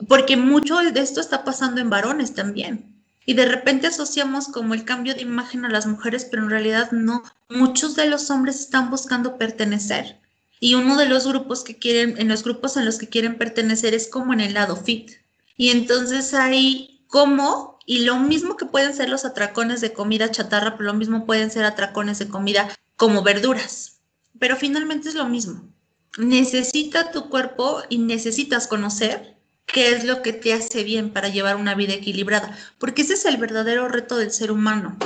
porque 0.10 0.36
mucho 0.36 0.76
de 0.80 1.00
esto 1.00 1.22
está 1.22 1.46
pasando 1.46 1.80
en 1.80 1.90
varones 1.90 2.34
también. 2.34 2.94
Y 3.26 3.34
de 3.36 3.46
repente 3.46 3.88
asociamos 3.88 4.50
como 4.50 4.74
el 4.74 4.84
cambio 4.84 5.16
de 5.16 5.22
imagen 5.22 5.64
a 5.64 5.70
las 5.70 5.88
mujeres, 5.88 6.26
pero 6.26 6.44
en 6.44 6.50
realidad 6.50 6.92
no. 6.92 7.24
Muchos 7.48 7.96
de 7.96 8.10
los 8.10 8.30
hombres 8.30 8.60
están 8.60 8.90
buscando 8.90 9.38
pertenecer. 9.38 10.20
Y 10.60 10.76
uno 10.76 10.98
de 10.98 11.06
los 11.06 11.26
grupos 11.26 11.64
que 11.64 11.78
quieren, 11.78 12.16
en 12.18 12.28
los 12.28 12.44
grupos 12.44 12.76
en 12.76 12.84
los 12.84 12.98
que 12.98 13.08
quieren 13.08 13.38
pertenecer 13.38 13.94
es 13.94 14.10
como 14.10 14.34
en 14.34 14.42
el 14.42 14.56
lado 14.56 14.76
fit. 14.76 15.10
Y 15.56 15.70
entonces 15.70 16.34
ahí, 16.34 17.06
¿cómo? 17.08 17.80
Y 17.86 18.00
lo 18.00 18.20
mismo 18.20 18.58
que 18.58 18.66
pueden 18.66 18.94
ser 18.94 19.08
los 19.08 19.24
atracones 19.24 19.80
de 19.80 19.94
comida 19.94 20.32
chatarra, 20.32 20.76
pero 20.76 20.92
lo 20.92 20.96
mismo 20.96 21.26
pueden 21.26 21.50
ser 21.50 21.64
atracones 21.64 22.20
de 22.20 22.28
comida 22.28 22.68
como 22.98 23.24
verduras. 23.24 24.00
Pero 24.38 24.58
finalmente 24.58 25.08
es 25.08 25.16
lo 25.16 25.28
mismo 25.28 25.64
necesita 26.18 27.12
tu 27.12 27.30
cuerpo 27.30 27.82
y 27.90 28.00
necesitas 28.00 28.68
conocer 28.68 29.38
qué 29.66 29.92
es 29.92 30.04
lo 30.04 30.22
que 30.22 30.34
te 30.34 30.54
hace 30.54 30.84
bien 30.84 31.12
para 31.12 31.30
llevar 31.30 31.56
una 31.56 31.76
vida 31.76 31.94
equilibrada, 31.94 32.58
porque 32.80 33.04
ese 33.04 33.14
es 33.14 33.26
el 33.26 33.38
verdadero 33.38 33.88
reto 33.88 34.18
del 34.18 34.32
ser 34.32 34.52
humano, 34.52 34.98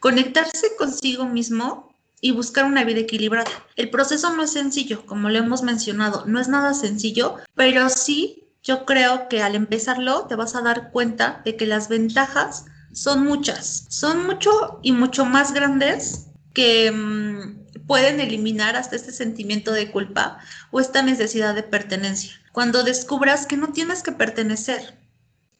conectarse 0.00 0.76
consigo 0.76 1.26
mismo 1.26 1.92
y 2.20 2.30
buscar 2.30 2.64
una 2.64 2.84
vida 2.84 3.00
equilibrada. 3.00 3.50
El 3.76 3.90
proceso 3.90 4.34
no 4.34 4.44
es 4.44 4.52
sencillo, 4.52 5.04
como 5.04 5.28
lo 5.28 5.38
hemos 5.38 5.62
mencionado, 5.62 6.24
no 6.26 6.40
es 6.40 6.48
nada 6.48 6.74
sencillo, 6.74 7.36
pero 7.54 7.88
sí 7.88 8.44
yo 8.62 8.86
creo 8.86 9.28
que 9.28 9.42
al 9.42 9.54
empezarlo 9.54 10.26
te 10.26 10.36
vas 10.36 10.54
a 10.54 10.62
dar 10.62 10.90
cuenta 10.90 11.42
de 11.44 11.56
que 11.56 11.66
las 11.66 11.88
ventajas 11.88 12.64
son 12.92 13.24
muchas, 13.24 13.86
son 13.90 14.26
mucho 14.26 14.80
y 14.82 14.92
mucho 14.92 15.24
más 15.24 15.52
grandes 15.52 16.28
que... 16.54 16.90
Mm, 16.90 17.63
pueden 17.86 18.20
eliminar 18.20 18.76
hasta 18.76 18.96
este 18.96 19.12
sentimiento 19.12 19.72
de 19.72 19.90
culpa 19.90 20.38
o 20.70 20.80
esta 20.80 21.02
necesidad 21.02 21.54
de 21.54 21.62
pertenencia. 21.62 22.32
Cuando 22.52 22.82
descubras 22.82 23.46
que 23.46 23.56
no 23.56 23.72
tienes 23.72 24.02
que 24.02 24.12
pertenecer, 24.12 24.98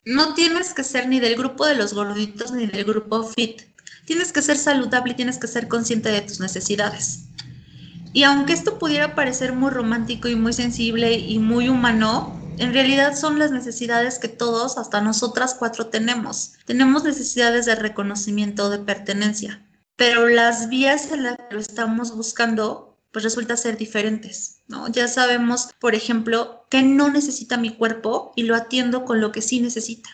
no 0.05 0.35
tienes 0.35 0.75
que 0.75 0.85
ser 0.85 1.09
ni 1.09 1.21
del 1.21 1.37
grupo 1.37 1.67
de 1.67 1.75
los 1.75 1.95
gorditos 1.95 2.53
ni 2.53 2.67
del 2.67 2.85
grupo 2.85 3.25
fit. 3.25 3.63
Tienes 4.05 4.33
que 4.33 4.43
ser 4.43 4.59
saludable 4.59 5.13
y 5.13 5.17
tienes 5.17 5.39
que 5.39 5.47
ser 5.47 5.69
consciente 5.69 6.11
de 6.11 6.21
tus 6.21 6.41
necesidades. 6.41 7.25
Y 8.13 8.23
aunque 8.23 8.53
esto 8.53 8.79
pudiera 8.79 9.15
parecer 9.15 9.55
muy 9.55 9.71
romántico 9.71 10.29
y 10.29 10.37
muy 10.37 10.53
sensible 10.53 11.15
y 11.15 11.39
muy 11.39 11.69
humano, 11.69 12.39
en 12.59 12.73
realidad 12.73 13.17
son 13.17 13.39
las 13.39 13.51
necesidades 13.51 14.19
que 14.19 14.29
todos, 14.29 14.79
hasta 14.79 15.01
nosotras 15.01 15.57
cuatro, 15.59 15.87
tenemos. 15.87 16.53
Tenemos 16.65 17.03
necesidades 17.03 17.67
de 17.67 17.75
reconocimiento, 17.75 18.71
de 18.71 18.79
pertenencia 18.79 19.61
pero 19.97 20.29
las 20.29 20.69
vías 20.69 21.11
en 21.13 21.23
las 21.25 21.37
que 21.37 21.55
lo 21.55 21.61
estamos 21.61 22.15
buscando 22.17 22.95
pues 23.15 23.23
resulta 23.23 23.57
ser 23.57 23.77
diferentes, 23.79 24.63
¿no? 24.67 24.89
Ya 24.89 25.07
sabemos, 25.07 25.69
por 25.79 25.95
ejemplo, 25.95 26.67
que 26.69 26.83
no 26.83 27.11
necesita 27.11 27.57
mi 27.57 27.71
cuerpo 27.71 28.33
y 28.35 28.43
lo 28.43 28.57
atiendo 28.57 29.05
con 29.05 29.21
lo 29.21 29.31
que 29.31 29.41
sí 29.41 29.61
necesita. 29.61 30.11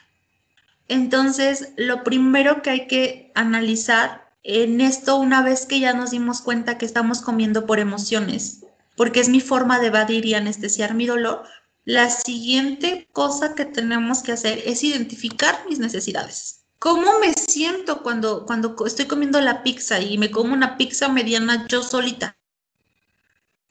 Entonces, 0.87 1.73
lo 1.79 2.05
primero 2.05 2.61
que 2.61 2.69
hay 2.69 2.87
que 2.89 3.33
analizar 3.35 4.31
en 4.43 4.83
esto, 4.83 5.17
una 5.17 5.43
vez 5.43 5.65
que 5.65 5.81
ya 5.81 5.95
nos 5.95 6.11
dimos 6.11 6.43
cuenta 6.43 6.77
que 6.77 6.85
estamos 6.85 7.23
comiendo 7.23 7.65
por 7.65 7.79
emociones, 7.79 8.67
porque 8.97 9.21
es 9.21 9.31
mi 9.31 9.41
forma 9.41 9.79
de 9.79 9.87
evadir 9.87 10.27
y 10.27 10.35
anestesiar 10.35 10.93
mi 10.93 11.07
dolor, 11.07 11.45
la 11.87 12.11
siguiente 12.11 13.09
cosa 13.13 13.55
que 13.55 13.65
tenemos 13.65 14.23
que 14.23 14.33
hacer 14.33 14.63
es 14.67 14.85
identificar 14.85 15.65
mis 15.67 15.79
necesidades. 15.79 16.60
¿Cómo 16.81 17.19
me 17.21 17.35
siento 17.35 18.03
cuando, 18.03 18.47
cuando 18.47 18.75
estoy 18.87 19.05
comiendo 19.05 19.39
la 19.43 19.63
pizza 19.63 20.01
y 20.01 20.17
me 20.17 20.31
como 20.31 20.55
una 20.55 20.79
pizza 20.79 21.11
mediana 21.11 21.67
yo 21.69 21.83
solita? 21.83 22.39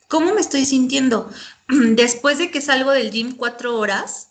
¿Cómo 0.08 0.32
me 0.36 0.42
estoy 0.42 0.64
sintiendo? 0.64 1.28
Después 1.68 2.38
de 2.38 2.52
que 2.52 2.62
salgo 2.62 2.92
del 2.92 3.10
gym 3.10 3.36
cuatro 3.36 3.80
horas, 3.80 4.30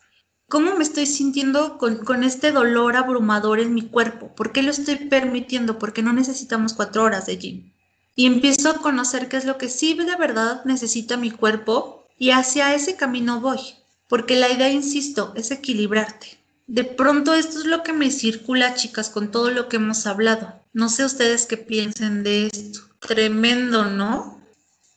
¿cómo 0.48 0.76
me 0.76 0.84
estoy 0.84 1.06
sintiendo 1.06 1.76
con, 1.76 2.04
con, 2.04 2.22
este 2.22 2.52
dolor 2.52 2.94
abrumador 2.94 3.58
en 3.58 3.74
mi 3.74 3.82
cuerpo? 3.82 4.32
¿Por 4.36 4.52
qué 4.52 4.62
lo 4.62 4.70
estoy 4.70 4.94
permitiendo? 4.94 5.80
Porque 5.80 6.02
no 6.02 6.12
necesitamos 6.12 6.72
cuatro 6.72 7.02
horas 7.02 7.26
de 7.26 7.36
gym. 7.36 7.72
Y 8.14 8.26
empiezo 8.26 8.70
a 8.70 8.78
conocer 8.78 9.28
qué 9.28 9.38
es 9.38 9.44
lo 9.44 9.58
que 9.58 9.68
sí 9.68 9.94
de 9.94 10.14
verdad 10.14 10.64
necesita 10.64 11.16
mi 11.16 11.32
cuerpo 11.32 12.06
y 12.16 12.30
hacia 12.30 12.76
ese 12.76 12.94
camino 12.94 13.40
voy. 13.40 13.58
Porque 14.06 14.36
la 14.36 14.48
idea, 14.48 14.70
insisto, 14.70 15.32
es 15.34 15.50
equilibrarte. 15.50 16.37
De 16.68 16.84
pronto 16.84 17.32
esto 17.32 17.58
es 17.60 17.64
lo 17.64 17.82
que 17.82 17.94
me 17.94 18.10
circula, 18.10 18.74
chicas, 18.74 19.08
con 19.08 19.30
todo 19.30 19.50
lo 19.50 19.70
que 19.70 19.76
hemos 19.76 20.06
hablado. 20.06 20.52
No 20.74 20.90
sé 20.90 21.06
ustedes 21.06 21.46
qué 21.46 21.56
piensen 21.56 22.22
de 22.22 22.48
esto. 22.48 22.80
Tremendo, 23.00 23.86
¿no? 23.86 24.38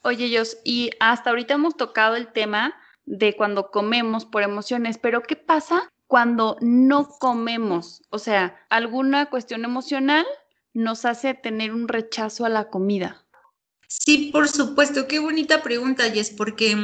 Oye, 0.03 0.25
ellos, 0.25 0.57
y 0.65 0.89
hasta 0.99 1.29
ahorita 1.29 1.53
hemos 1.53 1.77
tocado 1.77 2.17
el 2.17 2.27
tema 2.27 2.73
de 3.05 3.37
cuando 3.37 3.71
comemos 3.71 4.25
por 4.25 4.43
emociones, 4.43 4.97
pero 4.97 5.23
¿qué 5.23 5.37
pasa 5.37 5.89
cuando 6.07 6.57
no 6.59 7.07
comemos? 7.07 8.01
O 8.09 8.19
sea, 8.19 8.59
alguna 8.69 9.29
cuestión 9.29 9.63
emocional 9.63 10.25
nos 10.73 11.05
hace 11.05 11.35
tener 11.35 11.73
un 11.73 11.87
rechazo 11.87 12.43
a 12.43 12.49
la 12.49 12.67
comida. 12.67 13.23
Sí, 13.87 14.29
por 14.33 14.49
supuesto. 14.49 15.07
Qué 15.07 15.19
bonita 15.19 15.63
pregunta, 15.63 16.11
Jess, 16.11 16.31
porque 16.31 16.75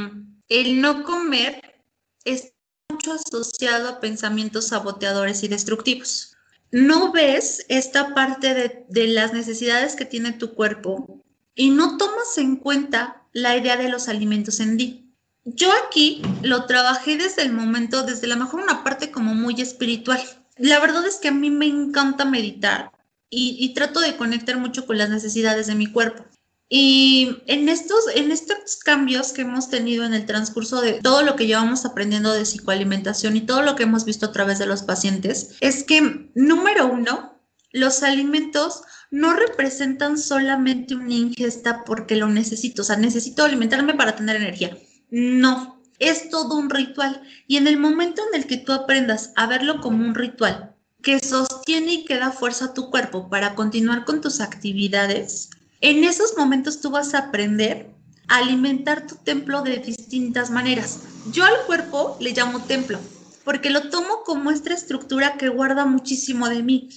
el 0.48 0.82
no 0.82 1.04
comer 1.04 1.82
está 2.24 2.57
asociado 3.06 3.90
a 3.90 4.00
pensamientos 4.00 4.68
saboteadores 4.68 5.44
y 5.44 5.48
destructivos. 5.48 6.36
No 6.72 7.12
ves 7.12 7.66
esta 7.70 8.14
parte 8.14 8.54
de, 8.54 8.86
de 8.90 9.08
las 9.08 9.34
necesidades 9.34 9.96
que 9.96 10.06
tiene 10.06 10.34
tu 10.34 10.54
cuerpo 10.54 11.24
y 11.56 11.70
no 11.70 11.98
tomas 11.98 12.38
en 12.38 12.58
cuenta 12.58 13.24
la 13.34 13.56
idea 13.56 13.78
de 13.78 13.90
los 13.90 14.08
alimentos 14.10 14.60
en 14.60 14.78
ti. 14.78 15.14
Yo 15.46 15.70
aquí 15.86 16.22
lo 16.44 16.66
trabajé 16.66 17.18
desde 17.18 17.42
el 17.44 17.54
momento, 17.54 18.04
desde 18.04 18.28
la 18.28 18.36
mejor 18.36 18.62
una 18.62 18.84
parte 18.84 19.12
como 19.12 19.34
muy 19.34 19.62
espiritual. 19.62 20.22
La 20.58 20.80
verdad 20.80 21.06
es 21.08 21.18
que 21.18 21.30
a 21.30 21.32
mí 21.32 21.50
me 21.50 21.68
encanta 21.68 22.26
meditar 22.26 22.92
y, 23.30 23.74
trato 23.74 24.00
de 24.00 24.18
conectar 24.18 24.58
mucho 24.58 24.86
con 24.86 24.98
las 24.98 25.10
necesidades 25.10 25.68
de 25.68 25.76
mi 25.76 25.92
cuerpo. 25.92 26.26
Y 26.70 27.38
en 27.48 27.70
estos, 27.70 28.00
en 28.14 28.32
estos 28.32 28.76
cambios 28.84 29.32
que 29.32 29.42
hemos 29.42 29.70
tenido 29.70 30.04
en 30.04 30.14
el 30.14 30.26
transcurso 30.26 30.82
de 30.82 30.94
todo 30.94 31.24
lo 31.24 31.36
que 31.36 31.48
llevamos 31.48 31.86
aprendiendo 31.86 32.34
de 32.34 32.46
psicoalimentación 32.46 33.38
y 33.38 33.42
todo 33.42 33.62
lo 33.62 33.76
que 33.76 33.84
hemos 33.84 34.04
visto 34.04 34.26
a 34.26 34.32
través 34.34 34.60
de 34.60 34.66
los 34.66 34.84
pacientes, 34.84 35.56
es 35.62 35.84
que, 35.84 36.30
número 36.36 36.88
uno, 36.88 37.42
los 37.72 38.04
alimentos 38.04 38.82
no 39.12 39.34
representan 39.34 40.18
solamente 40.18 40.96
una 40.96 41.14
ingesta 41.14 41.84
porque 41.86 42.18
lo 42.18 42.28
necesito, 42.28 42.82
o 42.82 42.86
sea, 42.86 42.98
necesito 42.98 43.46
alimentarme 43.46 43.94
para 43.94 44.16
tener 44.16 44.36
energía. 44.36 44.78
No, 45.10 45.82
es 46.00 46.30
todo 46.30 46.56
un 46.56 46.70
ritual. 46.70 47.22
Y 47.48 47.58
en 47.58 47.68
el 47.68 47.78
momento 47.78 48.22
en 48.28 48.42
el 48.42 48.48
que 48.48 48.58
tú 48.58 48.74
aprendas 48.74 49.32
a 49.36 49.48
verlo 49.48 49.80
como 49.80 50.04
un 50.04 50.16
ritual 50.16 50.76
que 51.02 51.20
sostiene 51.20 51.94
y 51.94 52.06
que 52.06 52.18
da 52.18 52.32
fuerza 52.32 52.66
a 52.66 52.74
tu 52.74 52.90
cuerpo 52.90 53.30
para 53.30 53.56
continuar 53.56 54.04
con 54.04 54.20
tus 54.20 54.42
actividades, 54.42 55.50
en 55.82 56.04
esos 56.04 56.38
momentos 56.38 56.82
tú 56.82 56.92
vas 56.92 57.14
a 57.14 57.20
aprender 57.20 57.90
a 58.28 58.38
alimentar 58.38 59.08
tu 59.08 59.16
templo 59.16 59.62
de 59.62 59.78
distintas 59.78 60.50
maneras. 60.50 61.02
Yo 61.32 61.44
al 61.46 61.66
cuerpo 61.66 62.18
le 62.20 62.32
llamo 62.32 62.64
templo 62.64 63.00
porque 63.48 63.70
lo 63.70 63.90
tomo 63.90 64.24
como 64.26 64.52
esta 64.52 64.74
estructura 64.74 65.38
que 65.38 65.48
guarda 65.48 65.86
muchísimo 65.86 66.50
de 66.50 66.64
mí. 66.64 66.90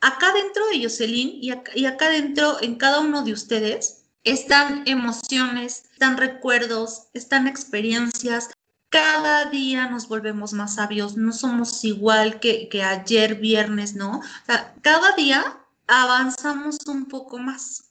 Acá 0.00 0.32
dentro 0.32 0.66
de 0.68 0.82
Jocelyn 0.82 1.32
y 1.34 1.50
acá, 1.50 1.70
y 1.74 1.84
acá 1.84 2.08
dentro 2.08 2.62
en 2.62 2.76
cada 2.76 3.00
uno 3.00 3.24
de 3.24 3.34
ustedes 3.34 4.04
están 4.24 4.84
emociones, 4.86 5.84
están 5.92 6.16
recuerdos, 6.16 7.08
están 7.12 7.46
experiencias. 7.46 8.48
Cada 8.88 9.50
día 9.50 9.90
nos 9.90 10.08
volvemos 10.08 10.54
más 10.54 10.76
sabios, 10.76 11.18
no 11.18 11.34
somos 11.34 11.84
igual 11.84 12.40
que, 12.40 12.70
que 12.70 12.82
ayer 12.82 13.34
viernes, 13.34 13.94
¿no? 13.94 14.20
O 14.20 14.46
sea, 14.46 14.74
cada 14.80 15.12
día 15.12 15.58
avanzamos 15.86 16.78
un 16.86 17.04
poco 17.04 17.36
más. 17.36 17.87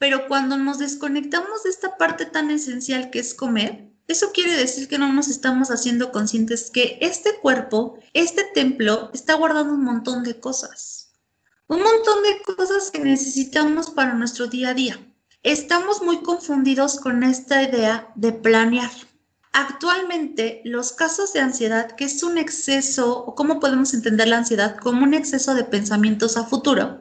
Pero 0.00 0.28
cuando 0.28 0.56
nos 0.56 0.78
desconectamos 0.78 1.62
de 1.62 1.68
esta 1.68 1.98
parte 1.98 2.24
tan 2.24 2.50
esencial 2.50 3.10
que 3.10 3.18
es 3.18 3.34
comer, 3.34 3.92
eso 4.08 4.32
quiere 4.32 4.56
decir 4.56 4.88
que 4.88 4.96
no 4.96 5.12
nos 5.12 5.28
estamos 5.28 5.70
haciendo 5.70 6.10
conscientes 6.10 6.70
que 6.70 6.96
este 7.02 7.38
cuerpo, 7.42 7.98
este 8.14 8.44
templo, 8.54 9.10
está 9.12 9.34
guardando 9.34 9.74
un 9.74 9.84
montón 9.84 10.24
de 10.24 10.40
cosas. 10.40 11.12
Un 11.66 11.82
montón 11.82 12.22
de 12.22 12.54
cosas 12.56 12.90
que 12.90 13.00
necesitamos 13.00 13.90
para 13.90 14.14
nuestro 14.14 14.46
día 14.46 14.70
a 14.70 14.74
día. 14.74 14.98
Estamos 15.42 16.00
muy 16.02 16.22
confundidos 16.22 16.98
con 16.98 17.22
esta 17.22 17.62
idea 17.62 18.10
de 18.14 18.32
planear. 18.32 18.90
Actualmente, 19.52 20.62
los 20.64 20.92
casos 20.92 21.34
de 21.34 21.40
ansiedad, 21.40 21.90
que 21.92 22.06
es 22.06 22.22
un 22.22 22.38
exceso, 22.38 23.18
o 23.18 23.34
cómo 23.34 23.60
podemos 23.60 23.92
entender 23.92 24.28
la 24.28 24.38
ansiedad 24.38 24.78
como 24.78 25.04
un 25.04 25.12
exceso 25.12 25.54
de 25.54 25.64
pensamientos 25.64 26.38
a 26.38 26.44
futuro, 26.44 26.99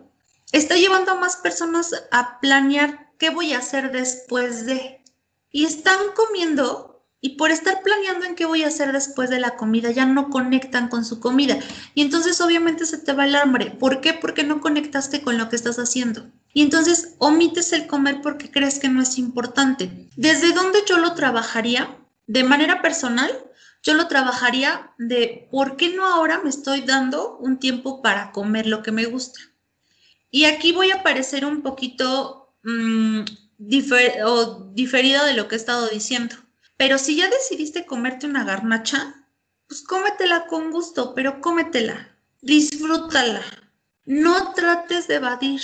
está 0.51 0.75
llevando 0.75 1.11
a 1.11 1.19
más 1.19 1.37
personas 1.37 1.93
a 2.11 2.39
planear 2.39 3.11
qué 3.17 3.29
voy 3.29 3.53
a 3.53 3.59
hacer 3.59 3.91
después 3.91 4.65
de. 4.65 5.03
Y 5.51 5.65
están 5.65 5.99
comiendo 6.15 6.89
y 7.21 7.35
por 7.35 7.51
estar 7.51 7.81
planeando 7.81 8.25
en 8.25 8.35
qué 8.35 8.45
voy 8.45 8.63
a 8.63 8.67
hacer 8.67 8.93
después 8.93 9.29
de 9.29 9.39
la 9.39 9.57
comida, 9.57 9.91
ya 9.91 10.05
no 10.05 10.29
conectan 10.29 10.87
con 10.87 11.03
su 11.03 11.19
comida. 11.19 11.59
Y 11.93 12.01
entonces 12.01 12.39
obviamente 12.39 12.85
se 12.85 12.97
te 12.97 13.11
va 13.11 13.25
el 13.25 13.35
hambre. 13.35 13.71
¿Por 13.71 13.99
qué? 13.99 14.13
Porque 14.13 14.43
no 14.43 14.61
conectaste 14.61 15.21
con 15.21 15.37
lo 15.37 15.49
que 15.49 15.57
estás 15.57 15.79
haciendo. 15.79 16.27
Y 16.53 16.61
entonces 16.61 17.15
omites 17.17 17.73
el 17.73 17.87
comer 17.87 18.21
porque 18.21 18.51
crees 18.51 18.79
que 18.79 18.87
no 18.87 19.01
es 19.01 19.17
importante. 19.17 20.09
¿Desde 20.15 20.53
dónde 20.53 20.79
yo 20.87 20.97
lo 20.97 21.13
trabajaría? 21.13 21.97
De 22.25 22.43
manera 22.43 22.81
personal, 22.81 23.31
yo 23.83 23.95
lo 23.95 24.07
trabajaría 24.07 24.91
de 24.97 25.47
por 25.51 25.75
qué 25.75 25.89
no 25.89 26.05
ahora 26.05 26.39
me 26.43 26.49
estoy 26.49 26.81
dando 26.81 27.37
un 27.37 27.59
tiempo 27.59 28.01
para 28.01 28.31
comer 28.31 28.65
lo 28.65 28.81
que 28.81 28.91
me 28.91 29.05
gusta. 29.05 29.39
Y 30.31 30.45
aquí 30.45 30.71
voy 30.71 30.91
a 30.91 31.03
parecer 31.03 31.45
un 31.45 31.61
poquito 31.61 32.55
mm, 32.63 33.21
diferido 33.57 35.25
de 35.25 35.33
lo 35.33 35.47
que 35.47 35.55
he 35.55 35.57
estado 35.57 35.87
diciendo. 35.87 36.35
Pero 36.77 36.97
si 36.97 37.15
ya 37.15 37.29
decidiste 37.29 37.85
comerte 37.85 38.25
una 38.25 38.43
garnacha, 38.43 39.27
pues 39.67 39.81
cómetela 39.83 40.47
con 40.47 40.71
gusto, 40.71 41.13
pero 41.13 41.41
cómetela, 41.41 42.15
disfrútala. 42.41 43.41
No 44.05 44.53
trates 44.53 45.07
de 45.07 45.15
evadir. 45.15 45.61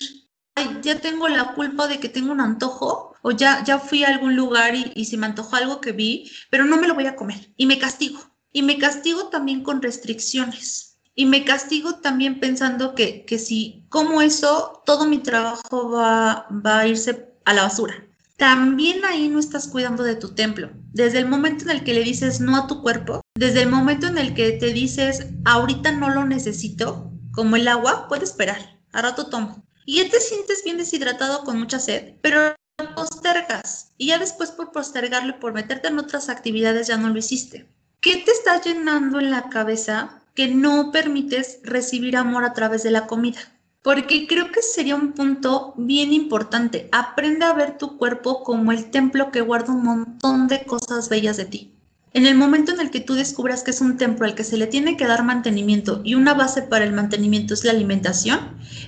Ay, 0.56 0.80
ya 0.82 1.00
tengo 1.00 1.28
la 1.28 1.54
culpa 1.54 1.88
de 1.88 2.00
que 2.00 2.10
tengo 2.10 2.32
un 2.32 2.42
antojo, 2.42 3.16
o 3.22 3.32
ya, 3.32 3.64
ya 3.64 3.80
fui 3.80 4.04
a 4.04 4.10
algún 4.10 4.36
lugar 4.36 4.76
y, 4.76 4.92
y 4.96 5.06
se 5.06 5.18
me 5.18 5.26
antojó 5.26 5.56
algo 5.56 5.82
que 5.82 5.92
vi, 5.92 6.32
pero 6.50 6.66
no 6.66 6.78
me 6.78 6.88
lo 6.88 6.96
voy 6.96 7.08
a 7.08 7.16
comer. 7.16 7.54
Y 7.58 7.66
me 7.66 7.80
castigo. 7.80 8.20
Y 8.52 8.62
me 8.62 8.78
castigo 8.78 9.30
también 9.30 9.64
con 9.64 9.82
restricciones. 9.82 10.95
Y 11.16 11.26
me 11.26 11.46
castigo 11.46 11.96
también 11.96 12.40
pensando 12.40 12.94
que, 12.94 13.26
que 13.26 13.40
si 13.40 13.86
como 13.90 14.22
eso, 14.22 14.84
todo 14.86 15.08
mi 15.08 15.20
trabajo 15.20 15.90
va, 15.90 16.48
va 16.52 16.80
a 16.80 16.88
irse 16.88 17.34
a 17.46 17.54
la 17.54 17.64
basura 17.64 18.06
también 18.38 19.06
ahí 19.06 19.30
no 19.30 19.40
estás 19.40 19.68
cuidando 19.68 20.04
de 20.04 20.16
tu 20.16 20.34
templo. 20.36 20.70
Desde 20.92 21.20
el 21.20 21.28
momento 21.28 21.64
en 21.66 21.72
el 21.72 21.84
que 21.84 21.94
le 21.94 22.04
dices 22.04 22.42
no 22.42 22.56
a 22.58 22.68
tu 22.68 22.82
cuerpo, 22.82 23.22
desde 23.36 23.62
el 23.62 23.70
momento 23.70 24.08
en 24.08 24.18
el 24.18 24.34
que 24.34 24.52
te 24.54 24.74
dices 24.74 25.28
ahorita 25.46 25.92
no 25.92 26.10
lo 26.10 26.26
necesito, 26.26 27.12
como 27.32 27.56
el 27.56 27.68
agua, 27.68 28.08
puede 28.08 28.24
esperar, 28.24 28.80
a 28.92 29.02
rato 29.02 29.28
tomo. 29.28 29.64
Y 29.86 30.04
ya 30.04 30.10
te 30.10 30.20
sientes 30.20 30.64
bien 30.64 30.78
deshidratado 30.78 31.44
con 31.44 31.60
mucha 31.60 31.80
sed, 31.80 32.16
pero 32.22 32.56
postergas. 32.96 33.92
Y 33.98 34.08
ya 34.08 34.20
después 34.20 34.52
por 34.52 34.72
postergarlo 34.72 35.40
por 35.40 35.54
meterte 35.54 35.88
en 35.88 36.00
otras 36.00 36.30
actividades 36.30 36.88
ya 36.88 36.98
no 36.98 37.10
lo 37.10 37.20
hiciste. 37.20 37.70
¿Qué 38.02 38.18
te 38.18 38.32
está 38.32 38.62
llenando 38.62 39.20
en 39.20 39.32
la 39.32 39.50
cabeza 39.50 40.22
que 40.36 40.50
no 40.50 40.92
permites 40.92 41.60
recibir 41.64 42.18
amor 42.18 42.44
a 42.44 42.54
través 42.54 42.84
de 42.84 42.92
la 42.92 43.08
comida? 43.08 43.40
porque 43.86 44.26
creo 44.26 44.52
que 44.52 44.64
sería 44.64 44.96
un 44.96 45.12
punto 45.12 45.76
bien 45.78 46.12
importante. 46.12 46.90
Aprende 46.92 47.46
a 47.46 47.54
ver 47.54 47.78
tu 47.78 48.00
cuerpo 48.00 48.44
como 48.44 48.72
el 48.72 48.90
templo 48.90 49.30
que 49.30 49.42
guarda 49.42 49.74
un 49.74 49.84
montón 49.84 50.48
de 50.48 50.64
cosas 50.66 51.08
bellas 51.08 51.38
de 51.38 51.46
ti. 51.46 51.72
En 52.12 52.26
el 52.26 52.34
momento 52.34 52.72
en 52.72 52.80
el 52.80 52.90
que 52.90 53.00
tú 53.00 53.14
descubras 53.14 53.62
que 53.62 53.70
es 53.70 53.82
un 53.82 53.98
templo 53.98 54.26
al 54.26 54.34
que 54.34 54.44
se 54.44 54.58
le 54.58 54.66
tiene 54.66 54.98
que 54.98 55.06
dar 55.06 55.24
mantenimiento 55.24 56.02
y 56.04 56.16
una 56.16 56.34
base 56.34 56.64
para 56.64 56.84
el 56.84 56.94
mantenimiento 56.94 57.54
es 57.54 57.64
la 57.64 57.74
alimentación, 57.74 58.40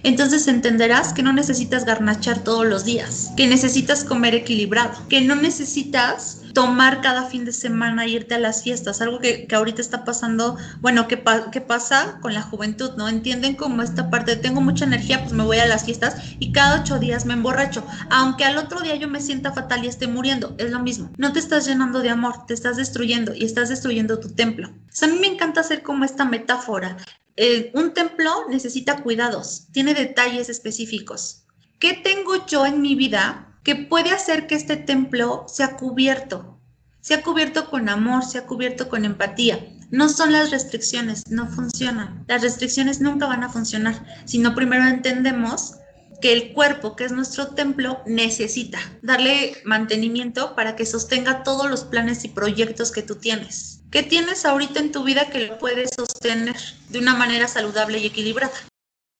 entonces 0.01 0.47
entenderás 0.47 1.13
que 1.13 1.21
no 1.21 1.31
necesitas 1.31 1.85
garnachar 1.85 2.43
todos 2.43 2.65
los 2.65 2.83
días, 2.83 3.31
que 3.37 3.45
necesitas 3.45 4.03
comer 4.03 4.33
equilibrado, 4.33 4.97
que 5.09 5.21
no 5.21 5.35
necesitas 5.35 6.41
tomar 6.57 7.01
cada 7.01 7.25
fin 7.25 7.45
de 7.45 7.51
semana 7.51 8.07
irte 8.07 8.33
a 8.33 8.39
las 8.39 8.63
fiestas, 8.63 8.99
algo 8.99 9.19
que, 9.19 9.45
que 9.45 9.55
ahorita 9.55 9.79
está 9.79 10.03
pasando, 10.03 10.57
bueno, 10.81 11.07
¿qué 11.07 11.23
que 11.51 11.61
pasa 11.61 12.17
con 12.19 12.33
la 12.33 12.41
juventud, 12.41 12.93
¿no? 12.97 13.07
Entienden 13.07 13.53
como 13.53 13.83
esta 13.83 14.09
parte, 14.09 14.35
tengo 14.37 14.59
mucha 14.59 14.85
energía, 14.85 15.21
pues 15.21 15.33
me 15.33 15.43
voy 15.43 15.59
a 15.59 15.67
las 15.67 15.85
fiestas 15.85 16.15
y 16.39 16.51
cada 16.51 16.81
ocho 16.81 16.97
días 16.97 17.27
me 17.27 17.35
emborracho, 17.35 17.85
aunque 18.09 18.43
al 18.43 18.57
otro 18.57 18.79
día 18.79 18.95
yo 18.95 19.07
me 19.07 19.21
sienta 19.21 19.53
fatal 19.53 19.85
y 19.85 19.87
esté 19.87 20.07
muriendo, 20.07 20.55
es 20.57 20.71
lo 20.71 20.79
mismo, 20.79 21.11
no 21.17 21.31
te 21.31 21.37
estás 21.37 21.67
llenando 21.67 21.99
de 21.99 22.09
amor, 22.09 22.47
te 22.47 22.55
estás 22.55 22.75
destruyendo 22.75 23.35
y 23.35 23.45
estás 23.45 23.69
destruyendo 23.69 24.19
tu 24.19 24.29
templo. 24.29 24.69
a 24.99 25.05
mí 25.05 25.19
me 25.19 25.27
encanta 25.27 25.61
hacer 25.61 25.83
como 25.83 26.05
esta 26.05 26.25
metáfora. 26.25 26.97
Eh, 27.35 27.69
un 27.75 27.93
templo 27.93 28.31
necesita 28.49 29.03
cuidados, 29.03 29.67
tiene 29.73 29.93
detalles 29.93 30.49
específicos. 30.49 31.43
¿Qué 31.77 31.93
tengo 31.93 32.47
yo 32.47 32.65
en 32.65 32.81
mi 32.81 32.95
vida 32.95 33.46
que 33.67 33.75
puede 33.75 34.11
hacer 34.11 34.47
que 34.47 34.55
este 34.55 34.77
templo 34.77 35.43
sea 35.49 35.75
cubierto, 35.75 36.57
sea 37.01 37.21
cubierto 37.21 37.69
con 37.69 37.89
amor, 37.89 38.23
sea 38.23 38.45
cubierto 38.45 38.87
con 38.87 39.03
empatía. 39.03 39.59
No 39.91 40.07
son 40.07 40.31
las 40.31 40.51
restricciones, 40.51 41.23
no 41.29 41.49
funcionan. 41.49 42.23
Las 42.29 42.43
restricciones 42.43 43.01
nunca 43.01 43.25
van 43.25 43.43
a 43.43 43.49
funcionar, 43.49 44.05
sino 44.23 44.55
primero 44.55 44.87
entendemos 44.87 45.73
que 46.21 46.31
el 46.31 46.53
cuerpo, 46.53 46.95
que 46.95 47.03
es 47.03 47.11
nuestro 47.11 47.55
templo, 47.55 47.99
necesita 48.05 48.79
darle 49.01 49.57
mantenimiento 49.65 50.55
para 50.55 50.77
que 50.77 50.85
sostenga 50.85 51.43
todos 51.43 51.69
los 51.69 51.83
planes 51.83 52.23
y 52.23 52.29
proyectos 52.29 52.93
que 52.93 53.01
tú 53.01 53.15
tienes. 53.15 53.81
¿Qué 53.91 54.01
tienes 54.01 54.45
ahorita 54.45 54.79
en 54.79 54.93
tu 54.93 55.03
vida 55.03 55.29
que 55.29 55.45
lo 55.45 55.57
puedes 55.57 55.89
sostener 55.93 56.55
de 56.87 56.99
una 56.99 57.15
manera 57.15 57.49
saludable 57.49 57.99
y 57.99 58.05
equilibrada? 58.05 58.53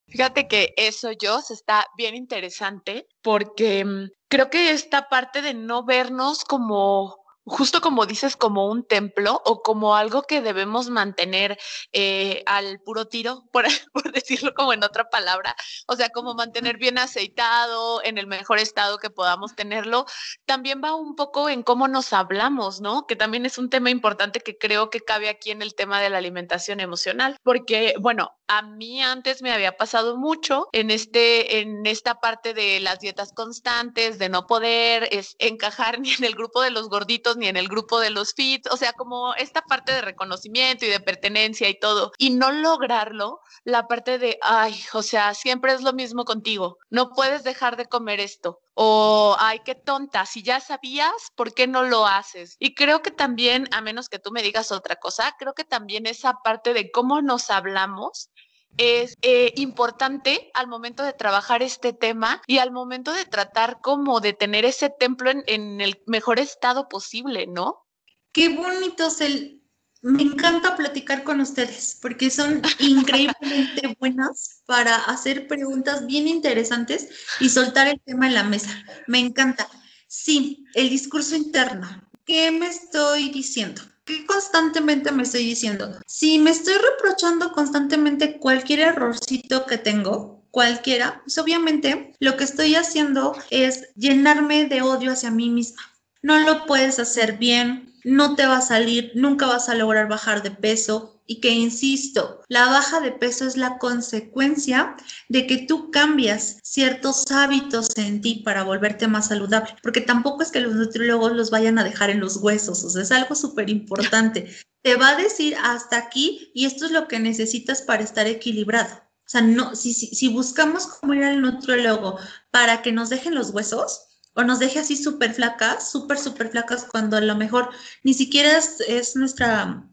Fíjate 0.06 0.48
que 0.48 0.72
eso 0.78 1.12
yo 1.12 1.38
está 1.50 1.86
bien 1.98 2.14
interesante 2.14 3.06
porque 3.20 3.84
mm, 3.84 4.08
creo 4.28 4.50
que 4.50 4.70
esta 4.70 5.08
parte 5.08 5.42
de 5.42 5.54
no 5.54 5.84
vernos 5.84 6.44
como 6.44 7.18
justo 7.48 7.80
como 7.80 8.06
dices, 8.06 8.36
como 8.36 8.66
un 8.66 8.84
templo 8.84 9.40
o 9.44 9.62
como 9.62 9.96
algo 9.96 10.22
que 10.22 10.40
debemos 10.40 10.90
mantener 10.90 11.58
eh, 11.92 12.42
al 12.46 12.80
puro 12.80 13.06
tiro, 13.06 13.44
por, 13.52 13.64
por, 13.92 14.12
decirlo 14.12 14.54
como 14.54 14.72
en 14.72 14.84
otra 14.84 15.10
palabra, 15.10 15.56
o 15.86 15.96
sea, 15.96 16.10
como 16.10 16.34
mantener 16.34 16.76
bien 16.76 16.98
aceitado, 16.98 18.02
en 18.04 18.18
el 18.18 18.26
mejor 18.26 18.58
estado 18.58 18.98
que 18.98 19.10
podamos 19.10 19.54
tenerlo, 19.54 20.06
también 20.44 20.82
va 20.82 20.94
un 20.94 21.16
poco 21.16 21.48
en 21.48 21.62
cómo 21.62 21.88
nos 21.88 22.12
hablamos, 22.12 22.80
¿no? 22.80 23.06
Que 23.06 23.16
también 23.16 23.46
es 23.46 23.58
un 23.58 23.70
tema 23.70 23.90
importante 23.90 24.40
que 24.40 24.58
creo 24.58 24.90
que 24.90 25.00
cabe 25.00 25.28
aquí 25.28 25.50
en 25.50 25.62
el 25.62 25.74
tema 25.74 26.00
de 26.00 26.10
la 26.10 26.18
alimentación 26.18 26.80
emocional, 26.80 27.36
porque, 27.42 27.94
bueno, 28.00 28.37
a 28.48 28.62
mí 28.62 29.02
antes 29.02 29.42
me 29.42 29.52
había 29.52 29.76
pasado 29.76 30.16
mucho 30.16 30.68
en, 30.72 30.90
este, 30.90 31.60
en 31.60 31.86
esta 31.86 32.20
parte 32.20 32.54
de 32.54 32.80
las 32.80 32.98
dietas 32.98 33.32
constantes, 33.32 34.18
de 34.18 34.28
no 34.28 34.46
poder 34.46 35.08
encajar 35.38 36.00
ni 36.00 36.12
en 36.12 36.24
el 36.24 36.34
grupo 36.34 36.62
de 36.62 36.70
los 36.70 36.88
gorditos 36.88 37.36
ni 37.36 37.46
en 37.46 37.56
el 37.56 37.68
grupo 37.68 38.00
de 38.00 38.10
los 38.10 38.32
fits, 38.34 38.70
o 38.72 38.76
sea, 38.76 38.92
como 38.94 39.34
esta 39.34 39.62
parte 39.62 39.92
de 39.92 40.00
reconocimiento 40.00 40.86
y 40.86 40.88
de 40.88 41.00
pertenencia 41.00 41.68
y 41.68 41.78
todo, 41.78 42.12
y 42.18 42.30
no 42.30 42.50
lograrlo, 42.50 43.40
la 43.64 43.86
parte 43.86 44.18
de, 44.18 44.38
ay, 44.42 44.80
o 44.94 45.02
sea, 45.02 45.34
siempre 45.34 45.72
es 45.72 45.82
lo 45.82 45.92
mismo 45.92 46.24
contigo, 46.24 46.78
no 46.90 47.10
puedes 47.10 47.44
dejar 47.44 47.76
de 47.76 47.86
comer 47.86 48.20
esto, 48.20 48.60
o 48.80 49.34
ay, 49.40 49.58
qué 49.64 49.74
tonta, 49.74 50.24
si 50.24 50.44
ya 50.44 50.60
sabías, 50.60 51.32
¿por 51.34 51.52
qué 51.52 51.66
no 51.66 51.82
lo 51.82 52.06
haces? 52.06 52.54
Y 52.60 52.76
creo 52.76 53.02
que 53.02 53.10
también, 53.10 53.68
a 53.72 53.80
menos 53.80 54.08
que 54.08 54.20
tú 54.20 54.30
me 54.30 54.40
digas 54.40 54.70
otra 54.70 54.94
cosa, 54.94 55.34
creo 55.36 55.52
que 55.52 55.64
también 55.64 56.06
esa 56.06 56.34
parte 56.44 56.72
de 56.74 56.92
cómo 56.92 57.20
nos 57.20 57.50
hablamos 57.50 58.30
es 58.76 59.16
eh, 59.22 59.52
importante 59.56 60.52
al 60.54 60.68
momento 60.68 61.02
de 61.02 61.12
trabajar 61.12 61.60
este 61.60 61.92
tema 61.92 62.40
y 62.46 62.58
al 62.58 62.70
momento 62.70 63.12
de 63.12 63.24
tratar 63.24 63.80
como 63.80 64.20
de 64.20 64.32
tener 64.32 64.64
ese 64.64 64.90
templo 64.90 65.32
en, 65.32 65.42
en 65.48 65.80
el 65.80 66.00
mejor 66.06 66.38
estado 66.38 66.88
posible, 66.88 67.48
¿no? 67.48 67.84
Qué 68.30 68.50
bonitos 68.50 69.20
el... 69.20 69.57
Me 70.00 70.22
encanta 70.22 70.76
platicar 70.76 71.24
con 71.24 71.40
ustedes 71.40 71.98
porque 72.00 72.30
son 72.30 72.62
increíblemente 72.78 73.96
buenas 74.00 74.62
para 74.66 74.94
hacer 74.94 75.48
preguntas 75.48 76.06
bien 76.06 76.28
interesantes 76.28 77.08
y 77.40 77.48
soltar 77.48 77.88
el 77.88 78.00
tema 78.00 78.28
en 78.28 78.34
la 78.34 78.44
mesa. 78.44 78.70
Me 79.06 79.18
encanta. 79.18 79.68
Sí, 80.06 80.66
el 80.74 80.88
discurso 80.88 81.34
interno. 81.34 81.88
¿Qué 82.24 82.50
me 82.50 82.68
estoy 82.68 83.30
diciendo? 83.30 83.82
¿Qué 84.04 84.24
constantemente 84.24 85.10
me 85.12 85.24
estoy 85.24 85.44
diciendo? 85.44 85.98
Si 86.06 86.38
me 86.38 86.50
estoy 86.50 86.74
reprochando 86.74 87.52
constantemente 87.52 88.38
cualquier 88.38 88.80
errorcito 88.80 89.66
que 89.66 89.78
tengo, 89.78 90.44
cualquiera, 90.50 91.20
pues 91.24 91.38
obviamente 91.38 92.14
lo 92.20 92.36
que 92.36 92.44
estoy 92.44 92.74
haciendo 92.74 93.36
es 93.50 93.88
llenarme 93.96 94.66
de 94.66 94.82
odio 94.82 95.12
hacia 95.12 95.30
mí 95.30 95.50
misma. 95.50 95.82
No 96.22 96.38
lo 96.38 96.66
puedes 96.66 96.98
hacer 96.98 97.38
bien, 97.38 97.87
no 98.04 98.34
te 98.34 98.46
va 98.46 98.58
a 98.58 98.62
salir, 98.62 99.12
nunca 99.14 99.46
vas 99.46 99.68
a 99.68 99.74
lograr 99.74 100.08
bajar 100.08 100.42
de 100.42 100.50
peso, 100.50 101.18
y 101.28 101.40
que, 101.40 101.50
insisto, 101.50 102.40
la 102.48 102.64
baja 102.64 103.00
de 103.00 103.12
peso 103.12 103.46
es 103.46 103.58
la 103.58 103.76
consecuencia 103.76 104.96
de 105.28 105.46
que 105.46 105.58
tú 105.58 105.90
cambias 105.90 106.56
ciertos 106.62 107.30
hábitos 107.30 107.90
en 107.98 108.22
ti 108.22 108.40
para 108.42 108.64
volverte 108.64 109.06
más 109.06 109.28
saludable, 109.28 109.76
porque 109.82 110.00
tampoco 110.00 110.42
es 110.42 110.50
que 110.50 110.60
los 110.60 110.74
nutriólogos 110.74 111.32
los 111.32 111.50
vayan 111.50 111.78
a 111.78 111.84
dejar 111.84 112.08
en 112.08 112.20
los 112.20 112.36
huesos, 112.38 112.82
o 112.82 112.88
sea, 112.88 113.02
es 113.02 113.12
algo 113.12 113.34
súper 113.34 113.68
importante. 113.68 114.48
Te 114.82 114.96
va 114.96 115.10
a 115.10 115.16
decir 115.16 115.54
hasta 115.62 115.98
aquí 115.98 116.50
y 116.54 116.64
esto 116.64 116.86
es 116.86 116.92
lo 116.92 117.08
que 117.08 117.18
necesitas 117.18 117.82
para 117.82 118.02
estar 118.02 118.26
equilibrado. 118.26 118.94
O 118.94 119.30
sea, 119.30 119.42
no, 119.42 119.76
si, 119.76 119.92
si, 119.92 120.06
si 120.14 120.28
buscamos 120.28 120.86
cómo 120.86 121.12
ir 121.12 121.24
al 121.24 121.42
nutriólogo 121.42 122.18
para 122.50 122.80
que 122.80 122.92
nos 122.92 123.10
dejen 123.10 123.34
los 123.34 123.50
huesos, 123.50 124.08
o 124.34 124.42
nos 124.44 124.58
deje 124.58 124.78
así 124.80 124.96
súper 124.96 125.34
flacas, 125.34 125.90
súper, 125.90 126.18
súper 126.18 126.50
flacas, 126.50 126.84
cuando 126.84 127.16
a 127.16 127.20
lo 127.20 127.34
mejor 127.36 127.70
ni 128.04 128.14
siquiera 128.14 128.56
es, 128.56 128.80
es 128.80 129.16
nuestra 129.16 129.88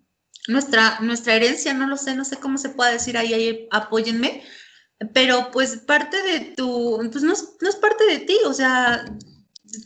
nuestra, 0.47 0.99
nuestra 1.01 1.35
herencia, 1.35 1.73
no 1.73 1.87
lo 1.87 1.97
sé, 1.97 2.15
no 2.15 2.25
sé 2.25 2.37
cómo 2.37 2.57
se 2.57 2.69
puede 2.69 2.93
decir 2.93 3.17
ahí, 3.17 3.33
ahí 3.33 3.67
apóyenme, 3.71 4.43
pero 5.13 5.49
pues 5.51 5.77
parte 5.77 6.21
de 6.21 6.39
tu, 6.55 6.99
pues 7.11 7.23
no 7.23 7.33
es, 7.33 7.55
no 7.61 7.69
es 7.69 7.75
parte 7.75 8.05
de 8.05 8.19
ti, 8.19 8.37
o 8.45 8.53
sea, 8.53 9.05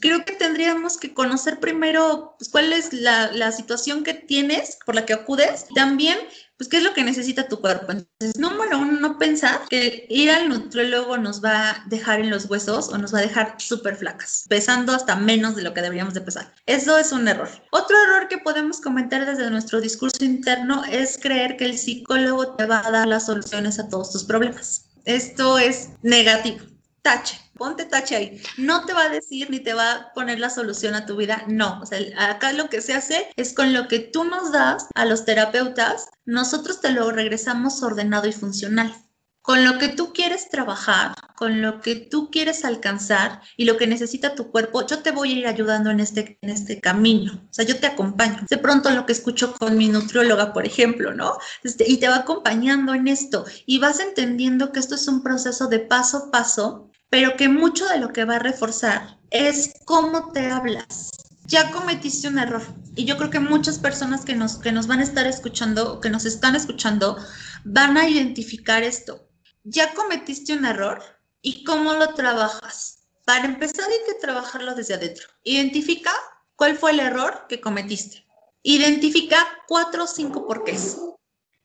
creo 0.02 0.24
que 0.26 0.34
tendríamos 0.34 0.97
que 0.97 1.14
conocer 1.14 1.60
primero 1.60 2.36
pues, 2.38 2.50
cuál 2.50 2.74
es 2.74 2.93
la, 2.93 3.32
la, 3.32 3.52
situación 3.52 4.04
que 4.04 4.14
tienes, 4.14 4.78
por 4.86 4.95
la 4.95 5.06
que 5.06 5.14
acudes, 5.14 5.66
también 5.74 6.18
pues 6.60 6.68
qué 6.68 6.78
es 6.78 6.84
lo 6.84 6.93
que 6.93 7.05
necesita 7.05 7.47
tu 7.47 7.62
cuerpo. 7.62 7.93
Entonces, 7.93 8.38
número 8.38 8.80
uno, 8.80 8.99
no 8.99 9.18
pensar 9.18 9.62
que 9.70 10.05
ir 10.10 10.30
al 10.30 10.49
nutriólogo 10.49 11.18
nos 11.18 11.41
va 11.41 11.70
a 11.70 11.86
dejar 11.88 12.20
en 12.20 12.30
los 12.30 12.49
huesos 12.49 12.89
o 12.89 12.97
nos 12.97 13.14
va 13.14 13.20
a 13.20 13.22
dejar 13.22 13.55
súper 13.60 13.95
flacas, 13.95 14.43
pesando 14.49 14.91
hasta 14.91 15.16
menos 15.16 15.55
de 15.55 15.62
lo 15.62 15.74
que 15.74 15.82
deberíamos 15.82 16.14
de 16.14 16.20
pesar. 16.20 16.53
Eso 16.66 16.97
es 16.97 17.14
un 17.14 17.30
error. 17.30 17.49
Otro 17.72 17.95
error 18.03 18.28
que 18.28 18.39
podemos 18.39 18.82
comentar 18.82 19.26
desde 19.26 19.49
nuestro 19.49 19.80
discurso 19.80 20.26
interno 20.26 20.84
es 20.84 21.18
creer 21.18 21.55
que 21.55 21.64
el 21.64 21.78
psicólogo 21.78 22.57
te 22.57 22.66
va 22.66 22.86
a 22.86 22.91
dar 22.91 23.07
las 23.07 23.28
soluciones 23.28 23.80
a 23.80 23.88
todos 23.88 24.12
tus 24.12 24.26
problemas. 24.26 24.89
Esto 25.05 25.60
es 25.60 25.91
negativo. 26.01 26.60
Tache 27.01 27.49
ponte 27.60 27.86
tache 27.86 28.16
ahí. 28.16 28.41
No 28.57 28.86
te 28.86 28.93
va 28.93 29.03
a 29.03 29.10
decir 29.10 29.51
ni 29.51 29.60
te 29.60 29.74
va 29.76 29.91
a 29.91 30.14
poner 30.14 30.39
la 30.39 30.49
solución 30.49 30.95
a 30.95 31.05
tu 31.05 31.16
vida, 31.16 31.43
no. 31.47 31.80
O 31.82 31.86
sea, 31.86 31.99
acá 32.18 32.53
lo 32.53 32.70
que 32.70 32.82
se 32.82 32.95
hace 32.95 33.28
es 33.36 33.53
con 33.53 33.74
lo 33.74 33.88
que 33.88 33.99
tú 33.99 34.24
nos 34.24 34.51
das 34.51 34.88
a 34.95 35.05
los 35.05 35.26
terapeutas, 35.26 36.07
nosotros 36.26 36.82
te 36.82 36.91
lo 36.91 37.12
regresamos 37.12 37.84
ordenado 37.84 38.28
y 38.28 38.34
funcional. 38.34 38.95
Con 39.41 39.64
lo 39.66 39.80
que 39.80 39.88
tú 39.88 40.14
quieres 40.14 40.49
trabajar, 40.49 41.16
con 41.36 41.62
lo 41.62 41.82
que 41.82 41.95
tú 41.95 42.30
quieres 42.30 42.66
alcanzar 42.66 43.41
y 43.57 43.66
lo 43.66 43.78
que 43.78 43.88
necesita 43.88 44.36
tu 44.36 44.51
cuerpo, 44.51 44.86
yo 44.86 44.99
te 44.99 45.12
voy 45.12 45.32
a 45.32 45.38
ir 45.38 45.47
ayudando 45.47 45.89
en 45.89 46.01
este, 46.01 46.38
en 46.41 46.49
este 46.49 46.80
camino. 46.80 47.34
O 47.49 47.53
sea, 47.53 47.66
yo 47.66 47.80
te 47.80 47.88
acompaño. 47.88 48.45
De 48.49 48.57
pronto 48.57 48.91
lo 48.91 49.05
que 49.05 49.14
escucho 49.14 49.53
con 49.53 49.78
mi 49.78 49.88
nutrióloga, 49.88 50.53
por 50.53 50.66
ejemplo, 50.66 51.14
¿no? 51.14 51.38
Este, 51.64 51.89
y 51.89 51.97
te 51.97 52.10
va 52.10 52.18
acompañando 52.18 52.93
en 52.93 53.07
esto 53.07 53.45
y 53.66 53.80
vas 53.80 53.99
entendiendo 53.99 54.72
que 54.72 54.80
esto 54.80 54.95
es 54.95 55.07
un 55.07 55.24
proceso 55.24 55.68
de 55.68 55.80
paso 55.80 56.18
a 56.18 56.32
paso 56.32 56.89
pero 57.10 57.36
que 57.36 57.49
mucho 57.49 57.88
de 57.88 57.99
lo 57.99 58.14
que 58.14 58.26
va 58.26 58.36
a 58.36 58.39
reforzar 58.39 59.18
es 59.32 59.74
cómo 59.86 60.32
te 60.32 60.49
hablas. 60.49 61.12
Ya 61.45 61.72
cometiste 61.72 62.28
un 62.28 62.38
error 62.38 62.62
y 62.95 63.05
yo 63.05 63.18
creo 63.18 63.30
que 63.30 63.39
muchas 63.39 63.80
personas 63.80 64.24
que 64.24 64.36
nos, 64.36 64.57
que 64.57 64.72
nos 64.72 64.88
van 64.88 64.99
a 64.99 65.03
estar 65.03 65.26
escuchando, 65.26 65.99
que 65.99 66.10
nos 66.10 66.26
están 66.26 66.55
escuchando, 66.55 67.18
van 67.64 67.97
a 67.97 68.07
identificar 68.07 68.84
esto. 68.84 69.28
Ya 69.64 69.93
cometiste 69.93 70.53
un 70.53 70.66
error 70.66 71.01
y 71.41 71.64
cómo 71.64 71.93
lo 71.93 72.14
trabajas. 72.14 73.07
Para 73.26 73.45
empezar 73.45 73.86
hay 73.89 74.05
que 74.05 74.20
trabajarlo 74.20 74.76
desde 74.76 74.95
adentro. 74.95 75.28
Identifica 75.43 76.12
cuál 76.55 76.78
fue 76.78 76.91
el 76.91 76.99
error 76.99 77.45
que 77.49 77.62
cometiste. 77.62 78.26
Identifica 78.62 79.47
cuatro 79.68 80.03
o 80.03 80.07
cinco 80.07 80.45
porqués. 80.45 80.97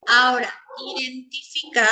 Ahora, 0.06 0.52
identifica 0.96 1.86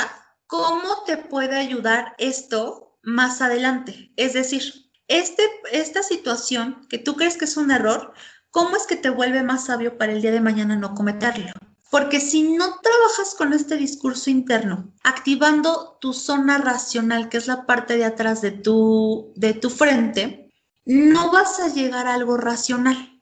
cómo 0.47 1.03
te 1.05 1.17
puede 1.17 1.57
ayudar 1.57 2.15
esto 2.17 2.92
más 3.03 3.41
adelante. 3.41 4.11
Es 4.15 4.33
decir, 4.33 4.63
este, 5.07 5.43
esta 5.71 6.01
situación 6.01 6.87
que 6.89 6.97
tú 6.97 7.15
crees 7.15 7.37
que 7.37 7.45
es 7.45 7.57
un 7.57 7.71
error, 7.71 8.13
¿cómo 8.49 8.75
es 8.75 8.87
que 8.87 8.95
te 8.95 9.09
vuelve 9.09 9.43
más 9.43 9.65
sabio 9.65 9.97
para 9.97 10.13
el 10.13 10.21
día 10.21 10.31
de 10.31 10.41
mañana 10.41 10.75
no 10.75 10.95
cometerlo? 10.95 11.51
Porque 11.91 12.19
si 12.19 12.41
no 12.53 12.79
trabajas 12.79 13.35
con 13.37 13.53
este 13.53 13.77
discurso 13.77 14.31
interno, 14.31 14.91
activando 15.03 15.97
tu 16.01 16.13
zona 16.13 16.57
racional, 16.57 17.29
que 17.29 17.37
es 17.37 17.45
la 17.45 17.67
parte 17.67 17.97
de 17.97 18.05
atrás 18.05 18.41
de 18.41 18.51
tu, 18.51 19.31
de 19.35 19.53
tu 19.53 19.69
frente, 19.69 20.49
no 20.85 21.31
vas 21.31 21.59
a 21.59 21.67
llegar 21.67 22.07
a 22.07 22.15
algo 22.15 22.37
racional. 22.37 23.21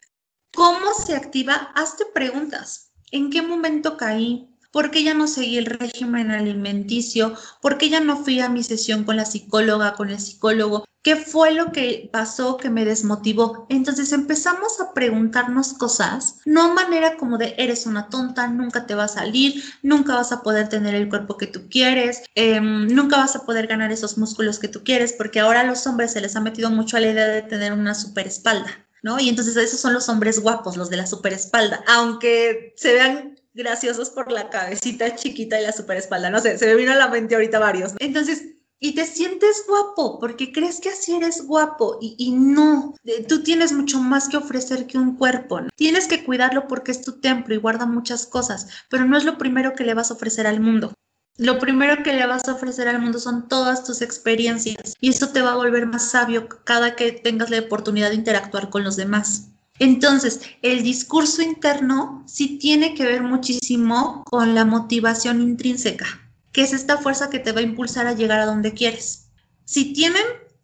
¿Cómo 0.53 0.93
se 1.05 1.15
activa? 1.15 1.71
Hazte 1.75 2.05
preguntas. 2.13 2.91
¿En 3.11 3.29
qué 3.29 3.41
momento 3.41 3.97
caí? 3.97 4.50
¿Por 4.71 4.89
qué 4.89 5.03
ya 5.03 5.13
no 5.13 5.27
seguí 5.27 5.57
el 5.57 5.65
régimen 5.65 6.31
alimenticio? 6.31 7.35
¿Por 7.61 7.77
qué 7.77 7.89
ya 7.89 7.99
no 7.99 8.23
fui 8.23 8.39
a 8.39 8.49
mi 8.49 8.63
sesión 8.63 9.03
con 9.03 9.17
la 9.17 9.25
psicóloga, 9.25 9.95
con 9.95 10.09
el 10.09 10.19
psicólogo? 10.19 10.85
¿Qué 11.03 11.15
fue 11.15 11.53
lo 11.53 11.71
que 11.71 12.09
pasó 12.13 12.57
que 12.57 12.69
me 12.69 12.85
desmotivó? 12.85 13.65
Entonces 13.69 14.13
empezamos 14.13 14.79
a 14.79 14.93
preguntarnos 14.93 15.73
cosas, 15.73 16.37
no 16.45 16.75
manera 16.75 17.17
como 17.17 17.39
de 17.39 17.55
eres 17.57 17.87
una 17.87 18.07
tonta, 18.07 18.47
nunca 18.47 18.85
te 18.85 18.93
va 18.93 19.05
a 19.05 19.07
salir, 19.07 19.63
nunca 19.81 20.13
vas 20.13 20.31
a 20.31 20.43
poder 20.43 20.69
tener 20.69 20.93
el 20.93 21.09
cuerpo 21.09 21.37
que 21.37 21.47
tú 21.47 21.67
quieres, 21.69 22.21
eh, 22.35 22.61
nunca 22.61 23.17
vas 23.17 23.35
a 23.35 23.45
poder 23.45 23.65
ganar 23.65 23.91
esos 23.91 24.19
músculos 24.19 24.59
que 24.59 24.67
tú 24.67 24.83
quieres, 24.83 25.13
porque 25.13 25.39
ahora 25.39 25.61
a 25.61 25.65
los 25.65 25.87
hombres 25.87 26.13
se 26.13 26.21
les 26.21 26.35
ha 26.35 26.39
metido 26.39 26.69
mucho 26.69 26.97
a 26.97 26.99
la 26.99 27.09
idea 27.09 27.27
de 27.27 27.41
tener 27.41 27.73
una 27.73 27.95
super 27.95 28.27
espalda. 28.27 28.87
¿No? 29.03 29.19
Y 29.19 29.29
entonces 29.29 29.57
esos 29.57 29.79
son 29.79 29.93
los 29.93 30.09
hombres 30.09 30.39
guapos, 30.41 30.77
los 30.77 30.91
de 30.91 30.97
la 30.97 31.07
super 31.07 31.33
espalda, 31.33 31.83
aunque 31.87 32.75
se 32.77 32.93
vean 32.93 33.40
graciosos 33.53 34.09
por 34.09 34.31
la 34.31 34.49
cabecita 34.49 35.15
chiquita 35.15 35.59
y 35.59 35.63
la 35.63 35.71
super 35.71 35.97
espalda. 35.97 36.29
No 36.29 36.39
sé, 36.39 36.57
se 36.57 36.67
me 36.67 36.75
vino 36.75 36.91
a 36.91 36.95
la 36.95 37.07
mente 37.07 37.35
ahorita 37.35 37.59
varios. 37.59 37.93
Entonces, 37.99 38.43
y 38.83 38.95
te 38.95 39.05
sientes 39.05 39.63
guapo 39.67 40.19
porque 40.19 40.51
crees 40.51 40.79
que 40.79 40.89
así 40.89 41.15
eres 41.15 41.45
guapo 41.45 41.99
y, 42.01 42.15
y, 42.17 42.31
no, 42.31 42.95
tú 43.27 43.43
tienes 43.43 43.71
mucho 43.73 43.99
más 43.99 44.27
que 44.27 44.37
ofrecer 44.37 44.87
que 44.87 44.97
un 44.97 45.17
cuerpo. 45.17 45.61
Tienes 45.75 46.07
que 46.07 46.23
cuidarlo 46.23 46.67
porque 46.67 46.91
es 46.91 47.01
tu 47.01 47.19
templo 47.19 47.53
y 47.53 47.59
guarda 47.59 47.85
muchas 47.85 48.25
cosas, 48.25 48.67
pero 48.89 49.05
no 49.05 49.17
es 49.17 49.23
lo 49.23 49.37
primero 49.37 49.73
que 49.75 49.83
le 49.83 49.93
vas 49.93 50.09
a 50.09 50.15
ofrecer 50.15 50.47
al 50.47 50.61
mundo. 50.61 50.93
Lo 51.37 51.59
primero 51.59 52.03
que 52.03 52.13
le 52.13 52.25
vas 52.25 52.47
a 52.47 52.53
ofrecer 52.53 52.87
al 52.87 52.99
mundo 52.99 53.19
son 53.19 53.47
todas 53.47 53.83
tus 53.83 54.01
experiencias 54.01 54.95
y 54.99 55.09
eso 55.09 55.29
te 55.29 55.41
va 55.41 55.51
a 55.51 55.57
volver 55.57 55.85
más 55.85 56.09
sabio 56.09 56.49
cada 56.63 56.95
que 56.95 57.11
tengas 57.11 57.51
la 57.51 57.59
oportunidad 57.59 58.09
de 58.09 58.15
interactuar 58.15 58.69
con 58.69 58.83
los 58.83 58.95
demás. 58.95 59.51
Entonces, 59.81 60.41
el 60.61 60.83
discurso 60.83 61.41
interno 61.41 62.23
sí 62.27 62.59
tiene 62.59 62.93
que 62.93 63.03
ver 63.03 63.23
muchísimo 63.23 64.23
con 64.29 64.53
la 64.53 64.63
motivación 64.63 65.41
intrínseca, 65.41 66.05
que 66.51 66.61
es 66.61 66.71
esta 66.71 66.99
fuerza 66.99 67.31
que 67.31 67.39
te 67.39 67.51
va 67.51 67.61
a 67.61 67.63
impulsar 67.63 68.05
a 68.05 68.13
llegar 68.13 68.39
a 68.39 68.45
donde 68.45 68.75
quieres. 68.75 69.31
Si 69.65 69.91
tienen 69.91 70.21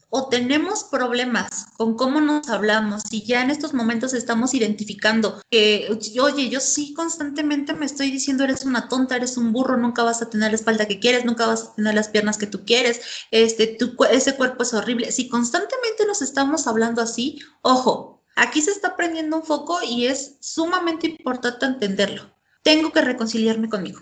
o 0.09 0.29
tenemos 0.29 0.83
problemas 0.83 1.65
con 1.77 1.95
cómo 1.95 2.21
nos 2.21 2.47
hablamos, 2.49 3.01
si 3.09 3.25
ya 3.25 3.41
en 3.41 3.49
estos 3.49 3.73
momentos 3.73 4.13
estamos 4.13 4.53
identificando 4.53 5.41
que, 5.49 5.89
oye, 6.21 6.49
yo 6.49 6.59
sí 6.59 6.93
constantemente 6.93 7.73
me 7.73 7.87
estoy 7.87 8.11
diciendo, 8.11 8.43
eres 8.43 8.65
una 8.65 8.87
tonta, 8.87 9.15
eres 9.15 9.35
un 9.35 9.51
burro, 9.51 9.77
nunca 9.77 10.03
vas 10.03 10.21
a 10.21 10.29
tener 10.29 10.51
la 10.51 10.57
espalda 10.57 10.85
que 10.85 10.99
quieres, 10.99 11.25
nunca 11.25 11.47
vas 11.47 11.63
a 11.63 11.73
tener 11.73 11.95
las 11.95 12.09
piernas 12.09 12.37
que 12.37 12.45
tú 12.45 12.65
quieres, 12.65 13.01
este, 13.31 13.79
ese 14.11 14.35
cuerpo 14.35 14.61
es 14.61 14.75
horrible. 14.75 15.11
Si 15.11 15.27
constantemente 15.27 16.05
nos 16.05 16.21
estamos 16.21 16.67
hablando 16.67 17.01
así, 17.01 17.39
ojo, 17.63 18.16
Aquí 18.37 18.61
se 18.61 18.69
está 18.69 18.95
prendiendo 18.95 19.35
un 19.35 19.43
foco 19.43 19.79
y 19.81 20.05
es 20.05 20.37
sumamente 20.41 21.07
importante 21.07 21.65
entenderlo. 21.65 22.29
Tengo 22.61 22.91
que 22.91 23.01
reconciliarme 23.01 23.67
conmigo. 23.67 23.99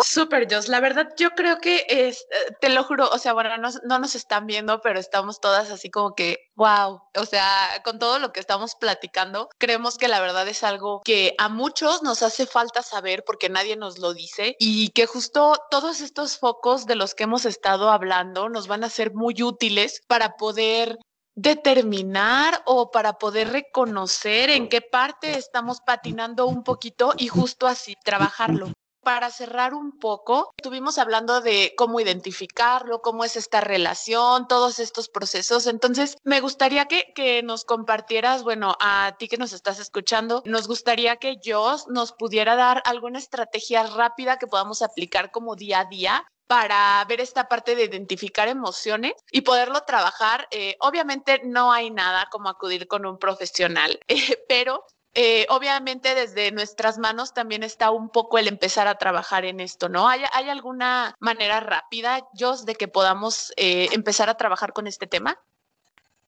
Súper, 0.00 0.52
Jos. 0.52 0.68
La 0.68 0.80
verdad, 0.80 1.08
yo 1.16 1.30
creo 1.30 1.58
que 1.58 1.84
es, 1.88 2.26
eh, 2.30 2.54
te 2.60 2.68
lo 2.68 2.84
juro, 2.84 3.08
o 3.10 3.18
sea, 3.18 3.32
bueno, 3.32 3.56
no, 3.56 3.68
no, 3.84 3.98
nos 3.98 4.14
están 4.14 4.46
viendo, 4.46 4.80
pero 4.80 5.00
estamos 5.00 5.40
todas 5.40 5.70
así 5.70 5.90
como 5.90 6.14
que, 6.14 6.50
wow, 6.54 7.02
o 7.16 7.26
sea, 7.26 7.80
con 7.84 7.98
todo 7.98 8.20
lo 8.20 8.32
que 8.32 8.38
estamos 8.38 8.76
platicando, 8.76 9.48
creemos 9.58 9.96
que 9.96 10.06
la 10.06 10.20
verdad 10.20 10.46
es 10.46 10.62
algo 10.62 11.00
que 11.04 11.34
a 11.38 11.48
muchos 11.48 12.02
nos 12.02 12.22
hace 12.22 12.46
falta 12.46 12.82
saber 12.82 13.24
porque 13.24 13.48
nadie 13.48 13.76
nos 13.76 13.98
lo 13.98 14.14
dice 14.14 14.54
y 14.60 14.90
que 14.90 15.06
justo 15.06 15.54
todos 15.70 16.00
estos 16.00 16.38
focos 16.38 16.86
de 16.86 16.94
los 16.94 17.14
que 17.14 17.24
hemos 17.24 17.44
estado 17.44 17.90
hablando 17.90 18.48
nos 18.48 18.68
van 18.68 18.84
a 18.84 18.90
ser 18.90 19.14
muy 19.14 19.42
útiles 19.42 20.00
para 20.06 20.36
poder 20.36 20.98
determinar 21.38 22.62
o 22.66 22.90
para 22.90 23.12
poder 23.12 23.50
reconocer 23.50 24.50
en 24.50 24.68
qué 24.68 24.80
parte 24.80 25.38
estamos 25.38 25.80
patinando 25.80 26.46
un 26.46 26.64
poquito 26.64 27.14
y 27.16 27.28
justo 27.28 27.68
así 27.68 27.94
trabajarlo. 28.04 28.72
Para 29.04 29.30
cerrar 29.30 29.72
un 29.72 29.98
poco, 30.00 30.50
estuvimos 30.58 30.98
hablando 30.98 31.40
de 31.40 31.74
cómo 31.78 32.00
identificarlo, 32.00 33.00
cómo 33.02 33.24
es 33.24 33.36
esta 33.36 33.60
relación, 33.60 34.48
todos 34.48 34.80
estos 34.80 35.08
procesos. 35.08 35.68
Entonces, 35.68 36.16
me 36.24 36.40
gustaría 36.40 36.86
que, 36.86 37.12
que 37.14 37.44
nos 37.44 37.64
compartieras, 37.64 38.42
bueno, 38.42 38.76
a 38.80 39.14
ti 39.16 39.28
que 39.28 39.38
nos 39.38 39.52
estás 39.52 39.78
escuchando, 39.78 40.42
nos 40.44 40.66
gustaría 40.66 41.16
que 41.16 41.36
yo 41.40 41.76
nos 41.88 42.12
pudiera 42.12 42.56
dar 42.56 42.82
alguna 42.84 43.20
estrategia 43.20 43.84
rápida 43.84 44.38
que 44.38 44.48
podamos 44.48 44.82
aplicar 44.82 45.30
como 45.30 45.54
día 45.54 45.80
a 45.80 45.84
día 45.84 46.24
para 46.48 47.04
ver 47.04 47.20
esta 47.20 47.46
parte 47.46 47.76
de 47.76 47.84
identificar 47.84 48.48
emociones 48.48 49.12
y 49.30 49.42
poderlo 49.42 49.82
trabajar. 49.82 50.48
Eh, 50.50 50.76
obviamente 50.80 51.42
no 51.44 51.70
hay 51.70 51.90
nada 51.90 52.26
como 52.32 52.48
acudir 52.48 52.88
con 52.88 53.06
un 53.06 53.18
profesional, 53.18 54.00
eh, 54.08 54.42
pero 54.48 54.82
eh, 55.14 55.46
obviamente 55.50 56.14
desde 56.14 56.50
nuestras 56.50 56.98
manos 56.98 57.34
también 57.34 57.62
está 57.62 57.90
un 57.90 58.08
poco 58.08 58.38
el 58.38 58.48
empezar 58.48 58.88
a 58.88 58.96
trabajar 58.96 59.44
en 59.44 59.60
esto, 59.60 59.88
¿no? 59.88 60.08
¿Hay, 60.08 60.24
alguna 60.48 61.14
manera 61.20 61.60
rápida, 61.60 62.26
Jos, 62.38 62.64
de 62.64 62.74
que 62.74 62.88
podamos 62.88 63.52
empezar 63.56 64.30
a 64.30 64.36
trabajar 64.36 64.72
con 64.72 64.86
este 64.86 65.06
tema? 65.06 65.38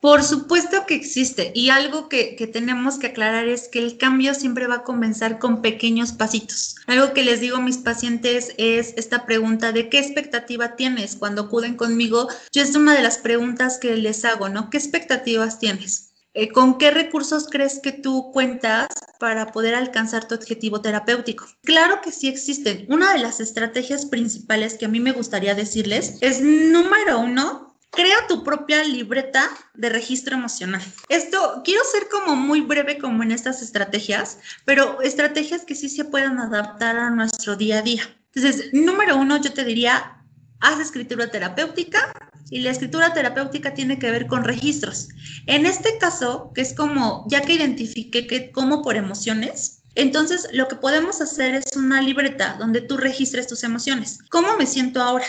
Por 0.00 0.24
supuesto 0.24 0.86
que 0.86 0.94
existe 0.94 1.52
y 1.54 1.68
algo 1.68 2.08
que, 2.08 2.34
tenemos 2.50 2.98
que 2.98 3.08
aclarar 3.08 3.48
es 3.48 3.68
que 3.68 3.80
el 3.80 3.98
cambio 3.98 4.32
siempre 4.32 4.66
va 4.66 4.76
a 4.76 4.82
comenzar 4.82 5.38
con 5.38 5.60
pequeños 5.60 6.12
pasitos. 6.12 6.76
Algo 6.86 7.12
que 7.12 7.22
les 7.22 7.40
digo 7.40 7.58
a 7.58 7.60
mis 7.60 7.76
pacientes 7.76 8.54
es 8.56 8.94
esta 8.96 9.26
pregunta 9.26 9.72
de 9.72 9.90
qué 9.90 9.98
expectativa 9.98 10.74
tienes 10.74 11.16
cuando 11.16 11.42
acuden 11.42 11.76
conmigo. 11.76 12.28
Yo 12.50 12.62
es 12.62 12.74
una 12.74 12.94
de 12.94 13.02
las 13.02 13.18
preguntas 13.18 13.78
que 13.78 13.94
les 13.96 14.24
hago, 14.24 14.48
¿no? 14.48 14.70
¿Qué 14.70 14.78
expectativas 14.78 15.58
tienes? 15.58 16.10
Eh, 16.32 16.48
¿Con 16.48 16.78
qué 16.78 16.92
recursos 16.92 17.48
crees 17.50 17.80
que 17.80 17.92
tú 17.92 18.30
cuentas 18.32 18.86
para 19.18 19.52
poder 19.52 19.74
alcanzar 19.74 20.26
tu 20.26 20.34
objetivo 20.34 20.80
terapéutico? 20.80 21.44
Claro 21.62 22.00
que 22.00 22.12
sí 22.12 22.28
existen. 22.28 22.86
Una 22.88 23.12
de 23.12 23.18
las 23.18 23.40
estrategias 23.40 24.06
principales 24.06 24.74
que 24.74 24.86
a 24.86 24.88
mí 24.88 25.00
me 25.00 25.12
gustaría 25.12 25.54
decirles 25.54 26.16
es, 26.22 26.40
número 26.40 27.18
uno, 27.18 27.69
Crea 27.90 28.26
tu 28.28 28.44
propia 28.44 28.84
libreta 28.84 29.50
de 29.74 29.88
registro 29.88 30.36
emocional. 30.36 30.82
Esto 31.08 31.62
quiero 31.64 31.82
ser 31.84 32.08
como 32.08 32.36
muy 32.36 32.60
breve 32.60 32.98
como 32.98 33.22
en 33.22 33.32
estas 33.32 33.62
estrategias, 33.62 34.38
pero 34.64 35.00
estrategias 35.02 35.64
que 35.64 35.74
sí 35.74 35.88
se 35.88 36.04
puedan 36.04 36.38
adaptar 36.38 36.96
a 36.96 37.10
nuestro 37.10 37.56
día 37.56 37.78
a 37.78 37.82
día. 37.82 38.02
Entonces, 38.32 38.70
número 38.72 39.16
uno, 39.16 39.38
yo 39.38 39.52
te 39.52 39.64
diría, 39.64 40.22
haz 40.60 40.78
escritura 40.78 41.30
terapéutica 41.30 42.12
y 42.50 42.60
la 42.60 42.70
escritura 42.70 43.12
terapéutica 43.12 43.74
tiene 43.74 43.98
que 43.98 44.10
ver 44.10 44.26
con 44.26 44.44
registros. 44.44 45.08
En 45.46 45.66
este 45.66 45.98
caso, 45.98 46.52
que 46.54 46.60
es 46.60 46.74
como, 46.74 47.26
ya 47.28 47.40
que 47.42 47.54
identifique 47.54 48.26
que 48.26 48.52
como 48.52 48.82
por 48.82 48.96
emociones, 48.96 49.82
entonces 49.94 50.48
lo 50.52 50.68
que 50.68 50.76
podemos 50.76 51.20
hacer 51.20 51.54
es 51.54 51.76
una 51.76 52.00
libreta 52.00 52.56
donde 52.58 52.80
tú 52.80 52.96
registres 52.96 53.46
tus 53.46 53.64
emociones. 53.64 54.18
¿Cómo 54.30 54.56
me 54.56 54.66
siento 54.66 55.02
ahora? 55.02 55.26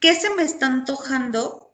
¿Qué 0.00 0.14
se 0.14 0.30
me 0.34 0.42
está 0.42 0.66
antojando 0.66 1.67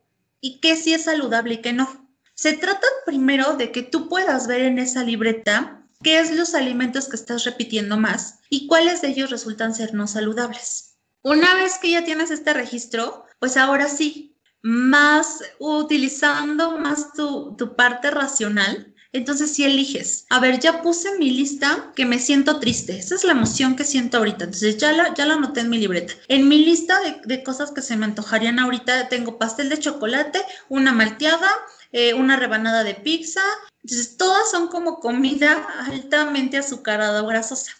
y 0.44 0.60
qué 0.60 0.76
sí 0.76 0.92
es 0.92 1.04
saludable 1.04 1.54
y 1.54 1.62
qué 1.62 1.72
no. 1.72 2.06
Se 2.34 2.52
trata 2.52 2.86
primero 3.06 3.54
de 3.54 3.72
que 3.72 3.82
tú 3.82 4.10
puedas 4.10 4.46
ver 4.46 4.60
en 4.60 4.78
esa 4.78 5.02
libreta 5.02 5.86
qué 6.02 6.20
es 6.20 6.36
los 6.36 6.54
alimentos 6.54 7.08
que 7.08 7.16
estás 7.16 7.44
repitiendo 7.44 7.96
más 7.96 8.40
y 8.50 8.66
cuáles 8.66 9.00
de 9.00 9.08
ellos 9.08 9.30
resultan 9.30 9.74
ser 9.74 9.94
no 9.94 10.06
saludables. 10.06 10.98
Una 11.22 11.54
vez 11.54 11.78
que 11.78 11.92
ya 11.92 12.04
tienes 12.04 12.30
este 12.30 12.52
registro, 12.52 13.24
pues 13.38 13.56
ahora 13.56 13.88
sí, 13.88 14.36
más 14.60 15.42
utilizando 15.58 16.76
más 16.78 17.14
tu, 17.14 17.56
tu 17.56 17.74
parte 17.74 18.10
racional, 18.10 18.93
entonces, 19.14 19.54
si 19.54 19.62
eliges, 19.62 20.26
a 20.28 20.40
ver, 20.40 20.58
ya 20.58 20.82
puse 20.82 21.08
en 21.08 21.20
mi 21.20 21.30
lista 21.30 21.92
que 21.94 22.04
me 22.04 22.18
siento 22.18 22.58
triste. 22.58 22.98
Esa 22.98 23.14
es 23.14 23.22
la 23.22 23.30
emoción 23.30 23.76
que 23.76 23.84
siento 23.84 24.18
ahorita. 24.18 24.42
Entonces, 24.42 24.76
ya 24.76 24.92
la, 24.92 25.14
ya 25.14 25.24
la 25.24 25.34
anoté 25.34 25.60
en 25.60 25.70
mi 25.70 25.78
libreta. 25.78 26.14
En 26.26 26.48
mi 26.48 26.64
lista 26.64 26.98
de, 27.24 27.44
cosas 27.44 27.70
que 27.70 27.80
se 27.80 27.96
me 27.96 28.06
antojarían 28.06 28.58
ahorita, 28.58 29.08
tengo 29.08 29.38
pastel 29.38 29.68
de 29.68 29.78
chocolate, 29.78 30.40
una 30.68 30.90
malteada, 30.90 31.48
eh, 31.92 32.12
una 32.14 32.36
rebanada 32.36 32.82
de 32.82 32.96
pizza. 32.96 33.40
Entonces, 33.84 34.16
todas 34.16 34.50
son 34.50 34.66
como 34.66 34.98
comida 34.98 35.64
altamente 35.86 36.58
azucarada 36.58 37.22
o 37.22 37.26
grasosa. 37.28 37.70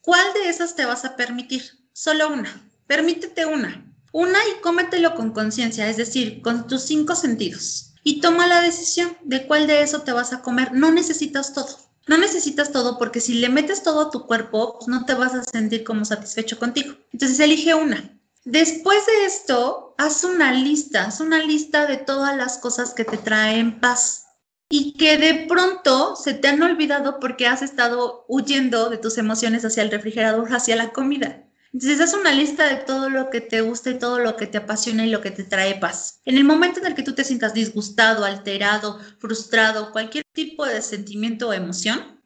¿Cuál 0.00 0.24
de 0.32 0.48
esas 0.48 0.74
te 0.74 0.86
vas 0.86 1.04
a 1.04 1.16
permitir? 1.16 1.64
Solo 1.92 2.32
una. 2.32 2.66
Permítete 2.86 3.44
una. 3.44 3.84
Una 4.12 4.38
y 4.38 4.62
cómetelo 4.62 5.14
con 5.14 5.34
conciencia, 5.34 5.86
es 5.86 5.98
decir, 5.98 6.40
con 6.40 6.66
tus 6.66 6.80
cinco 6.84 7.14
sentidos 7.14 7.87
y 8.08 8.22
toma 8.22 8.46
la 8.46 8.62
decisión 8.62 9.18
de 9.22 9.46
cuál 9.46 9.66
de 9.66 9.82
eso 9.82 10.00
te 10.00 10.12
vas 10.12 10.32
a 10.32 10.40
comer. 10.40 10.72
No 10.72 10.90
necesitas 10.90 11.52
todo. 11.52 11.76
No 12.06 12.16
necesitas 12.16 12.72
todo 12.72 12.96
porque 12.96 13.20
si 13.20 13.34
le 13.34 13.50
metes 13.50 13.82
todo 13.82 14.00
a 14.00 14.10
tu 14.10 14.26
cuerpo, 14.26 14.78
pues 14.78 14.88
no 14.88 15.04
te 15.04 15.12
vas 15.12 15.34
a 15.34 15.44
sentir 15.44 15.84
como 15.84 16.06
satisfecho 16.06 16.58
contigo. 16.58 16.94
Entonces 17.12 17.38
elige 17.38 17.74
una. 17.74 18.18
Después 18.46 19.04
de 19.04 19.26
esto, 19.26 19.94
haz 19.98 20.24
una 20.24 20.54
lista, 20.54 21.04
haz 21.04 21.20
una 21.20 21.40
lista 21.40 21.84
de 21.84 21.98
todas 21.98 22.34
las 22.34 22.56
cosas 22.56 22.94
que 22.94 23.04
te 23.04 23.18
traen 23.18 23.78
paz 23.78 24.24
y 24.70 24.94
que 24.94 25.18
de 25.18 25.44
pronto 25.46 26.16
se 26.16 26.32
te 26.32 26.48
han 26.48 26.62
olvidado 26.62 27.20
porque 27.20 27.46
has 27.46 27.60
estado 27.60 28.24
huyendo 28.26 28.88
de 28.88 28.96
tus 28.96 29.18
emociones 29.18 29.66
hacia 29.66 29.82
el 29.82 29.90
refrigerador, 29.90 30.48
hacia 30.54 30.76
la 30.76 30.94
comida. 30.94 31.44
Entonces, 31.72 32.00
haz 32.00 32.14
una 32.14 32.32
lista 32.32 32.66
de 32.68 32.76
todo 32.76 33.10
lo 33.10 33.28
que 33.30 33.40
te 33.40 33.60
gusta 33.60 33.90
y 33.90 33.98
todo 33.98 34.18
lo 34.18 34.36
que 34.36 34.46
te 34.46 34.58
apasiona 34.58 35.04
y 35.04 35.10
lo 35.10 35.20
que 35.20 35.30
te 35.30 35.44
trae 35.44 35.74
paz. 35.74 36.20
En 36.24 36.38
el 36.38 36.44
momento 36.44 36.80
en 36.80 36.86
el 36.86 36.94
que 36.94 37.02
tú 37.02 37.14
te 37.14 37.24
sientas 37.24 37.52
disgustado, 37.52 38.24
alterado, 38.24 38.98
frustrado, 39.18 39.92
cualquier 39.92 40.24
tipo 40.32 40.64
de 40.64 40.80
sentimiento 40.80 41.48
o 41.48 41.52
emoción, 41.52 42.20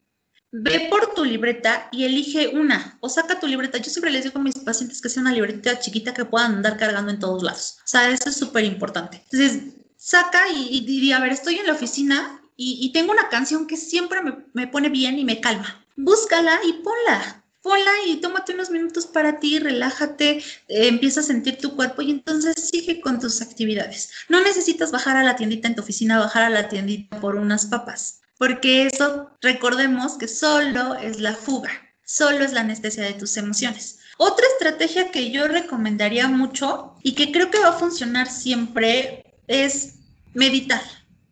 ve 0.53 0.87
por 0.91 1.15
tu 1.15 1.25
libreta 1.25 1.89
y 1.91 2.05
elige 2.05 2.49
una 2.49 2.99
o 3.01 3.09
saca 3.09 3.41
tu 3.41 3.47
libreta. 3.49 3.79
Yo 3.79 3.91
siempre 3.91 4.13
les 4.13 4.25
digo 4.25 4.39
a 4.39 4.43
mis 4.43 4.59
pacientes 4.59 5.01
que 5.01 5.09
sea 5.09 5.23
una 5.23 5.33
libreta 5.33 5.79
chiquita 5.81 6.15
que 6.15 6.25
puedan 6.25 6.57
andar 6.57 6.77
cargando 6.77 7.11
en 7.11 7.19
todos 7.19 7.43
lados. 7.43 7.79
O 7.79 7.87
sea, 7.87 8.11
eso 8.11 8.29
es 8.29 8.37
súper 8.37 8.65
importante. 8.65 9.25
Entonces, 9.31 9.75
saca 9.97 10.49
y, 10.51 10.85
di, 10.87 11.11
a 11.13 11.21
ver, 11.21 11.33
estoy 11.33 11.57
en 11.57 11.67
la 11.67 11.73
oficina 11.73 12.41
y, 12.57 12.93
tengo 12.93 13.11
una 13.11 13.29
canción 13.29 13.67
que 13.67 13.77
siempre 13.77 14.21
me 14.53 14.69
pone 14.69 14.89
bien 14.89 15.19
y 15.19 15.25
me 15.25 15.41
calma. 15.41 15.85
Búscala 15.97 16.61
y 16.65 16.75
ponla 16.75 17.42
ponla 17.63 17.91
y 18.07 18.17
tómate 18.17 18.55
unos 18.55 18.71
minutos 18.71 19.07
para 19.07 19.39
ti, 19.39 19.59
relájate, 19.59 20.39
eh, 20.39 20.89
empieza 20.89 21.21
a 21.21 21.25
sentir 21.25 21.59
tu 21.59 21.77
cuerpo 21.77 22.03
y 22.03 22.11
entonces 22.11 22.55
sigue 22.57 23.01
con 23.01 23.21
tus 23.21 23.41
actividades. 23.41 24.11
No 24.29 24.41
necesitas 24.43 24.91
bajar 24.91 25.17
a 25.17 25.23
la 25.23 25.37
tiendita 25.37 25.69
en 25.69 25.77
tu 25.77 25.83
oficina, 25.83 26.19
bajar 26.19 26.43
a 26.43 26.51
la 26.51 26.69
tiendita 26.69 27.21
por 27.21 27.37
unas 27.37 27.67
papas, 27.67 28.21
porque 28.39 28.87
eso 28.87 29.31
recordemos 29.41 30.19
que 30.19 30.29
solo 30.29 30.97
es 30.97 31.21
la 31.21 31.35
fuga, 31.35 31.71
solo 32.05 32.45
es 32.45 32.53
la 32.53 32.61
anestesia 32.61 33.05
de 33.05 33.15
tus 33.15 33.37
emociones. 33.37 34.01
Otra 34.19 34.45
estrategia 34.47 35.11
que 35.11 35.31
yo 35.31 35.49
recomendaría 35.49 36.29
mucho 36.29 36.95
y 37.03 37.15
que 37.15 37.33
creo 37.33 37.51
que 37.51 37.59
va 37.61 37.71
a 37.71 37.79
funcionar 37.79 38.31
siempre 38.31 39.25
es 39.47 39.95
meditar. 40.35 40.83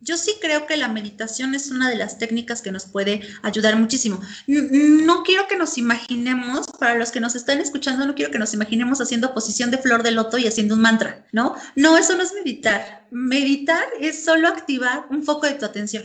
Yo 0.03 0.17
sí 0.17 0.33
creo 0.41 0.65
que 0.65 0.77
la 0.77 0.87
meditación 0.87 1.53
es 1.53 1.69
una 1.69 1.87
de 1.87 1.95
las 1.95 2.17
técnicas 2.17 2.63
que 2.63 2.71
nos 2.71 2.85
puede 2.85 3.21
ayudar 3.43 3.75
muchísimo. 3.75 4.19
No 4.47 5.21
quiero 5.21 5.47
que 5.47 5.57
nos 5.57 5.77
imaginemos, 5.77 6.65
para 6.79 6.95
los 6.95 7.11
que 7.11 7.19
nos 7.19 7.35
están 7.35 7.59
escuchando, 7.61 8.05
no 8.07 8.15
quiero 8.15 8.31
que 8.31 8.39
nos 8.39 8.53
imaginemos 8.55 8.99
haciendo 8.99 9.33
posición 9.35 9.69
de 9.69 9.77
flor 9.77 10.01
de 10.01 10.11
loto 10.11 10.39
y 10.39 10.47
haciendo 10.47 10.73
un 10.73 10.81
mantra, 10.81 11.27
¿no? 11.31 11.55
No, 11.75 11.97
eso 11.97 12.15
no 12.17 12.23
es 12.23 12.33
meditar. 12.33 13.07
Meditar 13.11 13.85
es 13.99 14.25
solo 14.25 14.47
activar 14.47 15.05
un 15.11 15.23
foco 15.23 15.45
de 15.45 15.53
tu 15.53 15.65
atención. 15.65 16.03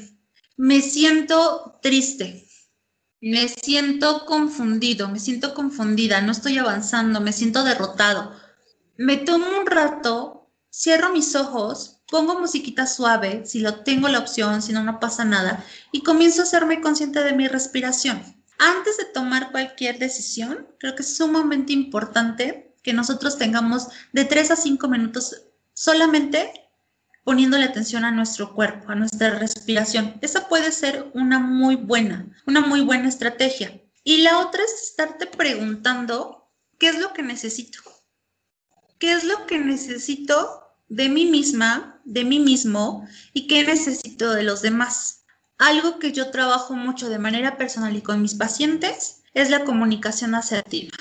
Me 0.59 0.82
siento 0.82 1.78
triste. 1.82 2.47
me 3.20 3.49
siento 3.49 4.24
confundido, 4.26 5.09
me 5.09 5.18
siento 5.18 5.55
confundida, 5.55 6.20
no 6.20 6.32
estoy 6.32 6.59
avanzando, 6.59 7.20
me 7.20 7.32
siento 7.32 7.64
derrotado. 7.64 8.32
Me 8.99 9.16
tomo 9.16 9.47
un 9.61 9.66
rato, 9.66 10.51
cierro 10.70 11.12
mis 11.12 11.34
ojos, 11.34 11.95
pongo 12.09 12.38
musiquita 12.38 12.86
suave, 12.86 13.44
si 13.44 13.61
lo 13.61 13.80
tengo 13.80 14.09
la 14.09 14.18
opción, 14.18 14.62
si 14.62 14.72
no, 14.72 14.82
no 14.82 15.00
pasa 15.00 15.24
nada, 15.24 15.64
y 15.92 16.02
comienzo 16.02 16.40
a 16.40 16.44
hacerme 16.44 16.80
consciente 16.80 17.22
de 17.22 17.32
mi 17.32 17.48
respiración. 17.48 18.22
Antes 18.59 18.96
de 18.96 19.04
tomar 19.04 19.50
cualquier 19.50 19.98
decisión, 19.98 20.66
creo 20.78 20.94
que 20.94 21.02
es 21.02 21.16
sumamente 21.16 21.72
importante 21.72 22.74
que 22.82 22.92
nosotros 22.92 23.36
tengamos 23.36 23.88
de 24.12 24.24
3 24.24 24.52
a 24.52 24.57
5 24.57 24.88
minutos 24.88 25.42
solamente 25.74 26.66
poniéndole 27.24 27.64
atención 27.64 28.04
a 28.04 28.12
nuestro 28.12 28.54
cuerpo, 28.54 28.92
a 28.92 28.94
nuestra 28.94 29.30
respiración. 29.30 30.14
Esa 30.20 30.48
puede 30.48 30.70
ser 30.70 31.11
una 31.12 31.40
muy 31.40 31.74
buena, 31.74 32.24
una 32.46 32.61
muy 32.61 32.82
buena 32.82 33.09
estrategia. 33.09 33.82
Y 34.04 34.18
la 34.18 34.38
otra 34.38 34.62
es 34.62 34.90
estarte 34.90 35.26
preguntando, 35.26 36.48
¿qué 36.78 36.88
es 36.88 37.00
lo 37.00 37.12
que 37.12 37.24
necesito? 37.24 37.80
¿Qué 39.00 39.12
es 39.12 39.24
lo 39.24 39.44
que 39.46 39.59
necesito 39.59 40.66
de 40.89 41.09
mí 41.09 41.26
misma, 41.26 42.01
de 42.05 42.24
mí 42.24 42.39
mismo 42.41 43.09
y 43.32 43.47
qué 43.47 43.64
necesito 43.64 44.32
de 44.32 44.43
los 44.43 44.62
demás? 44.62 45.24
Algo 45.59 45.99
que 45.99 46.12
yo 46.12 46.30
trabajo 46.30 46.74
mucho 46.74 47.09
de 47.09 47.18
manera 47.18 47.57
personal 47.57 47.97
y 47.97 48.03
con 48.03 48.22
mis 48.22 48.34
pacientes 48.34 49.22
es 49.34 49.51
la 49.51 49.64
comunicación 49.64 50.34
asertiva. 50.34 50.97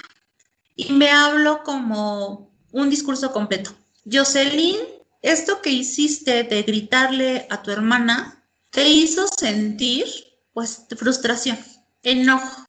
Y 0.75 0.91
me 0.93 1.09
hablo 1.11 1.63
como 1.63 2.51
un 2.71 2.89
discurso 2.89 3.31
completo. 3.31 3.73
Jocelyn 4.11 4.77
esto 5.25 5.59
que 5.59 5.71
hiciste 5.71 6.43
de 6.43 6.61
gritarle 6.61 7.47
a 7.49 7.63
tu 7.63 7.71
hermana 7.71 8.43
te 8.69 8.88
hizo 8.88 9.27
sentir 9.27 10.05
pues 10.53 10.86
frustración, 10.95 11.57
enojo. 12.03 12.63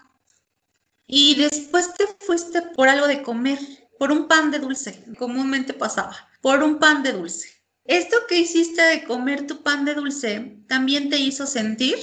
Y 1.06 1.34
después 1.34 1.92
te 1.92 2.06
fuiste 2.24 2.62
por 2.62 2.88
algo 2.88 3.08
de 3.08 3.22
comer, 3.22 3.58
por 3.98 4.10
un 4.10 4.26
pan 4.26 4.50
de 4.50 4.60
dulce, 4.60 5.04
comúnmente 5.18 5.74
pasaba, 5.74 6.16
por 6.46 6.62
un 6.62 6.78
pan 6.78 7.02
de 7.02 7.10
dulce. 7.10 7.48
Esto 7.86 8.18
que 8.28 8.38
hiciste 8.38 8.80
de 8.80 9.02
comer 9.02 9.48
tu 9.48 9.64
pan 9.64 9.84
de 9.84 9.94
dulce 9.94 10.60
también 10.68 11.10
te 11.10 11.18
hizo 11.18 11.44
sentir 11.44 11.98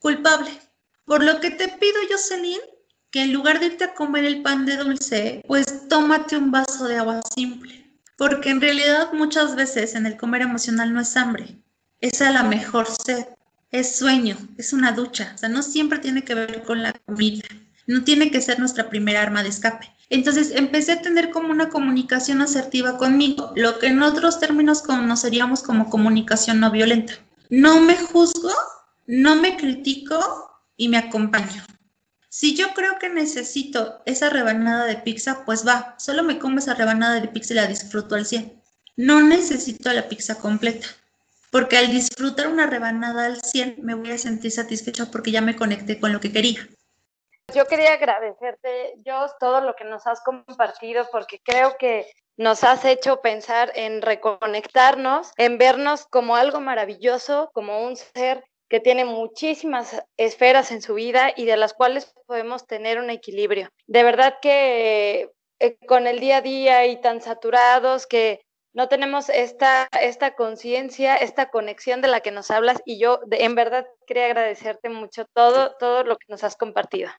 culpable. 0.00 0.50
Por 1.06 1.24
lo 1.24 1.40
que 1.40 1.50
te 1.50 1.66
pido, 1.68 1.96
Jocelyn, 2.10 2.60
que 3.10 3.22
en 3.22 3.32
lugar 3.32 3.58
de 3.58 3.68
irte 3.68 3.84
a 3.84 3.94
comer 3.94 4.26
el 4.26 4.42
pan 4.42 4.66
de 4.66 4.76
dulce, 4.76 5.42
pues 5.46 5.88
tómate 5.88 6.36
un 6.36 6.50
vaso 6.50 6.86
de 6.86 6.98
agua 6.98 7.22
simple 7.34 7.86
porque 8.18 8.50
en 8.50 8.60
realidad 8.60 9.14
muchas 9.14 9.56
veces 9.56 9.94
en 9.94 10.04
el 10.04 10.18
comer 10.18 10.42
emocional 10.42 10.92
no 10.92 11.00
es 11.00 11.16
hambre, 11.16 11.56
es 12.02 12.20
a 12.20 12.30
la 12.30 12.42
mejor 12.42 12.86
sed, 12.86 13.24
es 13.70 13.96
sueño, 13.96 14.36
es 14.58 14.74
una 14.74 14.92
ducha. 14.92 15.32
O 15.34 15.38
sea, 15.38 15.48
no 15.48 15.62
siempre 15.62 16.00
tiene 16.00 16.22
que 16.22 16.34
ver 16.34 16.64
con 16.64 16.82
la 16.82 16.92
comida, 16.92 17.44
no 17.86 18.04
tiene 18.04 18.30
que 18.30 18.42
ser 18.42 18.58
nuestra 18.58 18.90
primera 18.90 19.22
arma 19.22 19.42
de 19.42 19.48
escape. 19.48 19.95
Entonces 20.08 20.52
empecé 20.54 20.92
a 20.92 21.02
tener 21.02 21.30
como 21.30 21.50
una 21.50 21.68
comunicación 21.68 22.40
asertiva 22.40 22.96
conmigo, 22.96 23.52
lo 23.56 23.78
que 23.78 23.88
en 23.88 24.02
otros 24.02 24.38
términos 24.38 24.82
conoceríamos 24.82 25.62
como 25.62 25.90
comunicación 25.90 26.60
no 26.60 26.70
violenta. 26.70 27.14
No 27.50 27.80
me 27.80 27.96
juzgo, 27.96 28.52
no 29.06 29.36
me 29.36 29.56
critico 29.56 30.50
y 30.76 30.88
me 30.88 30.98
acompaño. 30.98 31.64
Si 32.28 32.54
yo 32.54 32.74
creo 32.74 32.98
que 32.98 33.08
necesito 33.08 34.02
esa 34.04 34.28
rebanada 34.30 34.84
de 34.84 34.96
pizza, 34.96 35.44
pues 35.44 35.66
va, 35.66 35.94
solo 35.98 36.22
me 36.22 36.38
como 36.38 36.58
esa 36.58 36.74
rebanada 36.74 37.20
de 37.20 37.28
pizza 37.28 37.54
y 37.54 37.56
la 37.56 37.66
disfruto 37.66 38.14
al 38.14 38.26
100. 38.26 38.62
No 38.96 39.22
necesito 39.22 39.92
la 39.92 40.08
pizza 40.08 40.38
completa, 40.38 40.86
porque 41.50 41.78
al 41.78 41.90
disfrutar 41.90 42.48
una 42.48 42.66
rebanada 42.66 43.26
al 43.26 43.40
100 43.40 43.76
me 43.82 43.94
voy 43.94 44.10
a 44.10 44.18
sentir 44.18 44.50
satisfecha 44.50 45.10
porque 45.10 45.30
ya 45.30 45.40
me 45.40 45.56
conecté 45.56 45.98
con 45.98 46.12
lo 46.12 46.20
que 46.20 46.32
quería. 46.32 46.68
Yo 47.54 47.66
quería 47.66 47.92
agradecerte, 47.92 48.94
Jos, 49.04 49.38
todo 49.38 49.60
lo 49.60 49.74
que 49.76 49.84
nos 49.84 50.06
has 50.06 50.20
compartido, 50.22 51.06
porque 51.12 51.40
creo 51.42 51.76
que 51.78 52.06
nos 52.36 52.64
has 52.64 52.84
hecho 52.84 53.20
pensar 53.20 53.72
en 53.74 54.02
reconectarnos, 54.02 55.32
en 55.36 55.56
vernos 55.56 56.06
como 56.06 56.36
algo 56.36 56.60
maravilloso, 56.60 57.50
como 57.54 57.84
un 57.84 57.96
ser 57.96 58.44
que 58.68 58.80
tiene 58.80 59.04
muchísimas 59.04 60.02
esferas 60.16 60.72
en 60.72 60.82
su 60.82 60.94
vida 60.94 61.32
y 61.36 61.46
de 61.46 61.56
las 61.56 61.72
cuales 61.72 62.12
podemos 62.26 62.66
tener 62.66 62.98
un 62.98 63.10
equilibrio. 63.10 63.70
De 63.86 64.02
verdad 64.02 64.38
que 64.42 65.30
eh, 65.60 65.78
con 65.86 66.06
el 66.06 66.20
día 66.20 66.38
a 66.38 66.42
día 66.42 66.86
y 66.86 67.00
tan 67.00 67.22
saturados 67.22 68.06
que 68.06 68.40
no 68.74 68.88
tenemos 68.88 69.30
esta, 69.30 69.88
esta 70.02 70.34
conciencia, 70.34 71.16
esta 71.16 71.48
conexión 71.48 72.02
de 72.02 72.08
la 72.08 72.20
que 72.20 72.32
nos 72.32 72.50
hablas 72.50 72.82
y 72.84 72.98
yo 72.98 73.20
en 73.30 73.54
verdad 73.54 73.86
quería 74.06 74.26
agradecerte 74.26 74.90
mucho 74.90 75.24
todo, 75.32 75.76
todo 75.78 76.04
lo 76.04 76.18
que 76.18 76.26
nos 76.28 76.44
has 76.44 76.56
compartido. 76.56 77.10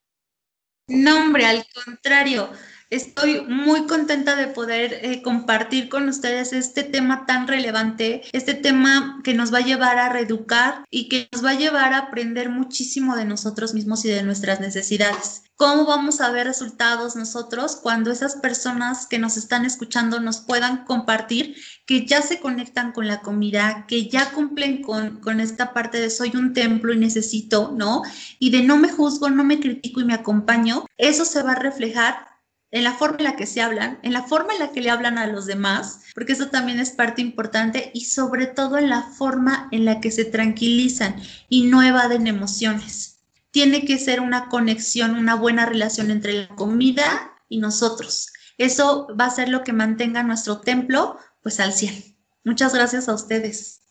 No, 0.87 1.17
hombre, 1.17 1.45
al 1.45 1.65
contrario, 1.85 2.49
Estoy 2.89 3.41
muy 3.41 3.85
contenta 3.85 4.37
de 4.37 4.47
poder 4.47 4.93
eh, 5.01 5.21
compartir 5.21 5.89
con 5.89 6.07
ustedes 6.07 6.53
este 6.53 6.83
tema 6.83 7.25
tan 7.25 7.45
relevante, 7.45 8.21
este 8.31 8.53
tema 8.53 9.19
que 9.25 9.33
nos 9.33 9.53
va 9.53 9.57
a 9.57 9.65
llevar 9.65 9.97
a 9.97 10.07
reeducar 10.07 10.85
y 10.89 11.09
que 11.09 11.27
nos 11.33 11.43
va 11.43 11.49
a 11.49 11.57
llevar 11.57 11.91
a 11.91 11.97
aprender 11.97 12.49
muchísimo 12.49 13.17
de 13.17 13.25
nosotros 13.25 13.73
mismos 13.73 14.05
y 14.05 14.09
de 14.09 14.23
nuestras 14.23 14.61
necesidades. 14.61 15.43
¿Cómo 15.57 15.85
vamos 15.85 16.21
a 16.21 16.31
ver 16.31 16.47
resultados 16.47 17.17
nosotros 17.17 17.75
cuando 17.75 18.09
esas 18.09 18.37
personas 18.37 19.05
que 19.05 19.19
nos 19.19 19.35
están 19.35 19.65
escuchando 19.65 20.21
nos 20.21 20.37
puedan 20.37 20.85
compartir 20.85 21.57
que 21.85 22.05
ya 22.05 22.21
se 22.21 22.39
conectan 22.39 22.93
con 22.93 23.05
la 23.07 23.19
comida, 23.19 23.85
que 23.85 24.07
ya 24.07 24.31
cumplen 24.31 24.81
con, 24.81 25.19
con 25.19 25.41
esta 25.41 25.73
parte 25.73 25.99
de 25.99 26.09
soy 26.09 26.31
un 26.37 26.53
templo 26.53 26.93
y 26.93 26.97
necesito, 26.97 27.73
¿no? 27.75 28.03
Y 28.39 28.51
de 28.51 28.63
no 28.63 28.77
me 28.77 28.89
juzgo, 28.89 29.29
no 29.29 29.43
me 29.43 29.59
critico 29.59 29.99
y 29.99 30.05
me 30.05 30.13
acompaño? 30.13 30.85
Eso 30.97 31.25
se 31.25 31.43
va 31.43 31.51
a 31.51 31.59
reflejar 31.59 32.36
en 32.71 32.83
la 32.83 32.93
forma 32.93 33.17
en 33.19 33.23
la 33.23 33.35
que 33.35 33.45
se 33.45 33.61
hablan, 33.61 33.99
en 34.03 34.13
la 34.13 34.23
forma 34.23 34.53
en 34.53 34.59
la 34.59 34.71
que 34.71 34.81
le 34.81 34.89
hablan 34.89 35.17
a 35.17 35.27
los 35.27 35.45
demás, 35.45 36.01
porque 36.13 36.33
eso 36.33 36.47
también 36.47 36.79
es 36.79 36.91
parte 36.91 37.21
importante, 37.21 37.91
y 37.93 38.05
sobre 38.05 38.45
todo 38.45 38.77
en 38.77 38.89
la 38.89 39.03
forma 39.03 39.69
en 39.71 39.85
la 39.85 40.01
que 40.01 40.11
se 40.11 40.25
tranquilizan 40.25 41.15
y 41.49 41.63
no 41.63 41.81
evaden 41.83 42.27
emociones. 42.27 43.19
Tiene 43.51 43.85
que 43.85 43.97
ser 43.97 44.19
una 44.19 44.49
conexión, 44.49 45.15
una 45.15 45.35
buena 45.35 45.65
relación 45.65 46.11
entre 46.11 46.33
la 46.33 46.55
comida 46.55 47.33
y 47.49 47.59
nosotros. 47.59 48.31
Eso 48.57 49.07
va 49.19 49.25
a 49.25 49.31
ser 49.31 49.49
lo 49.49 49.63
que 49.63 49.73
mantenga 49.73 50.23
nuestro 50.23 50.59
templo 50.59 51.17
pues 51.41 51.59
al 51.59 51.73
cielo. 51.73 51.97
Muchas 52.43 52.73
gracias 52.73 53.07
a 53.07 53.13
ustedes. 53.13 53.86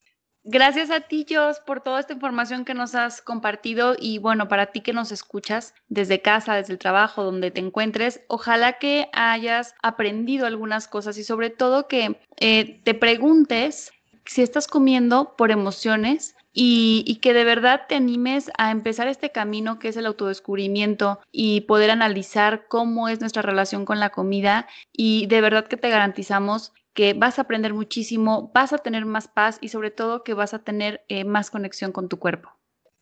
Gracias 0.49 0.93
a 0.93 1.01
ti, 1.01 1.27
Jos, 1.29 1.59
por 1.59 1.81
toda 1.81 1.99
esta 1.99 2.13
información 2.13 2.65
que 2.65 2.73
nos 2.73 2.95
has 2.95 3.21
compartido 3.21 3.97
y 3.99 4.19
bueno, 4.19 4.47
para 4.47 4.67
ti 4.67 4.81
que 4.81 4.93
nos 4.93 5.11
escuchas 5.11 5.75
desde 5.89 6.23
casa, 6.23 6.55
desde 6.55 6.73
el 6.73 6.79
trabajo, 6.79 7.25
donde 7.25 7.51
te 7.51 7.59
encuentres, 7.59 8.21
ojalá 8.29 8.75
que 8.75 9.09
hayas 9.13 9.75
aprendido 9.83 10.47
algunas 10.47 10.87
cosas 10.87 11.19
y 11.19 11.25
sobre 11.25 11.51
todo 11.51 11.89
que 11.89 12.21
eh, 12.39 12.81
te 12.85 12.95
preguntes 12.95 13.91
si 14.25 14.43
estás 14.43 14.69
comiendo 14.69 15.35
por 15.37 15.51
emociones 15.51 16.37
y, 16.53 17.03
y, 17.09 17.17
que 17.17 17.35
de 17.35 17.43
verdad 17.43 17.83
te 17.89 17.97
animes 17.97 18.53
a 18.57 18.71
empezar 18.71 19.09
este 19.09 19.33
camino 19.33 19.81
que 19.81 19.89
es 19.89 19.97
el 19.97 20.07
autodescubrimiento 20.07 21.19
y 21.33 21.63
poder 21.63 21.91
analizar 21.91 22.69
cómo 22.69 23.09
es 23.09 23.21
nuestra 23.21 23.43
relación 23.43 23.85
con 23.85 23.99
la 23.99 24.11
comida 24.11 24.69
y 24.93 25.27
de 25.27 25.41
verdad 25.41 25.67
que 25.67 25.77
te 25.77 25.91
garantizamos 25.91 26.73
que 26.97 27.15
vas 27.15 27.39
a 27.39 27.43
aprender 27.43 27.75
muchísimo, 27.75 28.51
vas 28.55 28.73
a 28.73 28.79
tener 28.79 29.05
más 29.07 29.29
paz 29.29 29.59
y 29.61 29.69
sobre 29.69 29.93
todo 29.93 30.25
que 30.25 30.35
vas 30.35 30.55
a 30.55 30.61
tener 30.61 31.05
eh, 31.09 31.25
más 31.25 31.51
conexión 31.53 31.93
con 31.93 32.09
tu 32.09 32.19
cuerpo 32.19 32.56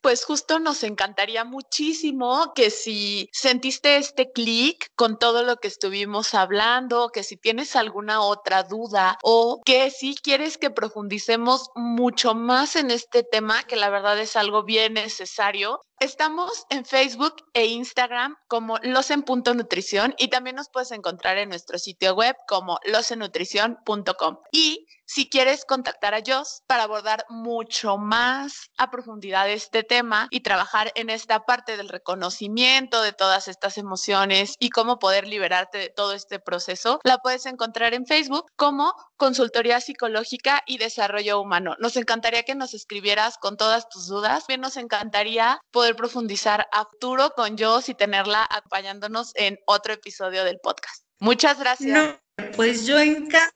pues 0.05 0.27
justo 0.27 0.59
nos 0.59 0.83
encantaría 0.83 1.45
muchísimo 1.45 2.53
que 2.55 2.69
si 2.69 3.31
sentiste 3.33 3.97
este 3.97 4.31
clic 4.33 4.93
con 4.97 5.19
todo 5.19 5.45
lo 5.45 5.57
que 5.57 5.69
estuvimos 5.69 6.35
hablando, 6.35 7.09
que 7.09 7.23
si 7.23 7.39
tienes 7.39 7.75
alguna 7.75 8.21
otra 8.21 8.65
duda 8.65 9.17
o 9.23 9.63
que 9.65 9.91
si 9.91 10.15
quieres 10.15 10.59
que 10.59 10.69
profundicemos 10.69 11.71
mucho 11.75 12.35
más 12.35 12.77
en 12.77 12.91
este 12.91 13.23
tema, 13.23 13.63
que 13.63 13.77
la 13.77 13.89
verdad 13.89 14.19
es 14.19 14.37
algo 14.37 14.63
bien 14.63 14.93
necesario, 14.93 15.81
Estamos 16.01 16.67
en 16.71 16.85
Facebook 16.85 17.37
e 17.55 17.67
Instagram 17.67 18.37
como 18.49 18.79
Los 18.83 19.11
Punto 19.25 19.55
Nutrición 19.55 20.15
y 20.19 20.29
también 20.29 20.57
nos 20.57 20.69
puedes 20.69 20.91
encontrar 20.91 21.39
en 21.39 21.49
nuestro 21.49 21.79
sitio 21.79 22.15
web 22.15 22.37
como 22.47 22.79
losennutrición.com. 22.85 24.39
Y 24.53 24.87
si 25.15 25.29
quieres 25.29 25.65
contactar 25.65 26.13
a 26.13 26.23
Joss 26.27 26.65
para 26.67 26.83
abordar 26.83 27.25
mucho 27.29 27.99
más 27.99 28.73
a 28.77 28.91
profundidad 28.91 29.49
este 29.49 29.85
tema 29.85 30.27
y 30.29 30.41
trabajar 30.41 30.91
en 30.97 31.09
esta 31.09 31.47
parte 31.47 31.77
del 31.77 31.89
reconocimiento 31.89 33.01
de 33.01 33.13
todas 33.13 33.47
estas 33.47 33.79
emociones 33.79 34.57
y 34.59 34.71
cómo 34.71 34.99
poder 34.99 35.29
liberarte 35.29 35.79
de 35.79 35.89
todo 35.89 36.15
este 36.15 36.41
proceso, 36.41 36.99
la 37.05 37.19
puedes 37.19 37.47
encontrar 37.47 37.95
en 37.95 38.07
Facebook 38.07 38.47
como 38.57 38.93
Consultoría 39.17 39.81
Psicológica 39.81 40.65
y 40.67 40.79
Desarrollo 40.79 41.41
Humano. 41.41 41.77
Nos 41.79 41.97
encantaría 41.97 42.43
que 42.43 42.57
nos 42.57 42.75
escribieras 42.75 43.39
con 43.39 43.57
todas 43.57 43.89
tus 43.89 44.09
dudas. 44.09 44.49
Bien, 44.49 44.61
nos 44.61 44.77
encantaría 44.77 45.61
poder 45.71 45.95
profundizar 45.95 46.67
a 46.73 46.87
futuro 46.87 47.31
con 47.37 47.57
Joss 47.57 47.89
y 47.89 47.95
tenerla 47.95 48.45
acompañándonos 48.51 49.31
en 49.37 49.61
otro 49.67 49.93
episodio 49.93 50.43
del 50.43 50.59
podcast. 50.59 51.05
Muchas 51.21 51.61
gracias. 51.61 52.17
pues 52.57 52.85
yo 52.85 52.99
encantada, 52.99 53.53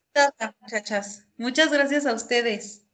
muchachas. 0.60 1.26
Muchas 1.36 1.70
gracias 1.72 2.06
a 2.06 2.12
ustedes. 2.14 2.87